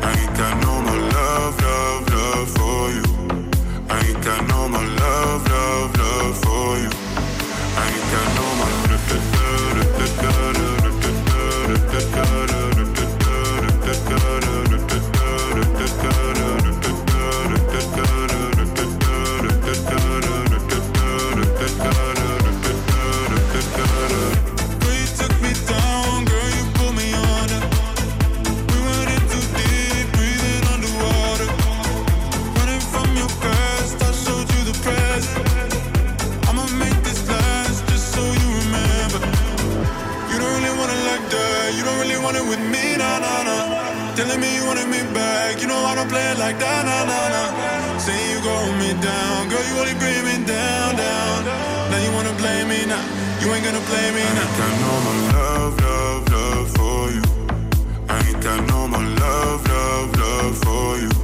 [0.04, 3.11] I ain't got no more love, love, love for you.
[44.32, 45.62] telling me you wanted me back.
[45.62, 47.98] You know I don't play it like that, nah, nah, nah.
[47.98, 51.46] Say you going me down, girl, you only bring me down, down.
[51.92, 53.04] Now you wanna blame me now,
[53.42, 54.42] you ain't gonna blame me now.
[54.42, 57.24] I ain't got no more love, love, love for you.
[58.10, 61.21] I ain't got no more love, love, love for you.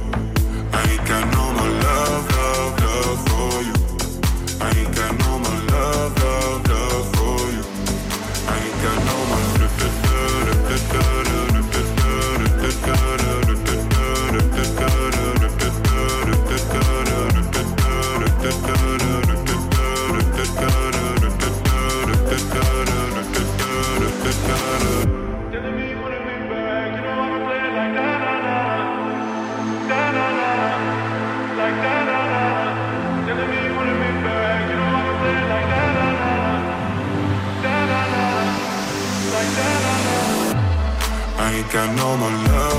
[41.70, 42.77] think I know my love.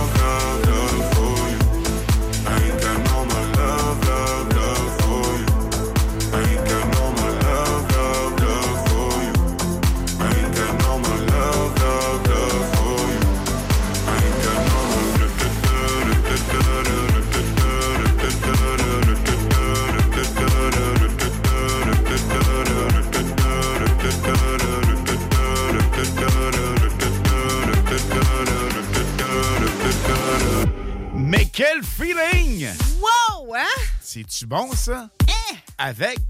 [31.60, 32.70] Quel feeling!
[33.02, 33.54] Wow.
[33.54, 33.82] Hein?
[34.00, 35.10] C'est-tu bon, ça?
[35.28, 35.56] Eh!
[35.78, 36.22] Avec...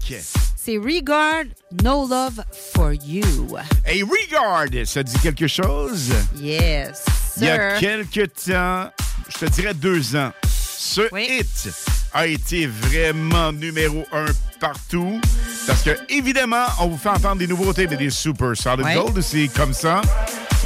[0.56, 1.44] C'est Regard,
[1.84, 2.42] No Love
[2.74, 3.56] for You.
[3.84, 6.10] Hey, Regard, ça dit quelque chose?
[6.34, 7.04] Yes,
[7.36, 7.42] sir.
[7.42, 8.90] Il y a quelque temps,
[9.28, 10.32] je te dirais deux ans,
[10.76, 11.68] ce hit
[12.12, 14.26] a été vraiment numéro un
[14.58, 15.20] partout.
[15.64, 19.46] Parce que, évidemment, on vous fait entendre des nouveautés, mais des super solid gold, c'est
[19.46, 20.02] comme ça.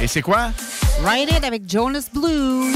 [0.01, 0.49] Et c'est quoi?
[1.05, 2.75] Ride It avec Jonas Blues.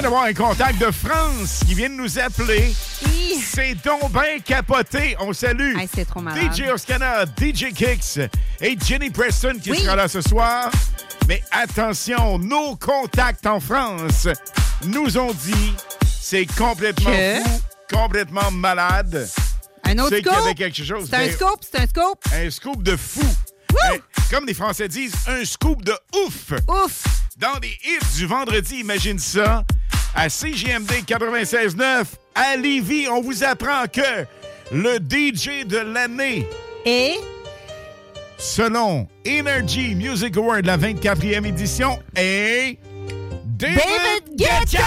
[0.00, 2.72] vient d'avoir un contact de France qui vient de nous appeler.
[3.42, 4.12] C'est donc
[4.44, 5.16] capoté.
[5.18, 6.54] On salue c'est trop malade.
[6.54, 8.20] DJ Oscana, DJ Kicks
[8.60, 10.70] et Jenny Preston qui sera là ce soir.
[11.26, 14.28] Mais attention, nos contacts en France
[14.84, 15.74] nous ont dit
[16.20, 17.42] c'est complètement Que?
[17.42, 17.60] fou,
[17.92, 19.28] complètement malade.
[19.82, 20.54] Un autre scoop?
[20.54, 21.08] quelque chose.
[21.10, 22.18] C'est un scoop, c'est un scoop?
[22.32, 23.26] un scoop de fou.
[24.30, 25.94] Comme les Français disent, un scoop de
[26.24, 26.52] ouf.
[26.68, 27.02] Ouf.
[27.36, 29.64] Dans les hits du vendredi, imagine ça.
[30.14, 32.04] À CGMD 96.9,
[32.34, 34.26] à Lévis, on vous apprend que
[34.72, 36.46] le DJ de l'année
[36.84, 37.14] Et?
[38.38, 42.78] selon Energy Music Award, la 24e édition, est
[43.44, 44.84] David, David Guetta!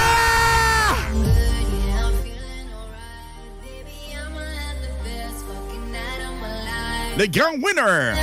[7.17, 8.13] le grand winner.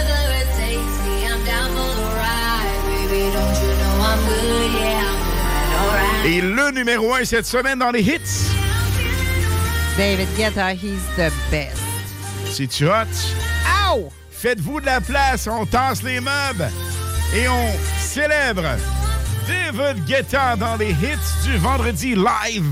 [6.24, 8.50] Et le numéro 1 cette semaine dans les hits.
[9.96, 11.82] David Guetta, he's the best.
[12.50, 13.06] C'est-tu hot?
[13.90, 14.10] Ow!
[14.30, 16.70] Faites-vous de la place, on tasse les meubles
[17.34, 18.62] et on célèbre
[19.48, 22.64] David Guetta dans les hits du vendredi live.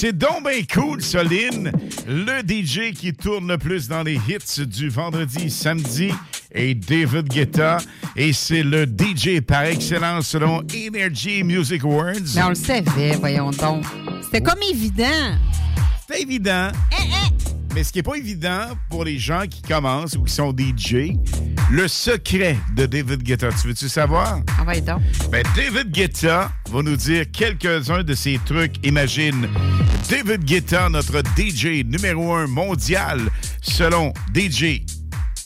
[0.00, 1.70] C'est donc bien cool, Soline.
[2.08, 6.10] Le DJ qui tourne le plus dans les hits du vendredi, samedi
[6.52, 7.76] est David Guetta.
[8.16, 12.14] Et c'est le DJ par excellence selon Energy Music Awards.
[12.34, 13.84] Mais on le savait, voyons donc.
[14.22, 15.36] C'était comme évident.
[16.08, 16.70] C'est évident.
[17.74, 21.12] Mais ce qui n'est pas évident pour les gens qui commencent ou qui sont DJ,
[21.70, 24.40] le secret de David Guetta, tu veux-tu savoir?
[24.58, 25.00] Ah ouais, donc.
[25.30, 28.74] Ben, David Guetta va nous dire quelques-uns de ses trucs.
[28.84, 29.48] Imagine,
[30.08, 33.20] David Guetta, notre DJ numéro un mondial,
[33.62, 34.82] selon DJ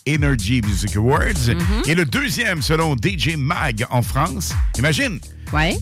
[0.07, 1.23] Energy Music Awards.
[1.49, 1.89] Mm-hmm.
[1.91, 4.55] Et le deuxième, selon DJ Mag en France.
[4.79, 5.19] Imagine.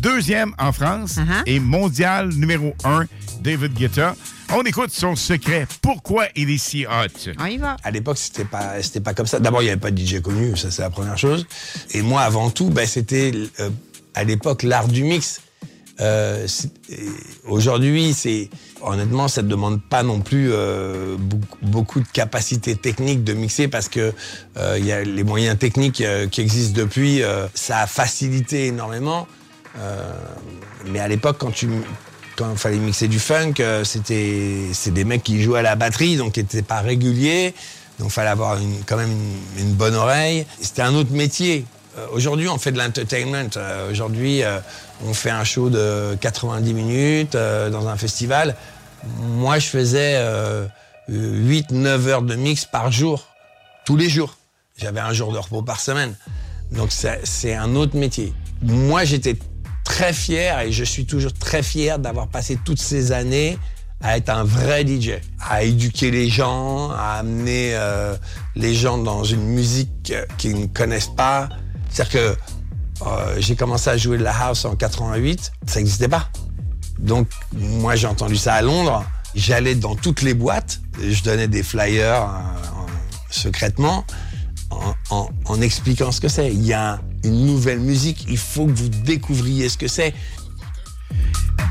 [0.01, 1.43] Deuxième en France Uh-huh.
[1.47, 3.07] et mondial numéro un,
[3.41, 4.15] David Guetta.
[4.55, 5.67] On écoute son secret.
[5.81, 7.31] Pourquoi il est si hot?
[7.39, 7.77] On y va.
[7.83, 9.41] À l'époque, c'était pas, c'était pas comme ça.
[9.41, 11.47] D'abord, il n'y avait pas de DJ connu, ça c'est la première chose.
[11.93, 13.71] Et moi, avant tout, ben, c'était euh,
[14.15, 15.41] à l'époque l'art du mix.
[16.01, 16.47] Euh,
[17.47, 18.51] Aujourd'hui, c'est
[18.83, 23.69] honnêtement, ça ne demande pas non plus euh, beaucoup, beaucoup de capacité technique de mixer
[23.69, 24.13] parce que
[24.57, 27.23] euh, il y a les moyens techniques euh, qui existent depuis.
[27.23, 29.27] euh, ça a facilité énormément.
[29.79, 30.13] Euh,
[30.87, 31.69] mais à l'époque, quand tu
[32.37, 35.77] quand il fallait mixer du funk, euh, c'était c'est des mecs qui jouaient à la
[35.77, 37.55] batterie, donc qui n'étaient pas réguliers.
[37.99, 39.15] Donc, il fallait avoir une- quand même
[39.59, 40.47] une, bonne oreille.
[40.61, 41.65] C'était un autre métier.
[41.99, 43.51] Euh, Aujourd'hui, on fait de l'entertainment.
[43.57, 44.43] Euh, Aujourd'hui,
[45.07, 48.57] on fait un show de 90 minutes dans un festival.
[49.19, 50.17] Moi, je faisais
[51.09, 53.29] 8-9 heures de mix par jour,
[53.85, 54.37] tous les jours.
[54.79, 56.15] J'avais un jour de repos par semaine.
[56.71, 56.91] Donc,
[57.25, 58.33] c'est un autre métier.
[58.63, 59.37] Moi, j'étais
[59.93, 63.59] très fier et je suis toujours très fier d'avoir passé toutes ces années
[64.01, 68.17] à être un vrai DJ, à éduquer les gens, à amener euh,
[68.57, 71.49] les gens dans une musique euh, qu'ils ne connaissent pas.
[71.91, 72.37] C'est-à-dire que
[73.07, 76.31] euh, j'ai commencé à jouer de la house en 88, ça n'existait pas.
[76.99, 79.05] Donc moi j'ai entendu ça à Londres,
[79.35, 82.87] j'allais dans toutes les boîtes, je donnais des flyers en-
[83.31, 84.05] secrètement
[84.71, 86.49] en, en- en expliquant ce que c'est.
[86.51, 90.13] Il y a une nouvelle musique, il faut que vous découvriez ce que c'est.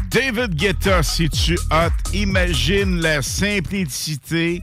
[0.10, 4.62] David Guetta, si tu hot, imagine la simplicité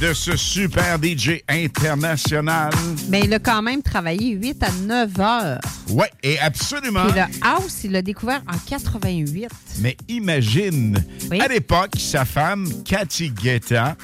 [0.00, 2.70] de ce super DJ international.
[3.10, 5.60] Mais il a quand même travaillé 8 à 9 heures.
[5.90, 7.04] Ouais, et absolument.
[7.06, 9.48] Puis le house, il l'a découvert en 88.
[9.80, 11.04] Mais imagine,
[11.38, 13.96] à l'époque, sa femme, Cathy Guetta,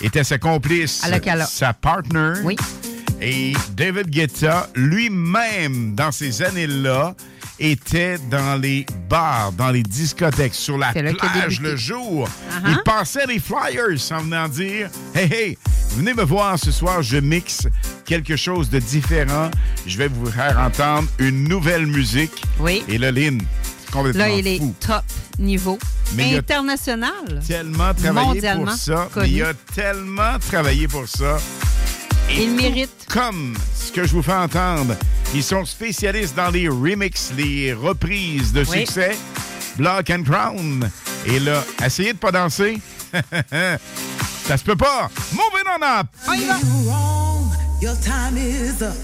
[0.00, 1.46] était sa complice, À la cala.
[1.46, 2.34] sa partner.
[2.44, 2.54] Oui.
[3.26, 7.14] Et David Guetta, lui-même, dans ces années-là,
[7.58, 12.28] était dans les bars, dans les discothèques, sur la plage le jour.
[12.28, 12.68] Uh-huh.
[12.68, 15.58] Il passait les flyers en venant dire Hey, hey,
[15.96, 17.66] venez me voir ce soir, je mixe
[18.04, 19.50] quelque chose de différent.
[19.86, 22.42] Je vais vous faire entendre une nouvelle musique.
[22.58, 22.84] Oui.
[22.88, 23.40] Et là, Lynn,
[23.90, 24.74] complètement Là, il est fou.
[24.80, 25.02] top
[25.38, 25.78] niveau.
[26.14, 27.40] Mais il y a international.
[27.46, 29.08] tellement travaillé pour ça.
[29.14, 29.28] connu.
[29.28, 31.38] Il a tellement travaillé pour ça.
[32.30, 32.90] Et Il mérite.
[33.08, 34.94] Comme ce que je vous fais entendre,
[35.34, 38.80] ils sont spécialistes dans les remixes, les reprises de Oui.
[38.80, 39.16] succès.
[39.76, 40.90] Block and Crown.
[41.26, 42.80] Et là, essayez de pas danser.
[44.46, 45.10] ça se peut pas.
[45.32, 46.06] Moving on up.
[46.86, 47.50] wrong.
[47.80, 48.94] Your time is up.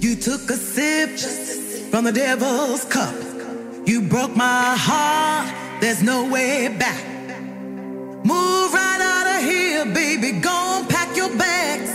[0.00, 1.18] You took a sip
[1.90, 3.14] from the devil's cup.
[3.86, 5.48] You broke my heart.
[5.80, 7.04] There's no way back.
[8.24, 10.32] Move right out of here, baby.
[10.40, 11.90] Go and pack your bags.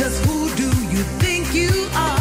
[0.00, 2.19] Just who do you think you are?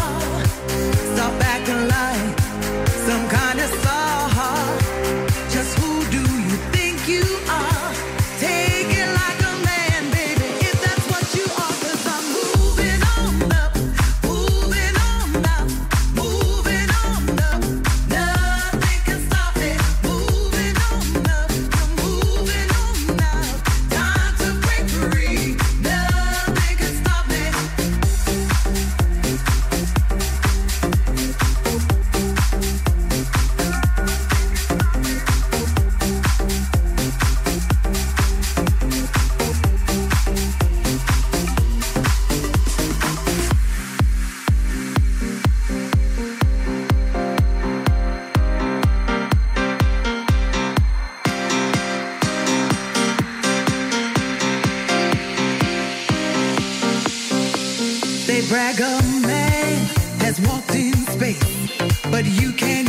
[58.50, 59.78] Brag a man
[60.22, 61.78] has walked in space,
[62.10, 62.89] but you can't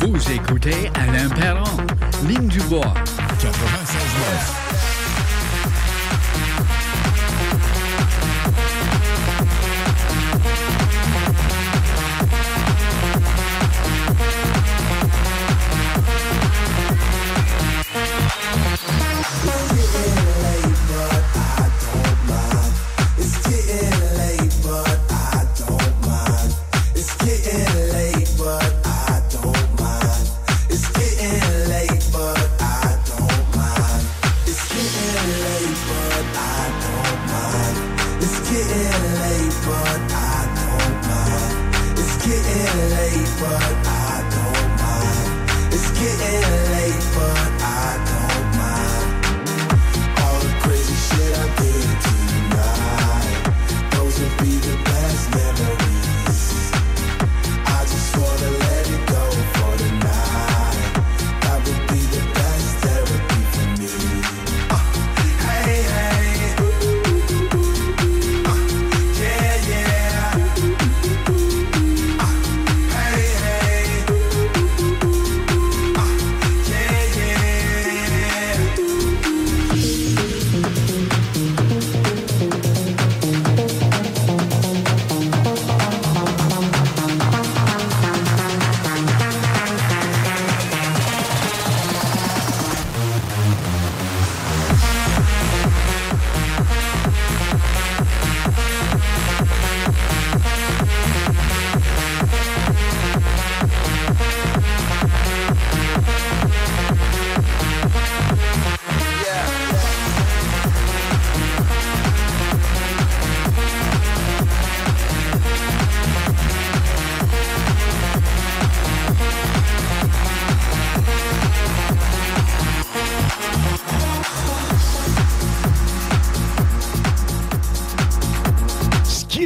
[0.00, 1.64] Vous écoutez Alain Perron,
[2.28, 2.92] Ligne du Bois.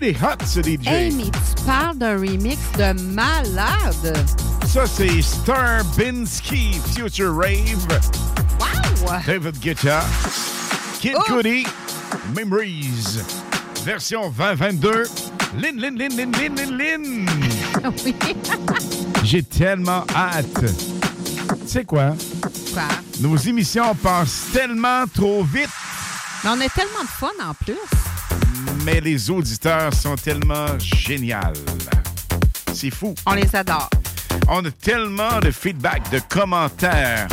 [0.06, 0.86] Est hot, ce DJ.
[0.86, 4.16] Hey, mais tu parles d'un remix de malade.
[4.66, 7.86] Ça, c'est Starbinski Future Rave.
[8.60, 9.18] Wow!
[9.26, 10.04] David Guetta.
[11.00, 11.22] Kid Oh!
[11.40, 11.66] Cudi.
[12.34, 13.20] Memories.
[13.84, 15.04] Version 2022.
[15.58, 17.26] Lynn, Lynn, Lynn, Lynn, Lynn, Lynn, Lynn.
[18.04, 18.16] Oui.
[19.22, 20.46] J'ai tellement hâte.
[20.64, 22.14] Tu sais quoi?
[22.72, 22.82] Quoi?
[23.20, 25.68] Nos émissions passent tellement trop vite,
[26.42, 27.74] Mais on a tellement de fun en plus.
[28.86, 31.36] Mais les auditeurs sont tellement géniaux.
[32.72, 33.14] C'est fou.
[33.26, 33.90] On les adore.
[34.48, 37.26] On a tellement de feedback, de commentaires.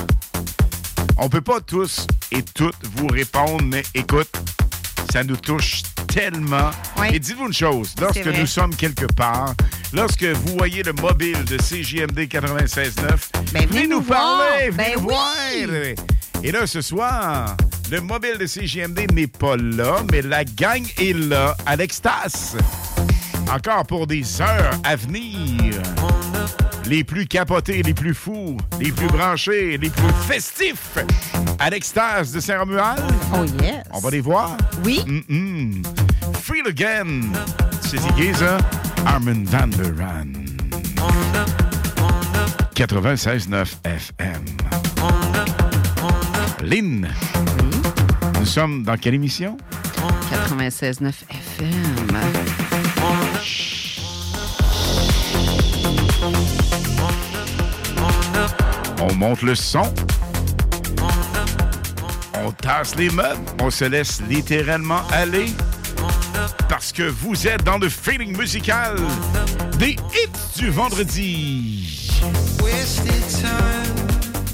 [1.18, 4.32] On peut pas tous et toutes vous répondre, mais écoute,
[5.12, 6.72] ça nous touche tellement.
[7.12, 9.54] Et dites-vous une chose, lorsque nous sommes quelque part,
[9.94, 14.72] lorsque vous voyez le mobile de CJMD 96.9, Ben, venez nous parler, voir.
[14.72, 15.14] venez Ben nous oui.
[15.66, 16.06] voir.
[16.44, 17.56] Et là, ce soir,
[17.92, 22.58] le mobile de CJMD n'est pas là, mais la gang est là à l'extase.
[23.52, 25.82] Encore pour des heures à venir.
[26.86, 30.98] Les plus capotés, les plus fous, les plus branchés, les plus festifs
[31.60, 33.04] à l'extase de Saint-Romuald.
[33.34, 33.84] Oh yes.
[33.92, 34.58] On va les voir?
[34.84, 35.02] Oui.
[35.08, 35.84] Mm-mm.
[36.42, 37.22] Feel Again.
[37.82, 38.00] C'est?
[39.06, 40.34] Armin Van der Ran.
[42.76, 44.44] 96.9 FM.
[46.64, 47.08] Lynn.
[48.44, 49.56] Nous sommes dans quelle émission?
[50.50, 51.72] 96.9 FM.
[59.00, 59.94] On monte le son.
[62.44, 63.40] On tasse les meubles.
[63.62, 65.46] On se laisse littéralement aller.
[66.68, 68.98] Parce que vous êtes dans le feeling musical
[69.80, 72.12] des hits du vendredi.
[72.62, 73.96] Wasted time,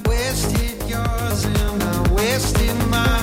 [0.05, 3.18] wasted yours, and I wasted mine.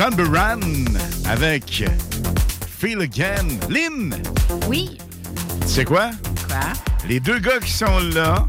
[0.00, 0.62] Van Buren
[1.28, 1.84] avec
[2.78, 3.58] Feel Again.
[3.68, 4.14] Lynn,
[4.66, 4.96] Oui.
[5.60, 6.10] tu sais quoi?
[6.48, 6.58] Quoi?
[7.06, 8.46] Les deux gars qui sont là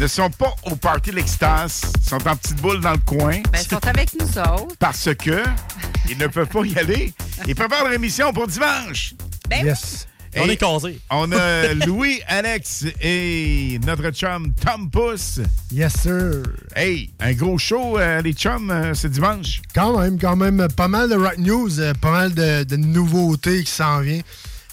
[0.00, 3.40] ne sont pas au party de l'extase, sont en petite boule dans le coin.
[3.52, 4.74] Ben, ils sont avec nous autres.
[4.80, 5.44] Parce que
[6.10, 7.14] ils ne peuvent pas y aller.
[7.46, 9.14] Ils préparent leur émission pour dimanche.
[9.48, 10.08] Ben Yes.
[10.34, 10.98] Et On est casés.
[11.10, 15.38] On a Louis, Alex et notre chum Tom Pousse.
[15.72, 16.42] Yes, sir.
[16.80, 19.62] Hey, un gros show, euh, les chums, euh, ce dimanche.
[19.74, 23.64] Quand même, quand même, pas mal de rock news, euh, pas mal de, de nouveautés
[23.64, 24.22] qui s'en viennent.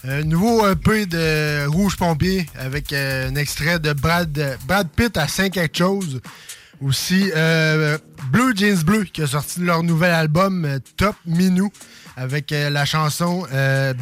[0.04, 5.54] Euh, nouveau EP de Rouge Pompier avec un extrait de Brad, Brad Pitt à 5
[5.54, 6.20] quelque chose.
[6.80, 7.32] Aussi,
[8.30, 11.72] Blue Jeans Bleu qui a sorti leur nouvel album Top Minou
[12.16, 13.46] avec la chanson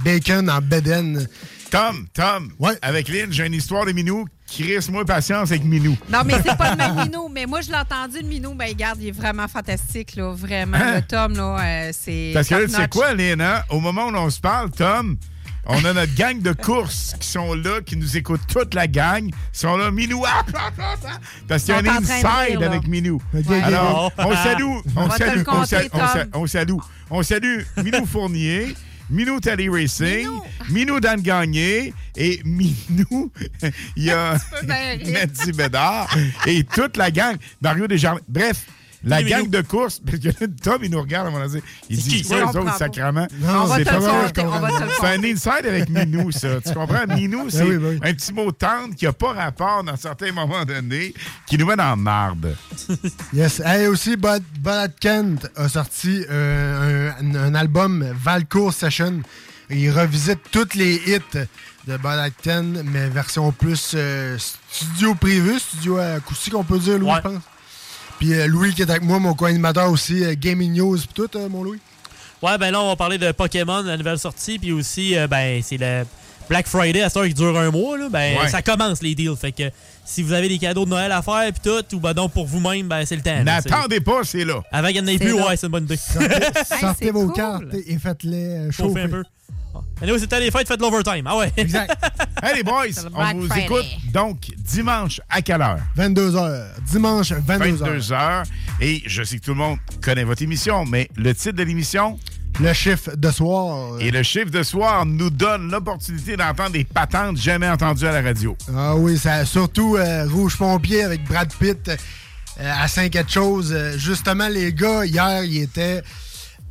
[0.05, 1.27] Bacon en Beden.
[1.71, 2.53] Tom, Tom,
[2.83, 4.27] avec Lynn, j'ai une histoire de Minou.
[4.55, 5.97] Chris, moi, patience avec Minou.
[6.09, 7.29] Non, mais c'est pas le même Minou.
[7.29, 8.55] Mais moi, je l'ai entendu, le Minou.
[8.55, 10.33] Ben, regarde, il est vraiment fantastique, là.
[10.33, 10.77] Vraiment.
[10.77, 10.97] Hein?
[10.97, 12.31] Le Tom, là, euh, c'est.
[12.33, 13.63] Parce que là, tu sais quoi, Lynn, hein?
[13.71, 15.17] Au moment où on se parle, Tom,
[15.67, 19.27] on a notre gang de courses qui sont là, qui nous écoutent toute la gang.
[19.27, 21.19] Ils sont là, Minou, ah, ah, ah,
[21.49, 22.67] parce qu'il y a un inside là.
[22.67, 23.21] avec Minou.
[23.63, 25.89] Alors, on salue, On on va te salue, le on salue,
[26.35, 26.77] on salue,
[27.11, 28.75] on salue Minou Fournier.
[29.11, 30.29] Minou Tally Racing,
[30.71, 33.31] Minou Dan Gagné et Minou,
[33.97, 34.37] il y a.
[35.13, 36.09] Mathieu Bédard
[36.47, 38.23] et toute la gang, Mario Desjardins.
[38.29, 38.67] Bref,
[39.05, 41.61] la gang de course, parce que là, Tom, il nous regarde, à mon avis.
[41.91, 42.37] Il dit, c'est quoi ça?
[42.37, 43.27] les On autres comprend sacrements?
[43.41, 44.33] Non, On va c'est pas vrai.
[44.45, 44.69] on va
[45.01, 46.61] C'est un inside avec Minou, ça.
[46.61, 47.07] Tu comprends?
[47.15, 48.01] Minou, c'est oui, ben oui.
[48.03, 51.15] un petit mot tendre qui n'a pas rapport dans certains moments donnés,
[51.47, 52.57] qui nous met dans la marde.
[53.33, 53.61] Yes.
[53.61, 59.21] Et aussi, Bud, Bud Kent a sorti euh, un, un album Valcourt Session.
[59.71, 61.39] Il revisite tous les hits
[61.87, 64.37] de Bud Kent, mais version plus euh,
[64.69, 67.17] studio privé, studio acoustique, on peut dire, Louis, Ouais.
[67.17, 67.43] je pense.
[68.25, 71.29] Puis euh, Louis qui est avec moi, mon co-animateur aussi, euh, Gaming News, puis tout,
[71.37, 71.79] euh, mon Louis.
[72.43, 75.61] Ouais, ben là, on va parler de Pokémon, la nouvelle sortie, puis aussi, euh, ben,
[75.63, 76.05] c'est le
[76.49, 78.09] Black Friday à heure qui dure un mois, là.
[78.09, 78.49] Ben, Ouais.
[78.49, 79.37] ça commence les deals.
[79.39, 79.65] Fait que
[80.07, 82.47] si vous avez des cadeaux de Noël à faire, puis tout, ou ben donc pour
[82.47, 83.45] vous-même, ben, c'est le temps.
[83.45, 84.63] N'attendez pas, c'est là.
[84.73, 85.49] Avant qu'il n'y en ait plus, là.
[85.49, 85.99] ouais, c'est une bonne idée.
[86.81, 89.01] Sortez vos cartes et faites-les Chauffer chauffer.
[89.03, 89.25] un peu.
[90.03, 91.27] Anyway, c'était les fêtes, faites l'overtime.
[91.27, 91.53] Ah ouais.
[91.57, 91.95] Exact.
[92.43, 93.65] Hey les boys, le on vous Friday.
[93.65, 95.79] écoute donc dimanche à quelle heure?
[95.97, 96.65] 22h.
[96.91, 97.59] Dimanche, 22h.
[97.59, 98.43] 22 heures.
[98.81, 102.19] Et je sais que tout le monde connaît votre émission, mais le titre de l'émission?
[102.61, 103.99] Le chiffre de soir.
[104.01, 108.23] Et le chiffre de soir nous donne l'opportunité d'entendre des patentes jamais entendues à la
[108.23, 108.57] radio.
[108.77, 113.73] Ah oui, ça, surtout euh, Rouge Pompier avec Brad Pitt euh, à 5 quelque chose.
[113.73, 116.03] Euh, justement, les gars, hier, ils étaient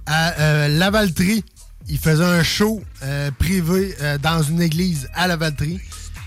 [0.05, 1.43] à euh, Lavaltrie.
[1.89, 5.79] Ils faisaient un show euh, privé euh, dans une église à Lavaltrie.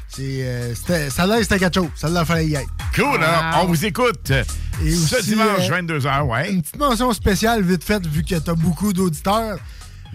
[0.09, 1.89] C'est, euh, que c'était quelque chose.
[1.95, 2.69] Ça l'a fallait y être.
[2.95, 4.31] Cool, alors, on vous écoute
[4.83, 6.53] Et ce aussi, dimanche, euh, 22h, ouais.
[6.53, 9.59] Une petite mention spéciale, vite faite, vu que tu as beaucoup d'auditeurs.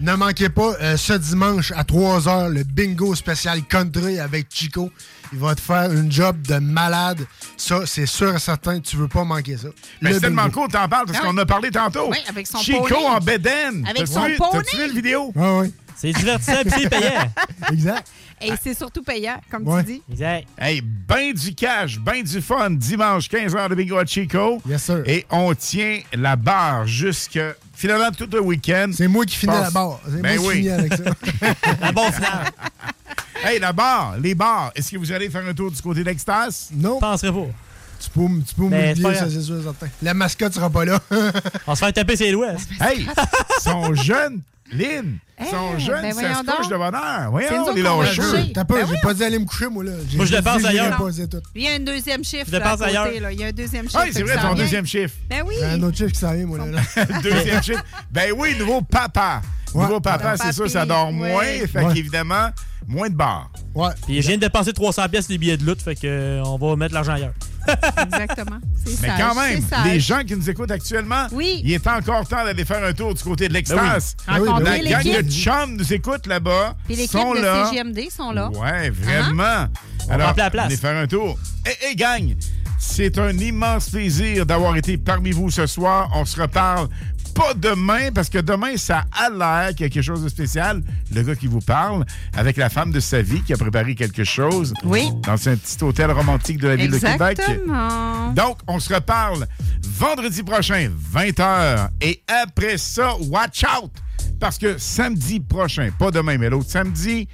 [0.00, 4.90] Ne manquez pas, euh, ce dimanche à 3h, le bingo spécial country avec Chico.
[5.32, 7.24] Il va te faire une job de malade.
[7.56, 9.68] Ça, c'est sûr et certain, tu veux pas manquer ça.
[10.00, 11.40] Mais Le c'est tellement cool, t'en parles, parce Ah qu'on oui.
[11.42, 12.10] a parlé tantôt.
[12.10, 13.06] Oui, avec son Chico poney.
[13.06, 13.86] en bédaine.
[13.88, 14.50] Avec son vu- poney.
[14.64, 15.32] T'as-tu vu le vidéo?
[15.36, 15.72] Ah oui.
[15.96, 17.32] C'est divertissant puis c'est payant.
[17.72, 18.08] exact.
[18.40, 19.84] Et c'est surtout payant, comme Ouais.
[19.84, 20.02] tu dis.
[20.10, 20.48] Exact.
[20.58, 24.60] Hey, ben du cash, ben du fun, dimanche, 15h de bingo à Chico.
[24.68, 25.02] Yes, sir.
[25.06, 27.38] Et on tient la barre jusque,
[27.82, 28.90] finalement, tout le week-end.
[28.94, 30.00] C'est moi qui finis Pense- la barre.
[30.06, 30.62] C'est Ben moi qui oui.
[30.62, 31.04] finis avec ça.
[31.80, 32.46] La barre finale.
[33.44, 36.68] Hey, la barre, les bars, est-ce que vous allez faire un tour du côté d'Extase?
[36.72, 36.94] Non.
[36.96, 37.46] Je penserais pas.
[38.00, 39.30] Tu peux, tu peux Ben, m'oublier, ça, grave.
[39.32, 39.88] c'est sûr et certain.
[40.00, 41.00] La mascotte sera pas là.
[41.66, 42.52] On se fait taper ses doigts.
[42.80, 43.06] Hey,
[43.62, 44.40] sont jeunes,
[44.72, 45.18] Lynn,
[45.50, 47.30] sont Hey, jeunes, ben ça se couche de bonheur.
[47.30, 48.22] Voyons, les lâcheux.
[48.54, 49.92] T'as pas, Ben j'ai pas dit aller me coucher, moi, là.
[50.14, 50.98] Moi, je dépense ailleurs.
[51.54, 52.46] Il y a un deuxième chiffre.
[52.46, 53.08] Je là, dépense ailleurs.
[53.20, 53.32] là.
[53.32, 54.02] Il y a un deuxième chiffre.
[54.04, 54.64] Oui, c'est vrai, ton vient.
[54.64, 55.14] deuxième chiffre.
[55.28, 55.54] Ben oui.
[55.62, 56.66] Un autre chiffre qui s'en vient, moi, là.
[56.66, 57.04] là.
[57.22, 57.84] Deuxième chiffre.
[58.10, 59.42] Ben oui, nouveau papa.
[59.74, 61.44] Nouveau papa, c'est sûr, ça dort moins.
[61.70, 62.48] Fait qu'évidemment,
[62.86, 63.50] moins de bars.
[63.74, 63.88] Ouais.
[64.06, 66.58] Puis je viens de dépenser 300 pièces les billets de lutte, fait que euh, on
[66.58, 67.32] va mettre l'argent ailleurs.
[68.02, 68.58] Exactement.
[68.84, 71.60] C'est Mais sage, quand même, les gens qui nous écoutent actuellement, Oui.
[71.64, 74.16] il est encore temps d'aller faire un tour du côté de l'extase.
[74.26, 74.48] Ben oui.
[74.48, 76.74] Rencontrer La gang de chums nous écoute là-bas.
[76.86, 77.66] Puis l'équipe sont de là.
[77.70, 78.50] CGMD sont là.
[78.50, 79.66] Ouais, vraiment.
[80.04, 80.64] On va Alors, appeler la place.
[80.66, 81.38] venez faire un tour.
[81.64, 82.34] Et, et gang,
[82.80, 86.10] c'est un immense plaisir d'avoir été parmi vous ce soir.
[86.14, 86.88] On se reparle
[87.34, 90.82] pas demain, parce que demain, ça a l'air quelque chose de spécial.
[91.14, 92.04] Le gars qui vous parle,
[92.34, 94.72] avec la femme de sa vie qui a préparé quelque chose.
[94.84, 95.10] Oui.
[95.22, 97.38] Dans un petit hôtel romantique de la ville de Québec.
[97.40, 98.32] Exactement.
[98.32, 99.46] Donc, on se reparle
[99.82, 101.88] vendredi prochain, 20h.
[102.00, 103.92] Et après ça, watch out!
[104.38, 107.28] Parce que samedi prochain, pas demain, mais l'autre samedi,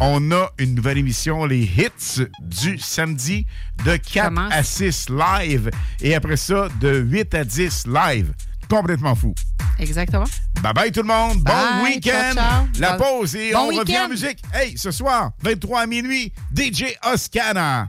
[0.00, 3.46] on a une nouvelle émission, les hits du samedi,
[3.84, 4.52] de 4 Commence.
[4.52, 5.70] à 6 live.
[6.00, 8.32] Et après ça, de 8 à 10 live.
[8.76, 9.34] Complètement fou.
[9.78, 10.24] Exactement.
[10.62, 11.38] Bye bye tout le monde.
[11.42, 12.10] Bon week-end.
[12.10, 12.66] ciao, ciao.
[12.78, 14.04] La Bon- pause et bon on revient week-end.
[14.04, 14.42] en musique.
[14.54, 17.88] Hey, ce soir, 23 à minuit, DJ Oscana.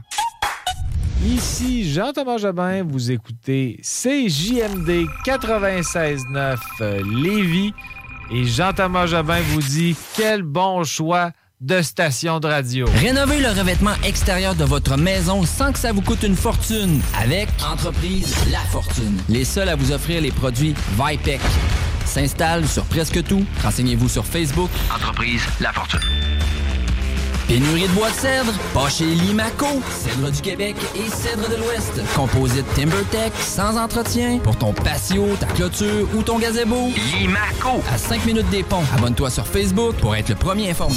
[1.24, 7.72] Ici Jean-Thomas Jobin, vous écoutez CJMD 96.9 euh, Lévis
[8.30, 11.30] et Jean-Thomas Jobin vous dit quel bon choix
[11.64, 12.86] de station de radio.
[12.96, 17.48] Rénovez le revêtement extérieur de votre maison sans que ça vous coûte une fortune avec
[17.66, 19.16] Entreprise La Fortune.
[19.30, 21.40] Les seuls à vous offrir les produits Vipec.
[22.04, 23.46] S'installe sur presque tout.
[23.62, 24.68] Renseignez-vous sur Facebook.
[24.94, 26.00] Entreprise La Fortune.
[27.48, 29.66] Pénurie de bois de cèdre, pas chez Limaco.
[29.90, 32.02] Cèdre du Québec et cèdre de l'Ouest.
[32.14, 34.38] Composite TimberTech, sans entretien.
[34.38, 36.90] Pour ton patio, ta clôture ou ton gazebo.
[37.18, 37.82] Limaco.
[37.90, 38.84] À 5 minutes des ponts.
[38.94, 40.96] Abonne-toi sur Facebook pour être le premier informé.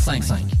[0.01, 0.60] 6555.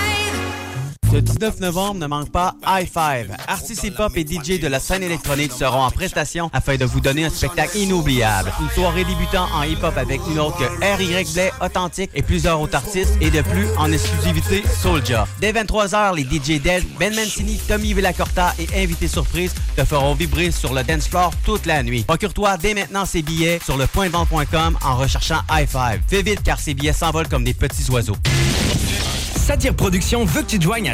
[1.13, 3.35] Le 19 novembre, ne manque pas High Five.
[3.45, 7.25] Artistes hip-hop et DJ de la scène électronique seront en prestation afin de vous donner
[7.25, 8.53] un spectacle inoubliable.
[8.61, 11.33] Une soirée débutant en hip-hop avec une autre que R.Y.
[11.33, 15.27] Blais, Authentique et plusieurs autres artistes et de plus en exclusivité Soulja.
[15.41, 20.51] Dès 23h, les DJ Del, Ben Mancini, Tommy Villacorta et invités surprises te feront vibrer
[20.51, 22.03] sur le dance floor toute la nuit.
[22.03, 25.99] Procure-toi dès maintenant ces billets sur le pointvente.com en recherchant High Five.
[26.07, 28.15] Fais vite car ces billets s'envolent comme des petits oiseaux.
[29.41, 30.93] Satire Productions veut que tu te à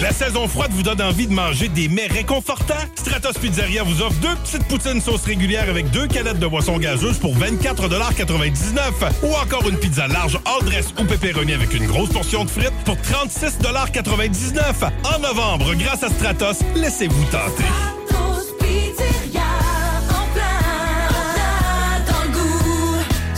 [0.00, 2.74] La saison froide vous donne envie de manger des mets réconfortants?
[2.94, 7.18] Stratos Pizzeria vous offre deux petites poutines sauce régulière avec deux canettes de boisson gazeuse
[7.18, 8.80] pour 24,99
[9.22, 12.72] ou encore une pizza large all dress ou pepperoni avec une grosse portion de frites
[12.84, 17.64] pour 36,99 En novembre, grâce à Stratos, laissez-vous tenter.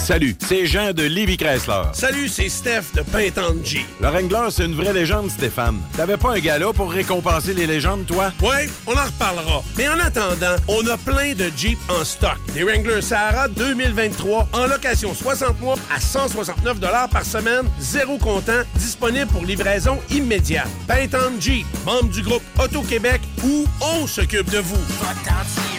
[0.02, 1.84] Salut, c'est Jean de Livy Chrysler.
[1.92, 5.78] Salut, c'est Steph de Pintante Le Wrangler, c'est une vraie légende, Stéphane.
[5.96, 8.32] T'avais pas un gala pour récompenser les légendes, toi?
[8.42, 9.62] Ouais, on en reparlera.
[9.78, 12.36] Mais en attendant, on a plein de Jeep en stock.
[12.52, 19.28] Des Wrangler Sahara 2023 en location 60 mois à 169 par semaine, zéro comptant, disponible
[19.28, 20.68] pour livraison immédiate.
[20.88, 25.71] Pintante Jeep, membre du groupe Auto-Québec, où on s'occupe de vous.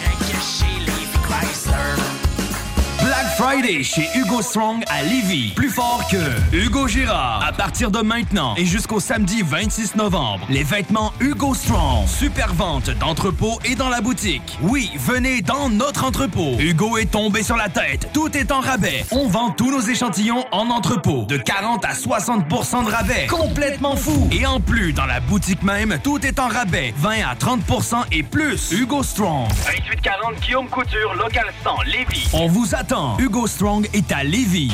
[3.36, 5.52] Friday chez Hugo Strong à Lévis.
[5.56, 7.44] Plus fort que Hugo Girard.
[7.44, 12.06] À partir de maintenant et jusqu'au samedi 26 novembre, les vêtements Hugo Strong.
[12.06, 14.56] Super vente d'entrepôt et dans la boutique.
[14.62, 16.54] Oui, venez dans notre entrepôt.
[16.60, 18.08] Hugo est tombé sur la tête.
[18.12, 19.04] Tout est en rabais.
[19.10, 21.24] On vend tous nos échantillons en entrepôt.
[21.24, 23.26] De 40 à 60% de rabais.
[23.26, 24.28] Complètement fou.
[24.30, 26.94] Et en plus, dans la boutique même, tout est en rabais.
[26.98, 28.70] 20 à 30% et plus.
[28.70, 29.48] Hugo Strong.
[29.66, 32.28] 2840 Guillaume Couture, local 100, Lévis.
[32.32, 33.16] On vous attend.
[33.24, 34.70] Hugo Strong est à Lévis.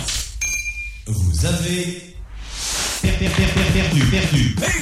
[1.07, 2.17] Vous avez.
[3.05, 3.17] Hey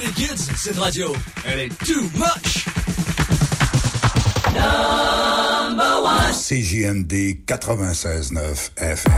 [0.06, 1.14] les kids, cette radio,
[1.44, 2.64] elle est too much.
[4.55, 6.32] Number one.
[6.32, 9.12] CJMD 96.9 FM.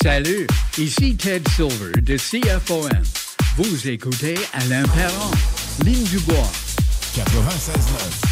[0.00, 0.46] Salut,
[0.78, 2.88] ici Ted Silver de CFOM.
[3.58, 5.32] Vous écoutez Alain Perron,
[5.84, 6.36] Ligne du Bois.
[7.16, 8.28] 96.9.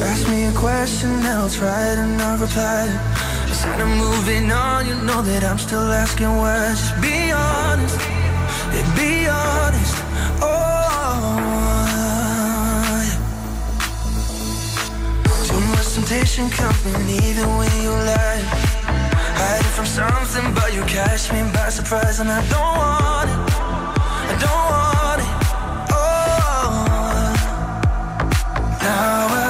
[0.00, 2.88] Ask me a question, I'll try to not reply.
[3.48, 6.70] Instead of moving on, you know that I'm still asking why.
[6.70, 7.98] Just be honest,
[8.94, 9.96] be honest.
[10.40, 10.91] Oh.
[16.12, 18.42] temptation from even when you lie.
[19.40, 23.36] Hiding from something but you catch me by surprise And I don't want it,
[24.30, 25.28] I don't want it,
[25.90, 26.74] oh.
[28.82, 29.41] Now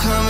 [0.00, 0.29] coming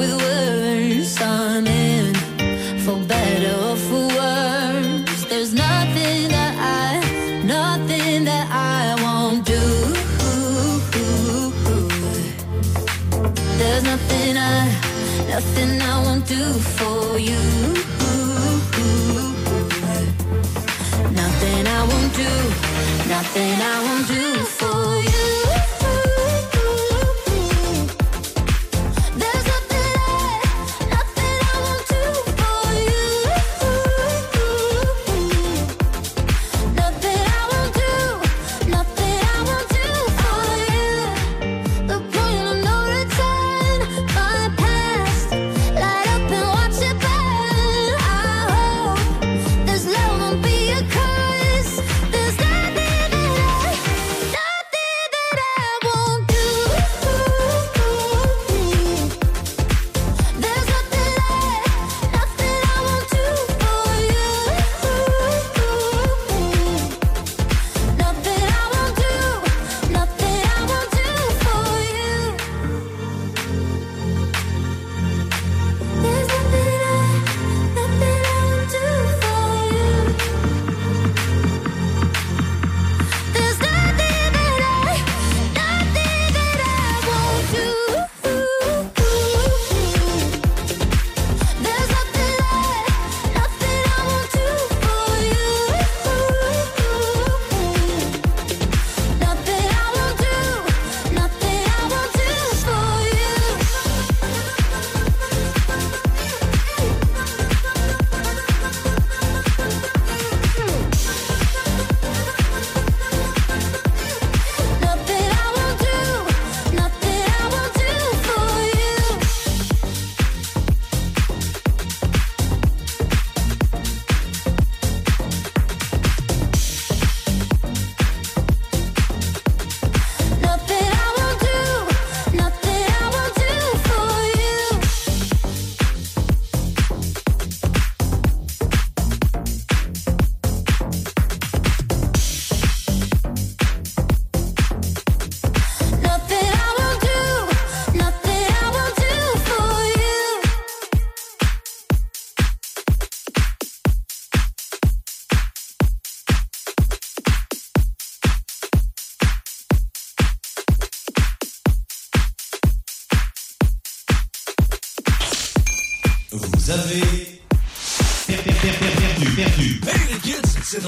[0.00, 2.14] with words I'm in
[2.84, 5.22] for better or for worse.
[5.30, 6.86] There's nothing that I,
[7.44, 9.64] nothing that I won't do.
[13.58, 14.60] There's nothing I,
[15.34, 16.44] nothing I won't do
[16.76, 17.42] for you.
[21.22, 22.32] Nothing I won't do,
[23.16, 24.24] nothing I won't do
[24.58, 25.09] for you.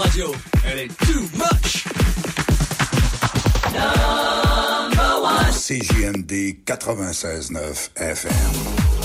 [0.02, 0.34] radio,
[0.66, 1.84] elle est too much.
[5.52, 6.64] CJMD
[7.96, 9.01] FM.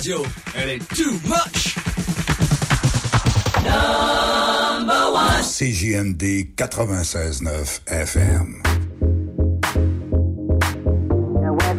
[0.00, 0.22] Radio,
[0.56, 1.76] elle est too much!
[3.62, 5.42] Number one.
[5.42, 8.62] CJMD 96.9 FM.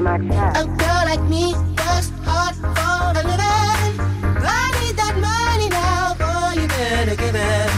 [0.06, 4.00] A girl like me works hard for a living.
[4.38, 7.69] I need that money now, boy, you better give it.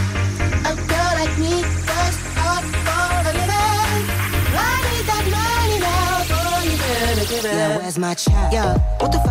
[0.66, 4.04] A girl like me works hard for a living.
[4.52, 7.54] I need that money now, boy, you better give it.
[7.54, 8.52] Yeah, where's my check?
[8.52, 9.23] Yo, what the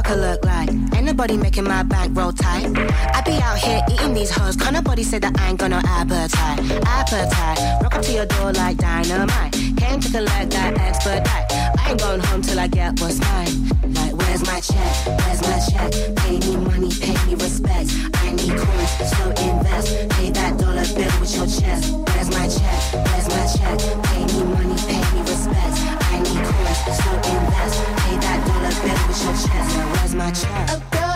[1.23, 2.67] nobody making my bank roll tight.
[3.15, 4.57] I be out here eating these hoes.
[4.57, 6.59] Can't nobody say that I ain't got no appetite.
[6.83, 7.81] Appetite.
[7.81, 9.53] Rock up to your door like dynamite.
[9.77, 11.47] Came to collect that expedite.
[11.79, 13.55] I ain't going home till I get what's mine.
[13.95, 14.93] Like, where's my check?
[15.23, 15.91] Where's my check?
[16.17, 17.87] Pay me money, pay me respect.
[18.19, 19.87] I need coins, so invest.
[20.19, 21.87] Pay that dollar bill with your chest.
[22.03, 22.79] Where's my check?
[22.99, 23.79] Where's my check?
[24.11, 25.75] Pay me money, pay me respect.
[26.03, 27.75] I need coins, so invest.
[28.03, 29.69] Pay that dollar bill with your chest.
[29.71, 30.92] Now, where's my check?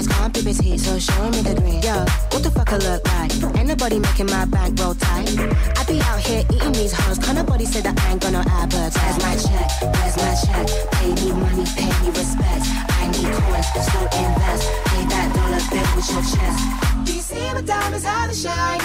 [0.00, 1.82] Be busy, so show me the green.
[1.82, 1.92] Yo,
[2.32, 3.32] what the fuck I look like?
[3.58, 5.28] Ain't nobody making my bank roll tight.
[5.76, 8.40] I be out here eating these hoes, can't nobody say that I ain't got no
[8.40, 8.96] appetite.
[8.96, 9.68] Where's my check?
[9.92, 10.66] Where's my check?
[10.96, 12.64] Pay me money, pay me respect.
[12.96, 14.64] I need coins, so invest.
[14.88, 16.60] Pay that dollar bill with your chest.
[17.04, 18.80] Do you see my diamonds how they shine?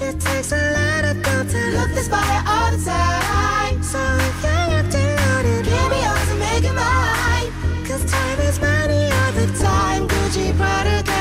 [0.00, 3.82] It takes a lot of gold to look this fire all the time.
[3.82, 7.50] So if you're acting loaded, give me yours and make it mine.
[7.84, 10.17] Cause time is money all the time.
[10.30, 11.17] ジバルカ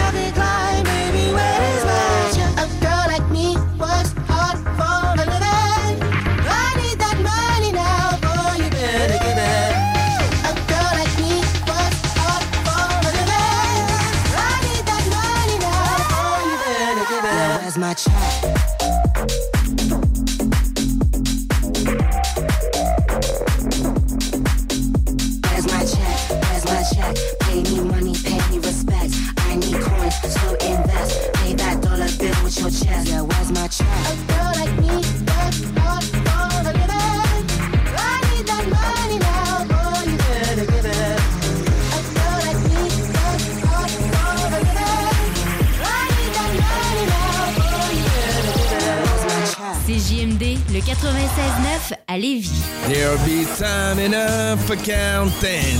[50.81, 52.51] 96.9 à Lévis.
[52.87, 55.79] There'll be time enough for counting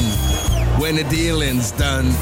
[0.80, 2.14] when the dealing's done.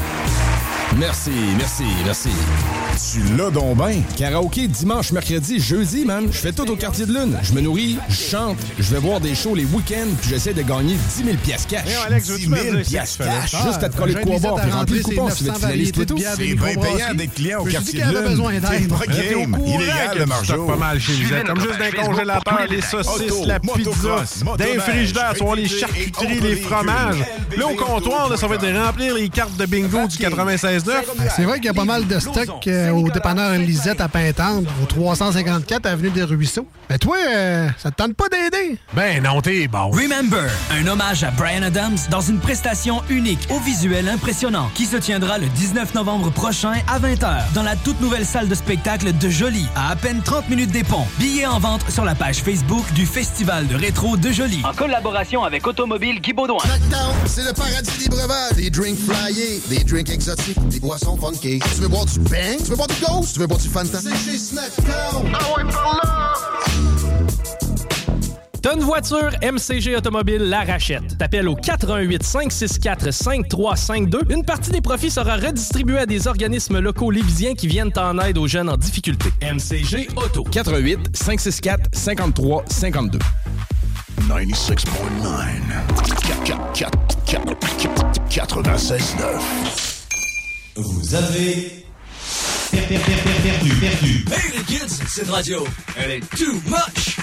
[0.98, 2.85] Merci, merci, merci.
[3.16, 4.02] Tu l'as donc ben.
[4.18, 6.26] Karaoké dimanche, mercredi, jeudi, man.
[6.30, 7.34] Je fais tout au quartier de lune.
[7.42, 10.60] Je me nourris, je chante, je vais voir des shows les week-ends, puis j'essaie de
[10.60, 11.84] gagner 10 000 piastres cash.
[11.84, 13.50] Voyons, Alex, 10 veux-tu me 000 dire piastres cash.
[13.52, 13.66] fais?
[13.68, 15.66] Juste à te coller de quoi boire, puis remplir le coupon si tu veux te
[15.66, 16.18] filer tout et tout.
[16.18, 18.62] C'est bien payant d'être client au quartier de lune.
[18.62, 19.56] C'est pas au game.
[19.66, 20.66] Illégal le margeau.
[20.66, 21.46] pas mal chez Lisette.
[21.46, 24.24] Comme juste d'un congélateur, les saucisses, la pizza,
[24.58, 27.24] d'un frigidaire, tu vois les charcuteries, les fromages.
[27.56, 30.82] Là, au comptoir, ça va être de remplir les cartes de bingo du 96.9.
[30.84, 34.08] Ben, C'est vrai qu'il y a pas mal de stock euh, au dépanneur Lisette à
[34.08, 36.66] Pintendre, au 354 Avenue des Ruisseaux.
[36.90, 38.78] Mais toi, euh, ça te tente pas d'aider?
[38.94, 39.90] Ben non, t'es bon.
[39.90, 44.96] Remember, un hommage à Brian Adams dans une prestation unique au visuel impressionnant qui se
[44.96, 49.28] tiendra le 19 novembre prochain à 20h dans la toute nouvelle salle de spectacle de
[49.28, 51.06] Jolie à à peine 30 minutes des ponts.
[51.18, 54.60] Billets en vente sur la page Facebook du Festival de rétro de Jolie.
[54.64, 56.58] En collaboration avec Automobile Guy Baudouin.
[56.64, 58.52] Snackdown, c'est le paradis des breuvages.
[58.56, 61.60] Des drinks flyés, des drinks exotiques, des boissons funky.
[61.60, 62.58] Tu veux boire du bang?
[62.58, 62.95] Tu veux boire du
[63.32, 63.98] Tu veux boire du Fanta?
[64.00, 65.30] C'est chez Snackdown.
[65.34, 66.32] Ah ouais, par là!
[68.62, 71.18] T'as une voiture, MCG Automobile la rachète.
[71.18, 74.22] T'appelles au 88 564 5352.
[74.30, 78.38] Une partie des profits sera redistribuée à des organismes locaux lévisiens qui viennent en aide
[78.38, 79.28] aux jeunes en difficulté.
[79.42, 80.42] MCG Auto.
[80.42, 83.18] 88 564 53 52.
[84.28, 84.76] 96.9.
[88.30, 88.96] 96.9.
[90.76, 91.85] Vous avez
[92.76, 94.06] per- per- per- per- perdu, perdu.
[94.32, 95.64] Hey les kids, cette radio,
[95.96, 97.16] elle est too much!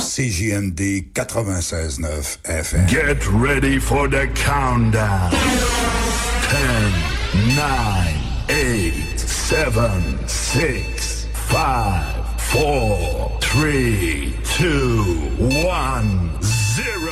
[0.00, 2.86] CJMD 96.9 FM.
[2.88, 5.30] Get ready for the countdown.
[5.30, 6.92] 10,
[7.56, 8.14] 9,
[8.48, 15.04] 8, 7, 6, 5, 4, 3, 2,
[15.64, 17.11] 1, 0.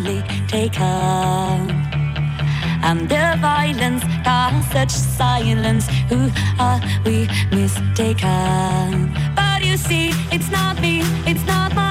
[0.00, 1.70] slowly and
[2.84, 5.88] Under violence, are such silence.
[6.08, 9.12] Who are we mistaken?
[9.34, 11.87] But you see, it's not me, it's not my.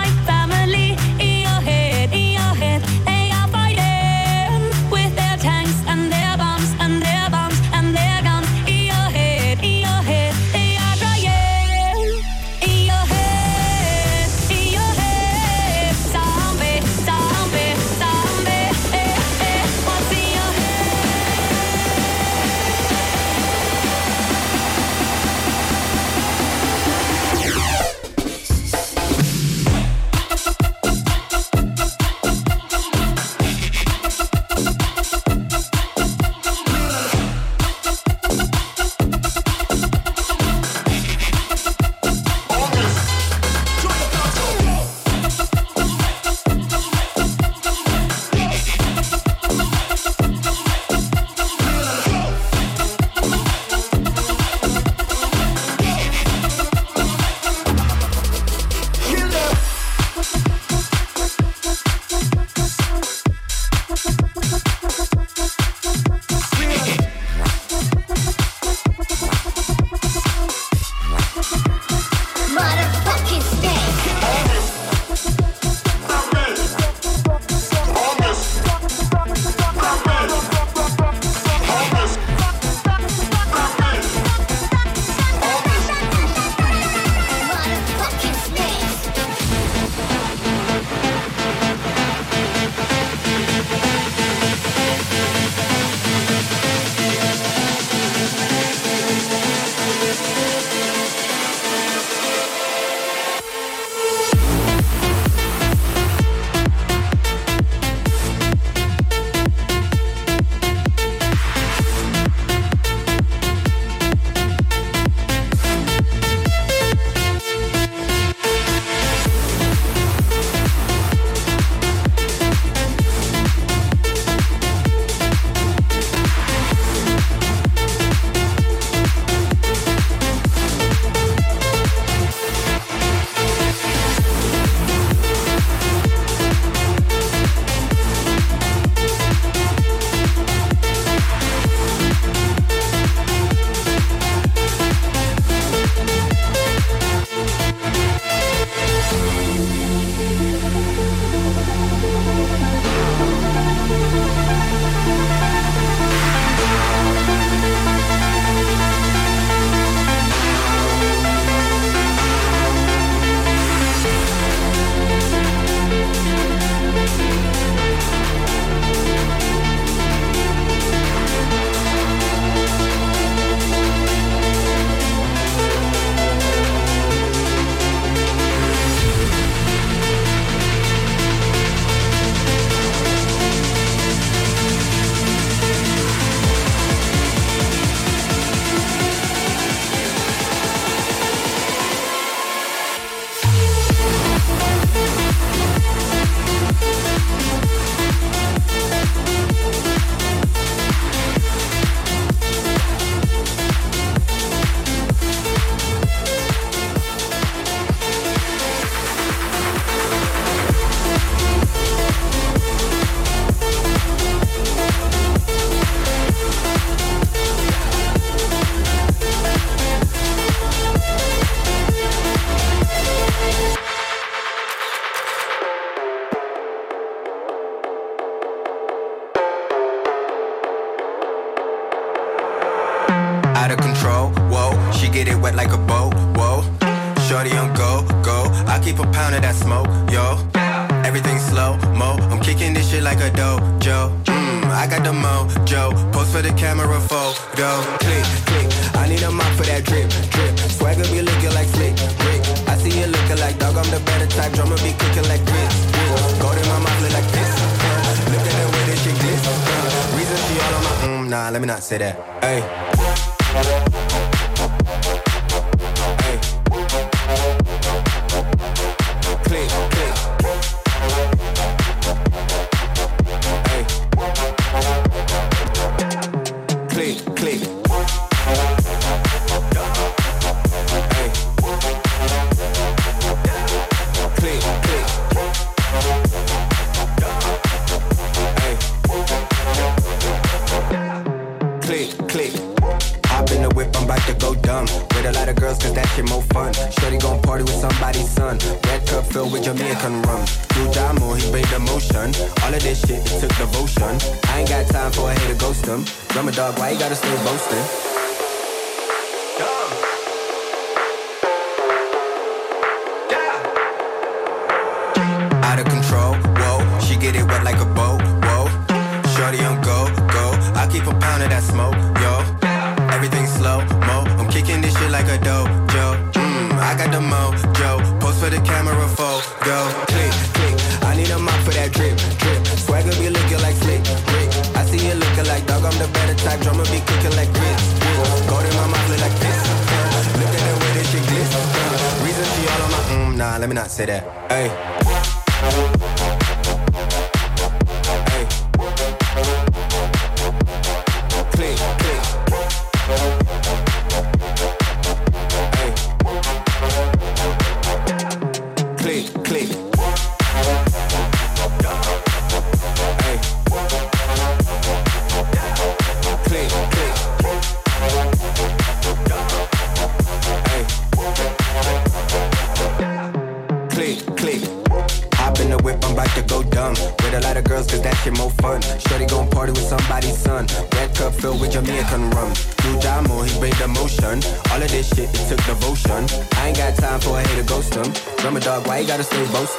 [261.88, 262.27] será.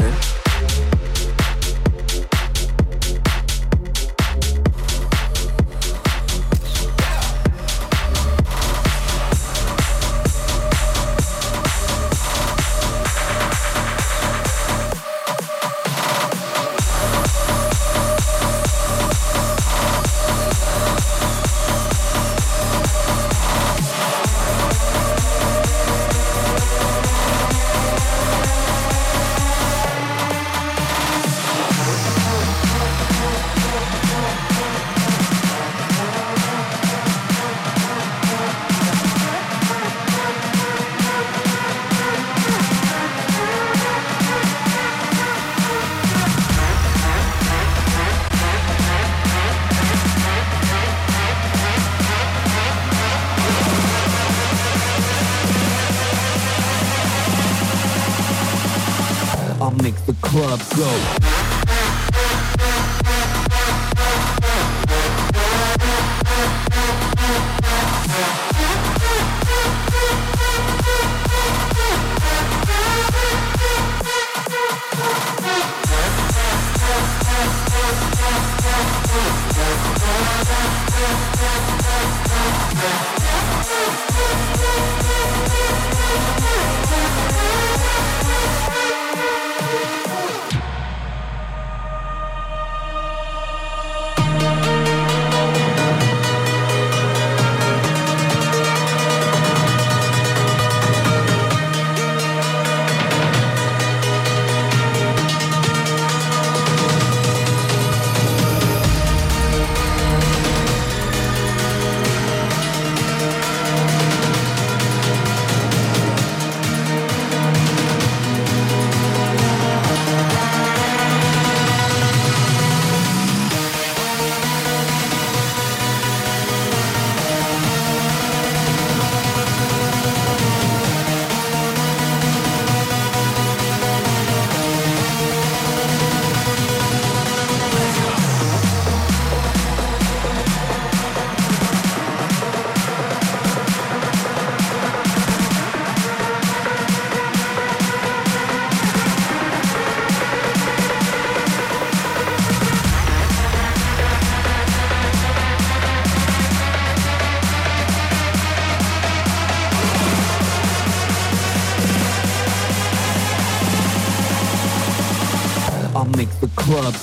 [0.09, 0.48] Shannon.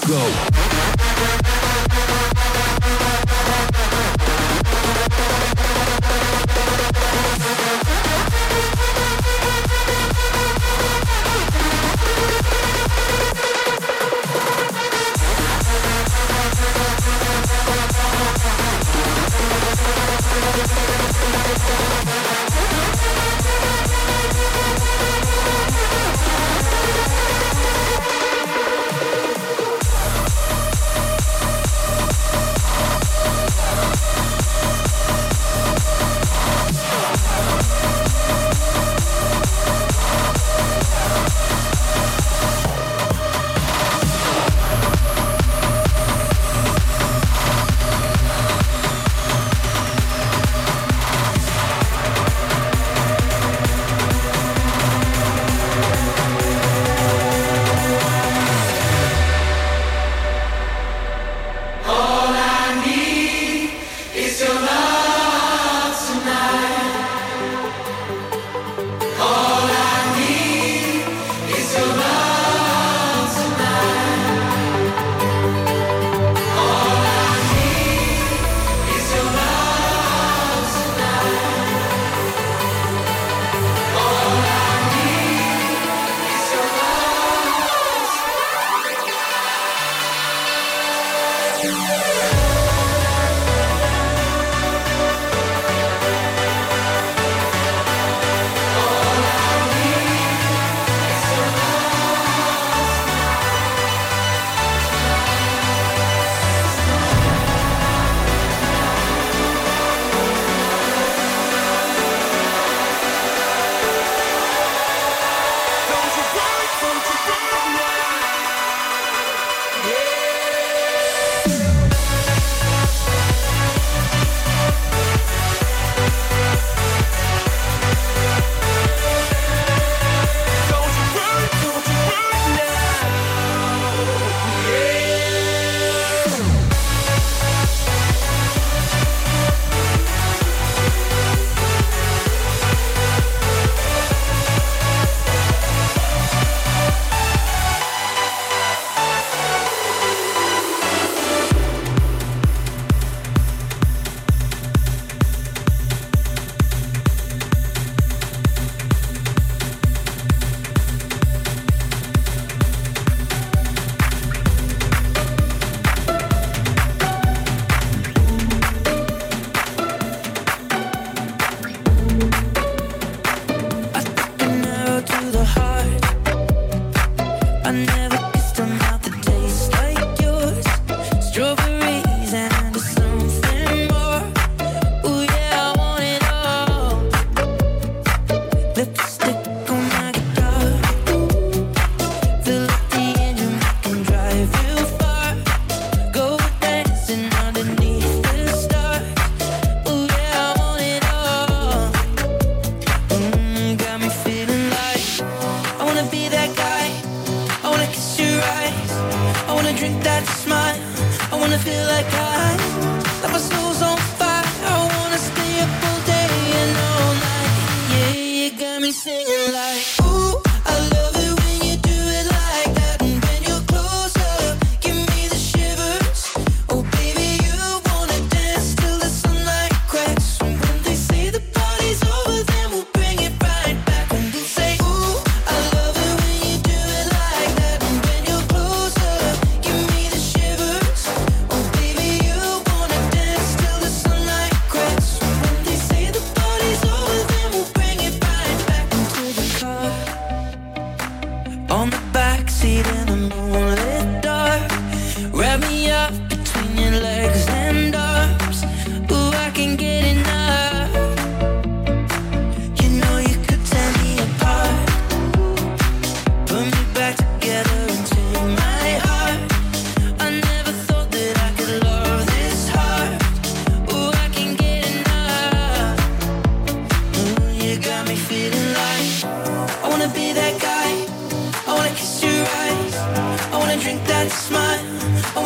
[0.07, 0.44] go.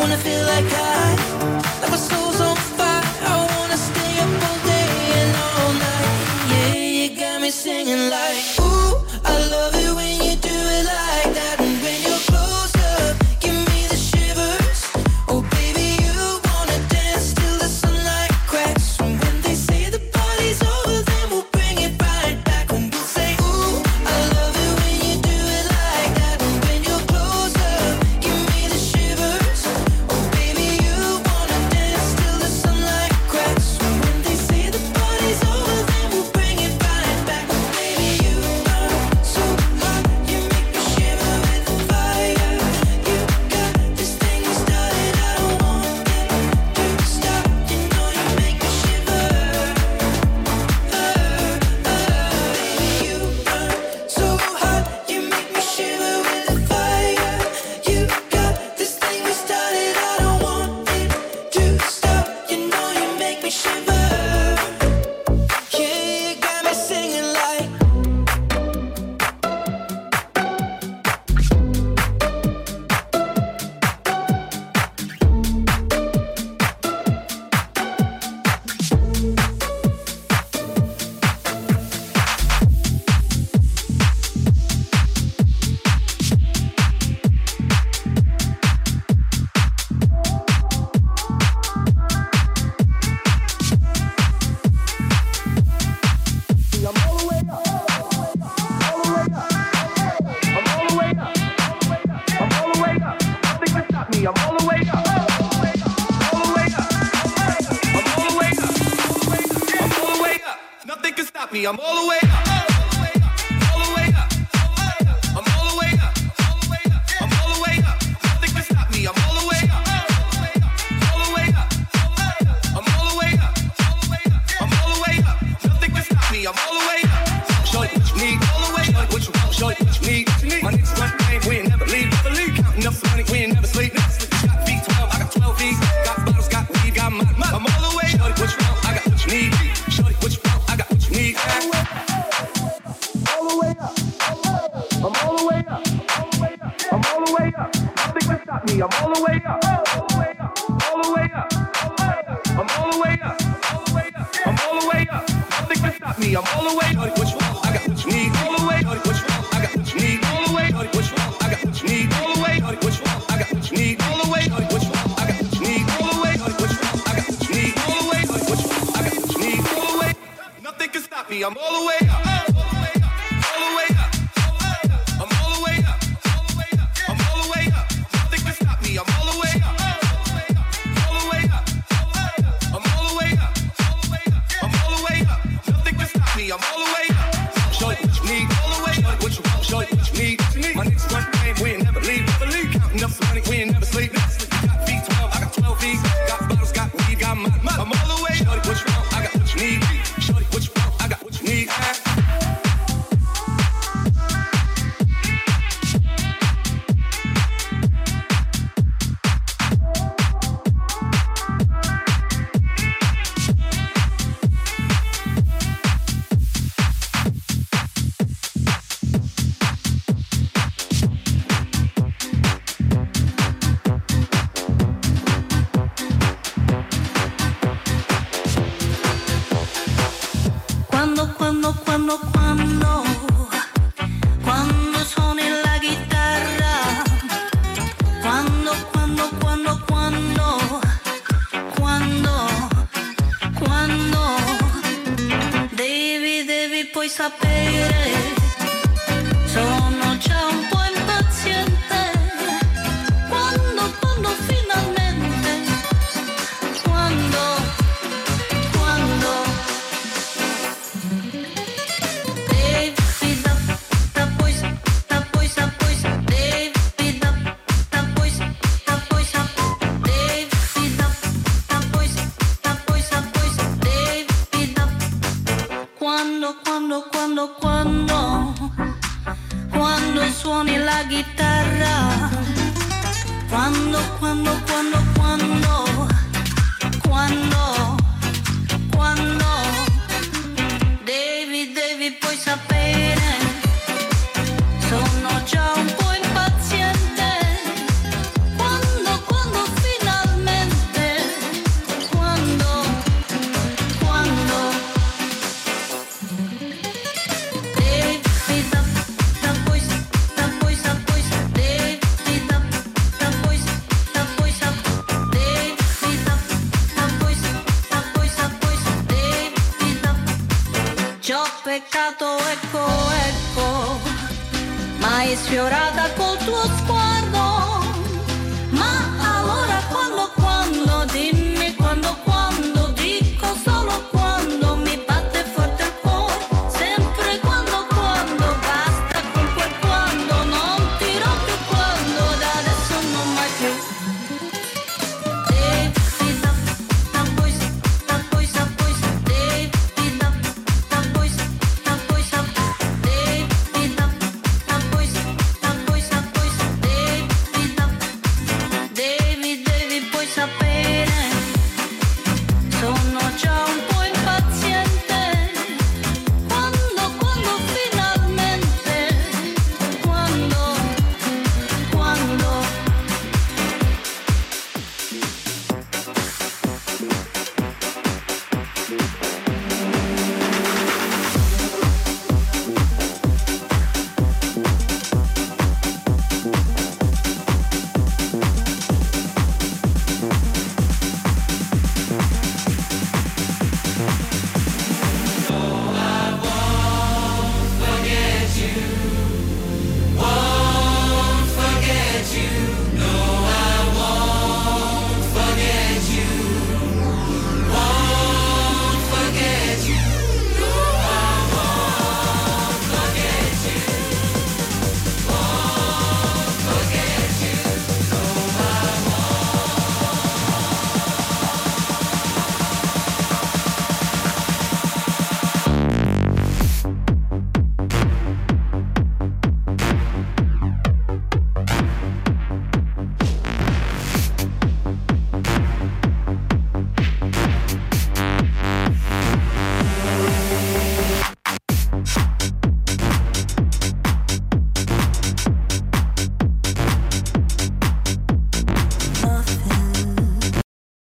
[0.00, 1.14] wanna feel like I,
[1.82, 3.02] like my soul's on fire.
[3.20, 6.08] I wanna stay up all day and all night.
[6.50, 8.59] Yeah, you got me singing like.